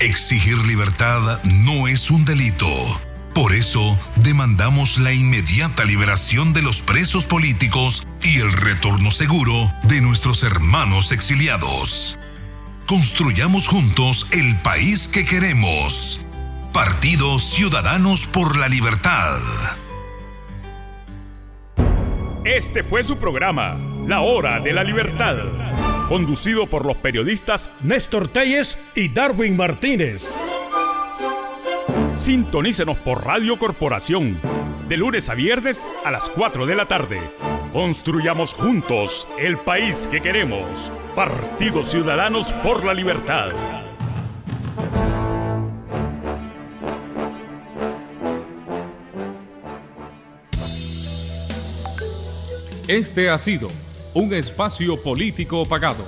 Exigir 0.00 0.58
libertad 0.66 1.42
no 1.44 1.88
es 1.88 2.10
un 2.10 2.24
delito. 2.24 2.68
Por 3.32 3.52
eso 3.52 3.98
demandamos 4.16 4.98
la 4.98 5.12
inmediata 5.12 5.84
liberación 5.84 6.52
de 6.52 6.62
los 6.62 6.82
presos 6.82 7.26
políticos 7.26 8.06
y 8.22 8.38
el 8.38 8.52
retorno 8.52 9.10
seguro 9.10 9.72
de 9.82 10.00
nuestros 10.00 10.44
hermanos 10.44 11.10
exiliados. 11.10 12.18
Construyamos 12.86 13.66
juntos 13.66 14.26
el 14.30 14.56
país 14.60 15.08
que 15.08 15.24
queremos. 15.24 16.23
Partido 16.74 17.38
Ciudadanos 17.38 18.26
por 18.26 18.58
la 18.58 18.66
Libertad. 18.66 19.38
Este 22.44 22.82
fue 22.82 23.04
su 23.04 23.16
programa, 23.16 23.78
La 24.08 24.22
Hora 24.22 24.58
de 24.58 24.72
la 24.72 24.82
Libertad, 24.82 25.36
conducido 26.08 26.66
por 26.66 26.84
los 26.84 26.96
periodistas 26.96 27.70
Néstor 27.80 28.26
Telles 28.26 28.76
y 28.96 29.08
Darwin 29.08 29.56
Martínez. 29.56 30.34
Sintonícenos 32.16 32.98
por 32.98 33.24
Radio 33.24 33.56
Corporación, 33.56 34.36
de 34.88 34.96
lunes 34.96 35.28
a 35.28 35.34
viernes 35.34 35.94
a 36.04 36.10
las 36.10 36.28
4 36.28 36.66
de 36.66 36.74
la 36.74 36.86
tarde. 36.86 37.20
Construyamos 37.72 38.52
juntos 38.52 39.28
el 39.38 39.58
país 39.58 40.08
que 40.10 40.20
queremos. 40.20 40.90
Partido 41.14 41.84
Ciudadanos 41.84 42.50
por 42.64 42.84
la 42.84 42.94
Libertad. 42.94 43.83
Este 52.88 53.30
ha 53.30 53.38
sido 53.38 53.68
un 54.12 54.34
espacio 54.34 55.02
político 55.02 55.64
pagado. 55.64 56.04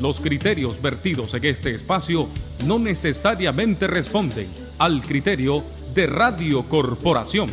Los 0.00 0.20
criterios 0.20 0.80
vertidos 0.80 1.34
en 1.34 1.44
este 1.44 1.74
espacio 1.74 2.28
no 2.66 2.78
necesariamente 2.78 3.88
responden 3.88 4.46
al 4.78 5.02
criterio 5.02 5.64
de 5.92 6.06
Radio 6.06 6.62
Corporación. 6.68 7.50